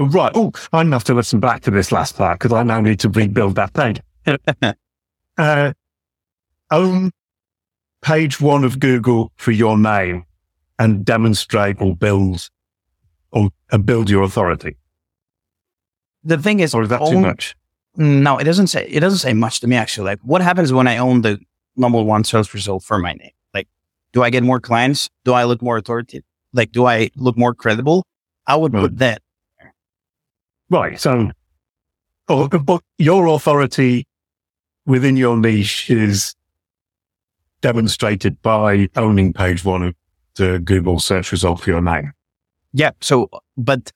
Right. 0.00 0.32
Oh, 0.34 0.50
I'm 0.72 0.86
going 0.86 0.90
to 0.90 0.94
have 0.94 1.04
to 1.04 1.14
listen 1.14 1.40
back 1.40 1.60
to 1.62 1.70
this 1.70 1.92
last 1.92 2.16
part 2.16 2.38
because 2.38 2.54
I 2.54 2.62
now 2.62 2.80
need 2.80 3.00
to 3.00 3.10
rebuild 3.10 3.56
that 3.56 3.74
page. 3.74 4.00
uh, 5.38 5.72
own 6.70 7.10
page 8.00 8.40
one 8.40 8.64
of 8.64 8.80
Google 8.80 9.30
for 9.36 9.50
your 9.50 9.76
name 9.76 10.24
and 10.78 11.04
demonstrate 11.04 11.82
or 11.82 11.94
build 11.94 12.48
or 13.30 13.50
uh, 13.70 13.76
build 13.76 14.08
your 14.08 14.22
authority. 14.22 14.78
The 16.24 16.38
thing 16.38 16.60
is, 16.60 16.74
Or 16.74 16.82
is 16.82 16.88
that 16.88 17.00
too 17.06 17.20
much? 17.20 17.54
No, 17.96 18.38
it 18.38 18.44
doesn't 18.44 18.68
say 18.68 18.86
it 18.86 19.00
doesn't 19.00 19.18
say 19.18 19.34
much 19.34 19.60
to 19.60 19.66
me 19.66 19.76
actually. 19.76 20.06
Like 20.06 20.20
what 20.22 20.40
happens 20.40 20.72
when 20.72 20.88
I 20.88 20.96
own 20.96 21.20
the 21.20 21.38
number 21.76 22.02
one 22.02 22.24
search 22.24 22.54
result 22.54 22.84
for 22.84 22.98
my 22.98 23.12
name? 23.12 23.32
Like, 23.52 23.68
do 24.12 24.22
I 24.22 24.30
get 24.30 24.42
more 24.42 24.60
clients? 24.60 25.10
Do 25.24 25.34
I 25.34 25.44
look 25.44 25.60
more 25.60 25.76
authoritative? 25.76 26.24
Like, 26.54 26.72
do 26.72 26.86
I 26.86 27.10
look 27.16 27.36
more 27.36 27.54
credible? 27.54 28.06
I 28.46 28.56
would 28.56 28.72
put 28.72 28.98
that. 28.98 29.20
Right. 30.70 30.98
So, 31.00 31.30
oh, 32.28 32.48
but 32.48 32.82
your 32.98 33.26
authority 33.26 34.06
within 34.86 35.16
your 35.16 35.36
niche 35.36 35.90
is 35.90 36.34
demonstrated 37.60 38.40
by 38.42 38.88
owning 38.96 39.32
page 39.32 39.64
one 39.64 39.82
of 39.82 39.94
the 40.36 40.58
Google 40.60 40.98
search 41.00 41.32
result 41.32 41.60
for 41.60 41.70
your 41.70 41.82
name. 41.82 42.12
Yeah. 42.72 42.92
So, 43.00 43.28
but 43.56 43.92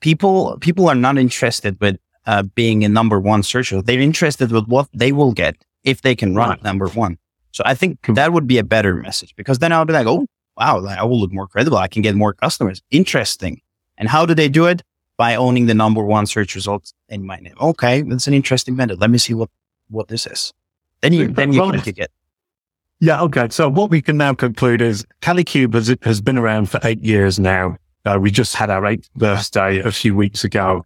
people 0.00 0.56
people 0.60 0.88
are 0.88 0.94
not 0.94 1.18
interested 1.18 1.78
with 1.80 1.96
uh, 2.26 2.42
being 2.54 2.84
a 2.84 2.88
number 2.88 3.20
one 3.20 3.42
search 3.42 3.70
result. 3.70 3.86
They're 3.86 4.00
interested 4.00 4.50
with 4.50 4.66
what 4.66 4.88
they 4.94 5.12
will 5.12 5.32
get 5.32 5.56
if 5.84 6.00
they 6.02 6.16
can 6.16 6.34
run 6.34 6.48
Right. 6.48 6.64
number 6.64 6.88
one. 6.88 7.18
So 7.52 7.62
I 7.66 7.74
think 7.74 7.98
that 8.14 8.32
would 8.32 8.46
be 8.46 8.58
a 8.58 8.64
better 8.64 8.94
message 8.94 9.34
because 9.36 9.58
then 9.58 9.72
I'll 9.72 9.84
be 9.84 9.92
like, 9.92 10.06
oh 10.06 10.26
wow, 10.56 10.84
I 10.86 11.04
will 11.04 11.20
look 11.20 11.32
more 11.32 11.46
credible. 11.46 11.76
I 11.76 11.88
can 11.88 12.02
get 12.02 12.14
more 12.14 12.32
customers. 12.32 12.80
Interesting. 12.90 13.60
And 13.98 14.08
how 14.08 14.26
do 14.26 14.34
they 14.34 14.48
do 14.48 14.66
it? 14.66 14.82
By 15.16 15.36
owning 15.36 15.66
the 15.66 15.74
number 15.74 16.02
one 16.02 16.26
search 16.26 16.56
results 16.56 16.92
in 17.08 17.24
my 17.24 17.36
name. 17.36 17.54
Okay, 17.60 18.02
that's 18.02 18.26
an 18.26 18.34
interesting 18.34 18.74
method. 18.74 19.00
Let 19.00 19.10
me 19.10 19.18
see 19.18 19.34
what 19.34 19.48
what 19.88 20.08
this 20.08 20.26
is. 20.26 20.52
Then 21.02 21.12
you 21.12 21.28
then 21.28 21.52
you 21.52 21.60
can 21.60 21.80
get 21.80 22.10
Yeah. 23.00 23.22
Okay. 23.22 23.48
So 23.50 23.68
what 23.68 23.90
we 23.90 24.02
can 24.02 24.16
now 24.16 24.34
conclude 24.34 24.80
is 24.82 25.06
Kalicube 25.20 25.74
has, 25.74 25.94
has 26.02 26.20
been 26.20 26.38
around 26.38 26.70
for 26.70 26.80
eight 26.82 27.02
years 27.02 27.38
now. 27.38 27.76
Uh, 28.04 28.18
we 28.20 28.30
just 28.30 28.54
had 28.56 28.70
our 28.70 28.84
eighth 28.86 29.08
birthday 29.14 29.78
a 29.78 29.92
few 29.92 30.14
weeks 30.14 30.44
ago. 30.44 30.84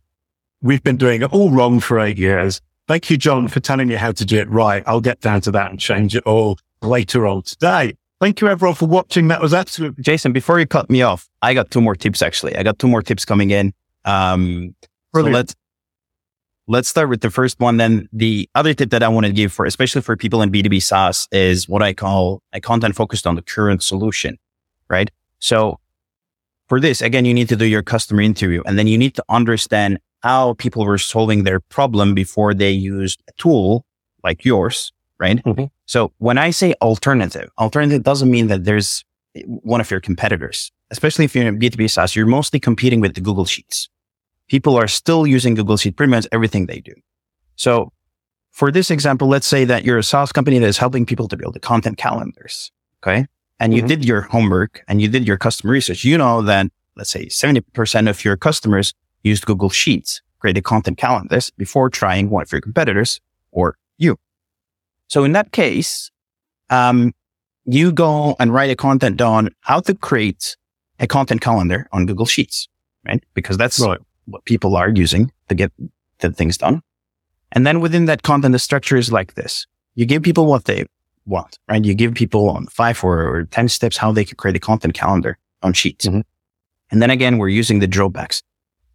We've 0.61 0.83
been 0.83 0.97
doing 0.97 1.23
it 1.23 1.33
all 1.33 1.51
wrong 1.51 1.81
for 1.81 1.99
eight 1.99 2.19
years. 2.19 2.61
Thank 2.87 3.11
you, 3.11 3.17
John, 3.17 3.49
for 3.49 3.61
telling 3.61 3.89
me 3.89 3.95
how 3.95 4.13
to 4.13 4.25
do 4.25 4.39
it 4.39 4.49
right. 4.49 4.83
I'll 4.87 5.01
get 5.01 5.21
down 5.21 5.41
to 5.43 5.51
that 5.53 5.71
and 5.71 5.79
change 5.79 6.17
it 6.17 6.25
all 6.25 6.59
later 6.83 7.27
on 7.27 7.43
today. 7.43 7.95
Thank 8.21 8.41
you 8.41 8.49
everyone 8.49 8.75
for 8.75 8.87
watching. 8.87 9.29
That 9.29 9.41
was 9.41 9.55
absolutely 9.55 10.03
Jason, 10.03 10.33
before 10.33 10.59
you 10.59 10.67
cut 10.67 10.91
me 10.91 11.03
off, 11.03 11.29
I 11.43 11.55
got 11.55 11.71
two 11.71 11.81
more 11.81 11.95
tips 11.95 12.23
actually. 12.23 12.57
I 12.57 12.65
got 12.65 12.79
two 12.79 12.89
more 12.89 13.03
tips 13.03 13.25
coming 13.25 13.51
in. 13.51 13.73
Um, 14.05 14.75
so 15.15 15.23
let's 15.33 15.55
let's 16.67 16.89
start 16.89 17.09
with 17.09 17.21
the 17.23 17.31
first 17.31 17.59
one. 17.61 17.79
Then 17.79 18.09
the 18.13 18.49
other 18.55 18.75
tip 18.75 18.91
that 18.91 19.03
I 19.03 19.09
want 19.09 19.27
to 19.27 19.33
give 19.33 19.53
for, 19.53 19.65
especially 19.65 20.03
for 20.03 20.17
people 20.17 20.43
in 20.43 20.51
B2B 20.53 20.83
SaaS 20.83 21.27
is 21.33 21.69
what 21.69 21.83
I 21.83 21.93
call 21.95 22.43
a 22.53 22.61
content 22.61 22.95
focused 22.95 23.27
on 23.27 23.35
the 23.37 23.43
current 23.43 23.83
solution, 23.83 24.39
right? 24.89 25.11
So 25.41 25.81
for 26.69 26.81
this, 26.81 27.01
again, 27.01 27.25
you 27.25 27.33
need 27.35 27.49
to 27.49 27.57
do 27.57 27.65
your 27.65 27.83
customer 27.83 28.21
interview 28.21 28.63
and 28.67 28.79
then 28.79 28.87
you 28.87 28.99
need 28.99 29.15
to 29.15 29.25
understand 29.29 29.99
how 30.23 30.55
people 30.55 30.85
were 30.85 30.99
solving 30.99 31.45
their 31.45 31.61
problem 31.61 32.15
before 32.15 32.53
they 32.53 32.71
used 32.71 33.23
a 33.29 33.33
tool 33.39 33.85
like 34.25 34.45
yours, 34.45 34.93
right? 35.19 35.43
Mhm. 35.45 35.71
So 35.87 36.13
when 36.19 36.37
I 36.37 36.51
say 36.51 36.75
alternative, 36.83 37.49
alternative 37.59 38.03
doesn't 38.03 38.31
mean 38.31 38.49
that 38.49 38.65
there's 38.65 39.05
one 39.47 39.81
of 39.81 39.91
your 39.91 40.01
competitors, 40.01 40.71
especially 40.91 41.25
if 41.25 41.35
you're 41.35 41.47
in 41.47 41.59
B2B 41.59 41.91
SaaS, 41.91 42.17
you're 42.17 42.27
mostly 42.27 42.61
competing 42.61 43.01
with 43.01 43.15
the 43.15 43.21
Google 43.21 43.45
Sheets. 43.45 43.89
People 44.49 44.77
are 44.77 44.89
still 44.89 45.27
using 45.27 45.55
Google 45.55 45.77
Sheets 45.77 45.95
pretty 45.97 46.11
much 46.11 46.27
everything 46.33 46.67
they 46.67 46.81
do. 46.81 46.95
So 47.57 47.93
for 48.51 48.73
this 48.73 48.91
example, 48.91 49.29
let's 49.29 49.47
say 49.47 49.65
that 49.65 49.85
you're 49.85 49.99
a 49.99 50.03
SaaS 50.03 50.33
company 50.33 50.59
that 50.59 50.67
is 50.67 50.79
helping 50.79 51.05
people 51.07 51.29
to 51.29 51.37
build 51.37 51.55
the 51.55 51.61
content 51.61 51.99
calendars. 51.99 52.73
Okay. 53.03 53.27
And 53.61 53.75
you 53.75 53.83
Mhm. 53.83 53.89
did 53.89 54.05
your 54.05 54.23
homework 54.23 54.83
and 54.89 55.01
you 55.03 55.09
did 55.09 55.27
your 55.27 55.37
customer 55.37 55.73
research. 55.73 56.05
You 56.05 56.17
know 56.19 56.43
that 56.43 56.67
let's 56.97 57.11
say 57.11 57.29
70% 57.29 58.09
of 58.09 58.25
your 58.25 58.37
customers 58.37 58.95
used 59.23 59.47
Google 59.47 59.71
Sheets, 59.71 60.23
created 60.41 60.65
content 60.65 60.99
calendars 60.99 61.51
before 61.51 61.91
trying 61.91 62.31
one 62.31 62.43
of 62.43 62.51
your 62.53 62.61
competitors 62.61 63.21
or 63.53 63.77
you. 63.99 64.19
So 65.09 65.25
in 65.25 65.33
that 65.33 65.53
case, 65.53 66.11
um, 66.71 67.15
you 67.65 67.93
go 67.93 68.35
and 68.39 68.53
write 68.53 68.71
a 68.71 68.77
content 68.77 69.21
on 69.21 69.51
how 69.61 69.81
to 69.81 69.95
create 69.95 70.57
a 70.99 71.07
content 71.07 71.41
calendar 71.41 71.89
on 71.93 72.07
Google 72.07 72.27
Sheets, 72.27 72.69
right? 73.07 73.23
Because 73.35 73.57
that's 73.57 73.79
right. 73.81 73.99
what 74.27 74.45
people 74.45 74.77
are 74.77 74.89
using 74.91 75.33
to 75.49 75.55
get 75.55 75.73
the 76.19 76.33
things 76.33 76.59
done. 76.59 76.83
And 77.53 77.67
then 77.67 77.81
within 77.81 78.07
that 78.07 78.23
content, 78.23 78.53
the 78.53 78.59
structure 78.59 78.97
is 78.97 79.11
like 79.11 79.35
this. 79.35 79.67
You 79.95 80.07
give 80.07 80.23
people 80.23 80.47
what 80.47 80.65
they 80.67 80.85
want, 81.25 81.59
right? 81.69 81.85
You 81.85 81.95
give 81.95 82.15
people 82.15 82.51
on 82.51 82.67
five 82.67 83.03
or, 83.03 83.23
or 83.27 83.45
10 83.45 83.69
steps 83.69 83.97
how 83.97 84.13
they 84.13 84.25
can 84.25 84.37
create 84.37 84.57
a 84.57 84.61
content 84.61 84.95
calendar 84.95 85.39
on 85.63 85.73
Sheets. 85.73 86.07
Mhm. 86.07 86.23
And 86.91 87.03
then 87.03 87.11
again, 87.11 87.39
we're 87.39 87.49
using 87.49 87.81
the 87.81 87.87
drawbacks. 87.87 88.43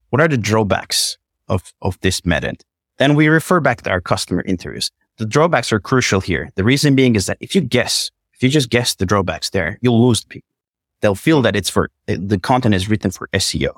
What 0.10 0.22
are 0.22 0.28
the 0.28 0.38
drawbacks 0.38 1.18
of, 1.48 1.74
of 1.82 2.00
this 2.02 2.26
method? 2.26 2.64
Then 2.98 3.16
we 3.16 3.28
refer 3.28 3.60
back 3.60 3.82
to 3.82 3.90
our 3.90 4.02
customer 4.02 4.44
interviews. 4.44 4.92
The 5.18 5.26
drawbacks 5.26 5.72
are 5.72 5.80
crucial 5.80 6.22
here. 6.22 6.52
The 6.56 6.64
reason 6.64 6.96
being 6.96 7.16
is 7.16 7.26
that 7.26 7.38
if 7.40 7.56
you 7.56 7.62
guess, 7.62 8.12
if 8.34 8.42
you 8.44 8.50
just 8.50 8.70
guess 8.70 8.96
the 8.96 9.06
drawbacks 9.06 9.50
there, 9.50 9.78
you'll 9.82 10.06
lose 10.08 10.24
people. 10.24 10.48
They'll 11.04 11.16
feel 11.16 11.42
that 11.42 11.54
it's 11.54 11.70
for, 11.70 11.92
the 12.08 12.40
content 12.40 12.74
is 12.74 12.88
written 12.90 13.12
for 13.12 13.28
SEO. 13.34 13.74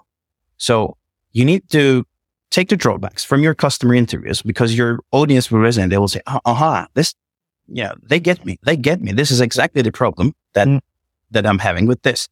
So 0.58 0.96
you 1.32 1.44
need 1.44 1.68
to 1.72 2.06
take 2.52 2.70
the 2.70 2.78
drawbacks 2.78 3.26
from 3.26 3.42
your 3.42 3.56
customer 3.56 3.96
interviews 3.96 4.44
because 4.44 4.78
your 4.78 5.00
audience 5.12 5.50
will 5.50 5.60
resonate. 5.60 5.90
They 5.90 5.98
will 5.98 6.08
say, 6.08 6.22
"Ah, 6.28 6.40
aha, 6.46 6.86
this, 6.94 7.16
yeah, 7.68 7.94
they 8.04 8.20
get 8.20 8.46
me. 8.46 8.60
They 8.62 8.78
get 8.78 9.02
me. 9.02 9.12
This 9.12 9.32
is 9.32 9.42
exactly 9.42 9.82
the 9.82 9.92
problem 9.92 10.34
that, 10.54 10.68
Mm. 10.68 10.82
that 11.32 11.48
I'm 11.48 11.58
having 11.58 11.88
with 11.88 12.04
this. 12.04 12.30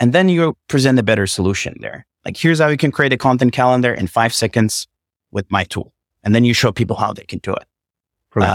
And 0.00 0.14
then 0.14 0.30
you 0.30 0.56
present 0.68 0.98
a 0.98 1.02
better 1.02 1.26
solution 1.26 1.76
there. 1.80 2.06
Like, 2.24 2.38
here's 2.38 2.60
how 2.60 2.68
you 2.68 2.78
can 2.78 2.90
create 2.90 3.12
a 3.12 3.18
content 3.18 3.52
calendar 3.52 3.92
in 3.92 4.06
five 4.06 4.32
seconds 4.32 4.88
with 5.32 5.44
my 5.50 5.64
tool. 5.64 5.92
And 6.24 6.34
then 6.34 6.44
you 6.44 6.54
show 6.54 6.72
people 6.72 6.96
how 6.96 7.12
they 7.12 7.24
can 7.24 7.40
do 7.40 7.52
it. 7.52 7.64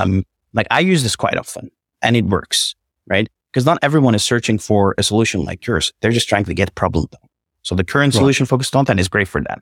Um, 0.02 0.26
like 0.54 0.68
I 0.72 0.80
use 0.80 1.04
this 1.04 1.16
quite 1.16 1.38
often 1.38 1.70
and 2.02 2.16
it 2.16 2.26
works, 2.26 2.76
right? 3.08 3.30
Because 3.54 3.66
not 3.68 3.78
everyone 3.84 4.16
is 4.16 4.24
searching 4.24 4.58
for 4.58 4.96
a 4.98 5.04
solution 5.04 5.46
like 5.46 5.68
yours. 5.68 5.94
They're 6.02 6.12
just 6.12 6.28
trying 6.28 6.46
to 6.46 6.56
get 6.56 6.70
a 6.70 6.72
problem 6.74 7.06
done. 7.12 7.22
So 7.62 7.76
the 7.76 7.84
current 7.84 8.14
Right. 8.14 8.20
solution 8.20 8.48
focused 8.48 8.74
content 8.74 9.00
is 9.00 9.08
great 9.08 9.28
for 9.28 9.42
that. 9.42 9.60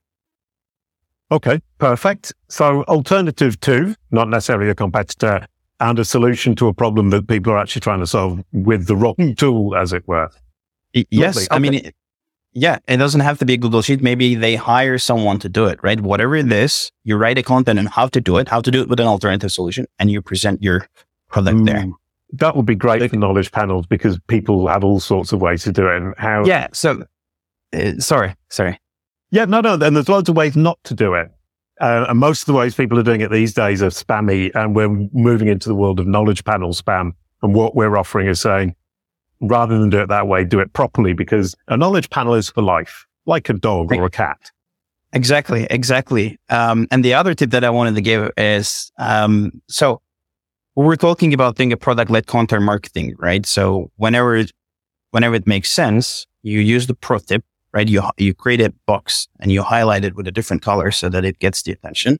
Okay, 1.29 1.59
perfect. 1.77 2.33
So 2.47 2.83
alternative 2.83 3.59
two, 3.59 3.95
not 4.09 4.29
necessarily 4.29 4.69
a 4.69 4.75
competitor, 4.75 5.45
and 5.81 5.99
a 5.99 6.05
solution 6.05 6.55
to 6.55 6.67
a 6.67 6.73
problem 6.73 7.09
that 7.09 7.27
people 7.27 7.51
are 7.51 7.57
actually 7.57 7.81
trying 7.81 7.99
to 7.99 8.07
solve 8.07 8.43
with 8.53 8.87
the 8.87 8.95
wrong 8.95 9.15
hmm. 9.15 9.33
tool, 9.33 9.75
as 9.75 9.91
it 9.93 10.07
were. 10.07 10.29
Yes. 10.93 11.47
I 11.49 11.59
mean, 11.59 11.73
it, 11.73 11.95
yeah, 12.53 12.79
it 12.87 12.97
doesn't 12.97 13.21
have 13.21 13.39
to 13.39 13.45
be 13.45 13.53
a 13.53 13.57
Google 13.57 13.81
Sheet. 13.81 14.01
Maybe 14.01 14.35
they 14.35 14.55
hire 14.55 14.97
someone 14.97 15.39
to 15.39 15.49
do 15.49 15.65
it, 15.65 15.79
right? 15.81 15.99
Whatever 15.99 16.35
it 16.35 16.51
is, 16.51 16.91
you 17.03 17.15
write 17.17 17.37
a 17.37 17.43
content 17.43 17.79
on 17.79 17.87
how 17.87 18.07
to 18.07 18.21
do 18.21 18.37
it, 18.37 18.47
how 18.47 18.61
to 18.61 18.69
do 18.69 18.81
it 18.81 18.89
with 18.89 18.99
an 18.99 19.07
alternative 19.07 19.51
solution, 19.51 19.85
and 19.99 20.11
you 20.11 20.21
present 20.21 20.61
your 20.61 20.85
product 21.29 21.65
there. 21.65 21.83
Hmm. 21.83 21.91
That 22.33 22.55
would 22.55 22.65
be 22.65 22.75
great 22.75 23.09
for 23.09 23.17
knowledge 23.17 23.51
panels 23.51 23.85
because 23.85 24.19
people 24.27 24.67
have 24.67 24.83
all 24.83 24.99
sorts 24.99 25.33
of 25.33 25.41
ways 25.41 25.63
to 25.63 25.71
do 25.71 25.87
it. 25.87 25.97
And 25.97 26.15
how? 26.17 26.45
Yeah. 26.45 26.67
So, 26.71 27.03
uh, 27.73 27.93
sorry, 27.99 28.35
sorry. 28.49 28.79
Yeah, 29.31 29.45
no, 29.45 29.61
no. 29.61 29.73
And 29.73 29.95
there's 29.95 30.09
loads 30.09 30.29
of 30.29 30.35
ways 30.35 30.55
not 30.55 30.79
to 30.85 30.93
do 30.93 31.13
it. 31.13 31.29
Uh, 31.79 32.05
and 32.09 32.19
most 32.19 32.41
of 32.41 32.45
the 32.45 32.53
ways 32.53 32.75
people 32.75 32.99
are 32.99 33.03
doing 33.03 33.21
it 33.21 33.31
these 33.31 33.53
days 33.53 33.81
are 33.81 33.89
spammy. 33.89 34.51
And 34.55 34.75
we're 34.75 34.89
moving 35.13 35.47
into 35.47 35.67
the 35.67 35.75
world 35.75 35.99
of 35.99 36.07
knowledge 36.07 36.43
panel 36.43 36.71
spam. 36.71 37.11
And 37.41 37.53
what 37.53 37.75
we're 37.75 37.97
offering 37.97 38.27
is 38.27 38.39
saying, 38.39 38.75
rather 39.41 39.77
than 39.77 39.89
do 39.89 39.99
it 39.99 40.09
that 40.09 40.27
way, 40.27 40.45
do 40.45 40.59
it 40.59 40.73
properly 40.73 41.13
because 41.13 41.55
a 41.67 41.75
knowledge 41.75 42.09
panel 42.09 42.35
is 42.35 42.49
for 42.49 42.61
life, 42.61 43.05
like 43.25 43.49
a 43.49 43.53
dog 43.53 43.91
or 43.93 44.05
a 44.05 44.09
cat. 44.09 44.51
Exactly, 45.13 45.67
exactly. 45.69 46.39
Um, 46.49 46.87
and 46.91 47.03
the 47.03 47.13
other 47.13 47.33
tip 47.33 47.51
that 47.51 47.63
I 47.63 47.69
wanted 47.69 47.95
to 47.95 48.01
give 48.01 48.31
is 48.37 48.91
um, 48.97 49.61
so 49.67 50.01
we're 50.81 50.95
talking 50.95 51.33
about 51.33 51.55
doing 51.55 51.71
a 51.71 51.77
product-led 51.77 52.27
content 52.27 52.63
marketing, 52.63 53.15
right? 53.17 53.45
So 53.45 53.91
whenever 53.97 54.35
it, 54.35 54.51
whenever 55.11 55.35
it 55.35 55.47
makes 55.47 55.69
sense, 55.69 56.27
you 56.43 56.59
use 56.59 56.87
the 56.87 56.95
pro 56.95 57.19
tip, 57.19 57.43
right? 57.73 57.87
You 57.87 58.03
you 58.17 58.33
create 58.33 58.61
a 58.61 58.73
box 58.85 59.27
and 59.39 59.51
you 59.51 59.63
highlight 59.63 60.05
it 60.05 60.15
with 60.15 60.27
a 60.27 60.31
different 60.31 60.61
color 60.61 60.91
so 60.91 61.09
that 61.09 61.25
it 61.25 61.39
gets 61.39 61.61
the 61.63 61.71
attention. 61.71 62.17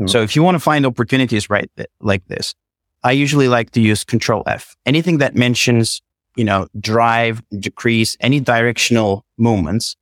Mm. 0.00 0.10
So 0.10 0.22
if 0.22 0.36
you 0.36 0.42
want 0.42 0.54
to 0.56 0.60
find 0.60 0.84
opportunities 0.86 1.48
right 1.50 1.70
th- 1.76 1.88
like 2.00 2.26
this, 2.26 2.54
I 3.02 3.12
usually 3.12 3.48
like 3.48 3.70
to 3.72 3.80
use 3.80 4.04
Control 4.04 4.42
F. 4.46 4.76
Anything 4.84 5.18
that 5.18 5.34
mentions, 5.34 6.00
you 6.36 6.44
know, 6.44 6.68
drive, 6.80 7.42
decrease, 7.58 8.16
any 8.20 8.40
directional 8.40 9.24
movements, 9.38 9.96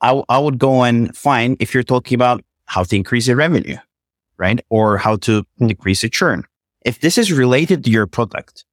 I, 0.00 0.22
I 0.28 0.38
would 0.38 0.58
go 0.58 0.82
and 0.82 1.16
find 1.16 1.56
if 1.60 1.72
you're 1.72 1.82
talking 1.82 2.14
about 2.14 2.42
how 2.66 2.82
to 2.84 2.96
increase 2.96 3.26
your 3.28 3.36
revenue, 3.36 3.76
right? 4.38 4.60
Or 4.70 4.98
how 4.98 5.16
to 5.18 5.44
decrease 5.58 6.02
the 6.02 6.08
churn. 6.08 6.44
If 6.84 7.00
this 7.00 7.18
is 7.18 7.32
related 7.32 7.84
to 7.84 7.90
your 7.90 8.06
product, 8.06 8.64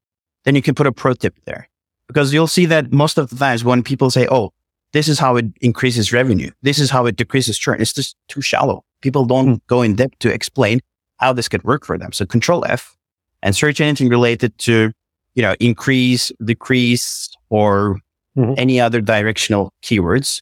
then 0.45 0.55
you 0.55 0.61
can 0.61 0.75
put 0.75 0.87
a 0.87 0.91
pro 0.91 1.13
tip 1.13 1.35
there 1.45 1.69
because 2.07 2.33
you'll 2.33 2.47
see 2.47 2.65
that 2.67 2.91
most 2.91 3.17
of 3.17 3.29
the 3.29 3.35
times 3.35 3.63
when 3.63 3.83
people 3.83 4.09
say, 4.09 4.27
Oh, 4.29 4.51
this 4.93 5.07
is 5.07 5.19
how 5.19 5.35
it 5.35 5.45
increases 5.61 6.11
revenue. 6.11 6.49
This 6.63 6.79
is 6.79 6.89
how 6.89 7.05
it 7.05 7.15
decreases 7.15 7.57
churn. 7.57 7.79
It's 7.79 7.93
just 7.93 8.15
too 8.27 8.41
shallow. 8.41 8.83
People 9.01 9.25
don't 9.25 9.65
go 9.67 9.81
in 9.83 9.95
depth 9.95 10.17
to 10.19 10.33
explain 10.33 10.79
how 11.17 11.33
this 11.33 11.47
could 11.47 11.63
work 11.63 11.85
for 11.85 11.97
them. 11.97 12.11
So 12.11 12.25
control 12.25 12.65
F 12.67 12.95
and 13.43 13.55
search 13.55 13.79
anything 13.79 14.09
related 14.09 14.57
to, 14.59 14.91
you 15.35 15.41
know, 15.43 15.55
increase, 15.59 16.31
decrease, 16.43 17.29
or 17.49 17.99
Mhm. 18.37 18.55
any 18.57 18.79
other 18.81 19.01
directional 19.01 19.73
keywords. 19.83 20.41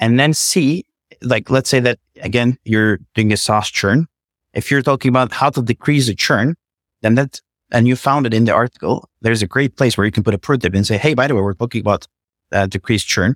And 0.00 0.18
then 0.18 0.32
C, 0.32 0.84
like, 1.22 1.50
let's 1.50 1.68
say 1.68 1.80
that 1.80 1.98
again, 2.22 2.58
you're 2.64 2.98
doing 3.14 3.32
a 3.32 3.36
SaaS 3.36 3.68
churn. 3.70 4.06
If 4.54 4.70
you're 4.70 4.82
talking 4.82 5.08
about 5.10 5.32
how 5.32 5.50
to 5.50 5.62
decrease 5.62 6.06
the 6.06 6.14
churn, 6.14 6.56
then 7.02 7.14
that, 7.16 7.40
and 7.72 7.86
you 7.86 7.96
found 7.96 8.26
it 8.26 8.34
in 8.34 8.44
the 8.44 8.52
article, 8.52 9.08
there's 9.20 9.42
a 9.42 9.46
great 9.46 9.76
place 9.76 9.96
where 9.96 10.04
you 10.04 10.12
can 10.12 10.22
put 10.22 10.34
a 10.34 10.38
pro 10.38 10.56
tip 10.56 10.74
and 10.74 10.86
say, 10.86 10.98
Hey, 10.98 11.14
by 11.14 11.26
the 11.26 11.34
way, 11.34 11.42
we're 11.42 11.54
talking 11.54 11.80
about 11.80 12.06
uh, 12.52 12.66
decreased 12.66 13.06
churn. 13.06 13.34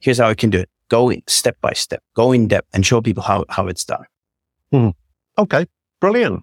Here's 0.00 0.18
how 0.18 0.28
I 0.28 0.34
can 0.34 0.50
do 0.50 0.58
it. 0.58 0.70
Go 0.88 1.10
in 1.10 1.22
step 1.26 1.56
by 1.60 1.72
step, 1.74 2.02
go 2.14 2.32
in 2.32 2.48
depth 2.48 2.68
and 2.72 2.84
show 2.84 3.00
people 3.02 3.22
how, 3.22 3.44
how 3.50 3.66
it's 3.66 3.84
done. 3.84 4.04
Okay, 5.36 5.66
brilliant. 6.00 6.42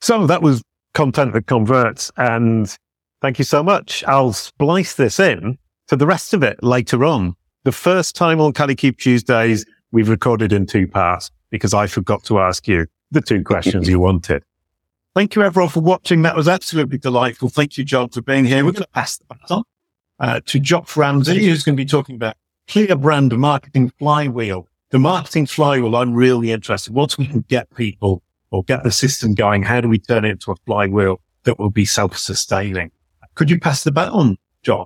So 0.00 0.26
that 0.26 0.42
was 0.42 0.62
content 0.94 1.32
that 1.32 1.46
converts. 1.46 2.10
And 2.16 2.74
thank 3.22 3.38
you 3.38 3.44
so 3.44 3.62
much. 3.62 4.04
I'll 4.04 4.32
splice 4.32 4.94
this 4.94 5.18
in 5.18 5.58
to 5.88 5.96
the 5.96 6.06
rest 6.06 6.34
of 6.34 6.42
it 6.42 6.62
later 6.62 7.04
on. 7.04 7.34
The 7.64 7.72
first 7.72 8.14
time 8.14 8.40
on 8.40 8.52
Kalicube 8.52 8.98
Tuesdays, 8.98 9.64
we've 9.92 10.08
recorded 10.08 10.52
in 10.52 10.66
two 10.66 10.86
parts 10.86 11.30
because 11.50 11.74
I 11.74 11.86
forgot 11.86 12.22
to 12.24 12.38
ask 12.38 12.68
you 12.68 12.86
the 13.10 13.20
two 13.20 13.42
questions 13.42 13.88
you 13.88 13.98
wanted. 13.98 14.42
Thank 15.16 15.34
you 15.34 15.42
everyone 15.42 15.70
for 15.70 15.80
watching. 15.80 16.20
That 16.20 16.36
was 16.36 16.46
absolutely 16.46 16.98
delightful. 16.98 17.48
Thank 17.48 17.78
you, 17.78 17.84
John, 17.84 18.10
for 18.10 18.20
being 18.20 18.44
here. 18.44 18.62
We're 18.66 18.72
going 18.72 18.82
to 18.82 18.88
pass 18.88 19.16
the 19.16 19.24
baton 19.24 19.62
uh, 20.20 20.40
to 20.44 20.60
Jock 20.60 20.94
Ramsey, 20.94 21.42
who's 21.46 21.64
going 21.64 21.74
to 21.74 21.82
be 21.82 21.86
talking 21.86 22.16
about 22.16 22.36
clear 22.68 22.94
brand 22.96 23.34
marketing 23.34 23.94
flywheel. 23.98 24.68
The 24.90 24.98
marketing 24.98 25.46
flywheel, 25.46 25.96
I'm 25.96 26.12
really 26.12 26.52
interested. 26.52 26.92
Once 26.92 27.16
we 27.16 27.26
can 27.26 27.46
get 27.48 27.74
people 27.74 28.22
or 28.50 28.62
get 28.64 28.84
the 28.84 28.90
system 28.90 29.32
going, 29.32 29.62
how 29.62 29.80
do 29.80 29.88
we 29.88 29.98
turn 29.98 30.26
it 30.26 30.32
into 30.32 30.52
a 30.52 30.56
flywheel 30.66 31.22
that 31.44 31.58
will 31.58 31.70
be 31.70 31.86
self-sustaining? 31.86 32.90
Could 33.36 33.48
you 33.48 33.58
pass 33.58 33.84
the 33.84 33.92
baton, 33.92 34.36
John? 34.62 34.84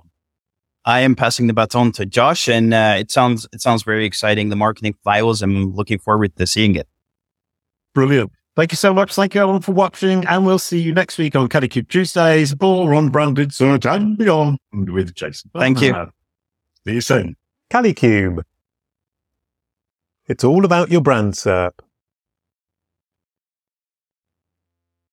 I 0.85 1.01
am 1.01 1.13
passing 1.13 1.47
the 1.47 1.53
baton 1.53 1.91
to 1.91 2.05
Josh 2.05 2.47
and 2.47 2.73
uh, 2.73 2.95
it 2.97 3.11
sounds, 3.11 3.49
it 3.51 3.59
sounds 3.59 3.83
very 3.83 4.05
exciting. 4.05 4.47
The 4.47 4.55
marketing 4.55 4.95
files. 5.03 5.41
I'm 5.41 5.75
looking 5.75 5.99
forward 5.99 6.37
to 6.37 6.47
seeing 6.47 6.75
it. 6.75 6.87
Brilliant. 7.93 8.31
Thank 8.61 8.73
you 8.73 8.77
so 8.77 8.93
much. 8.93 9.15
Thank 9.15 9.33
you 9.33 9.41
everyone 9.41 9.63
for 9.63 9.71
watching 9.71 10.23
and 10.27 10.45
we'll 10.45 10.59
see 10.59 10.79
you 10.79 10.93
next 10.93 11.17
week 11.17 11.35
on 11.35 11.49
Kalicube 11.49 11.89
Tuesdays 11.89 12.53
or 12.61 12.93
on 12.93 13.09
Branded 13.09 13.51
Search 13.51 13.87
and 13.87 14.15
Beyond 14.15 14.59
with 14.71 15.15
Jason. 15.15 15.49
Thank 15.55 15.81
you. 15.81 15.95
See 16.85 16.93
you 16.93 17.01
soon. 17.01 17.37
Kalicube. 17.71 18.43
It's 20.27 20.43
all 20.43 20.63
about 20.63 20.91
your 20.91 21.01
brand 21.01 21.33
SERP. 21.33 21.71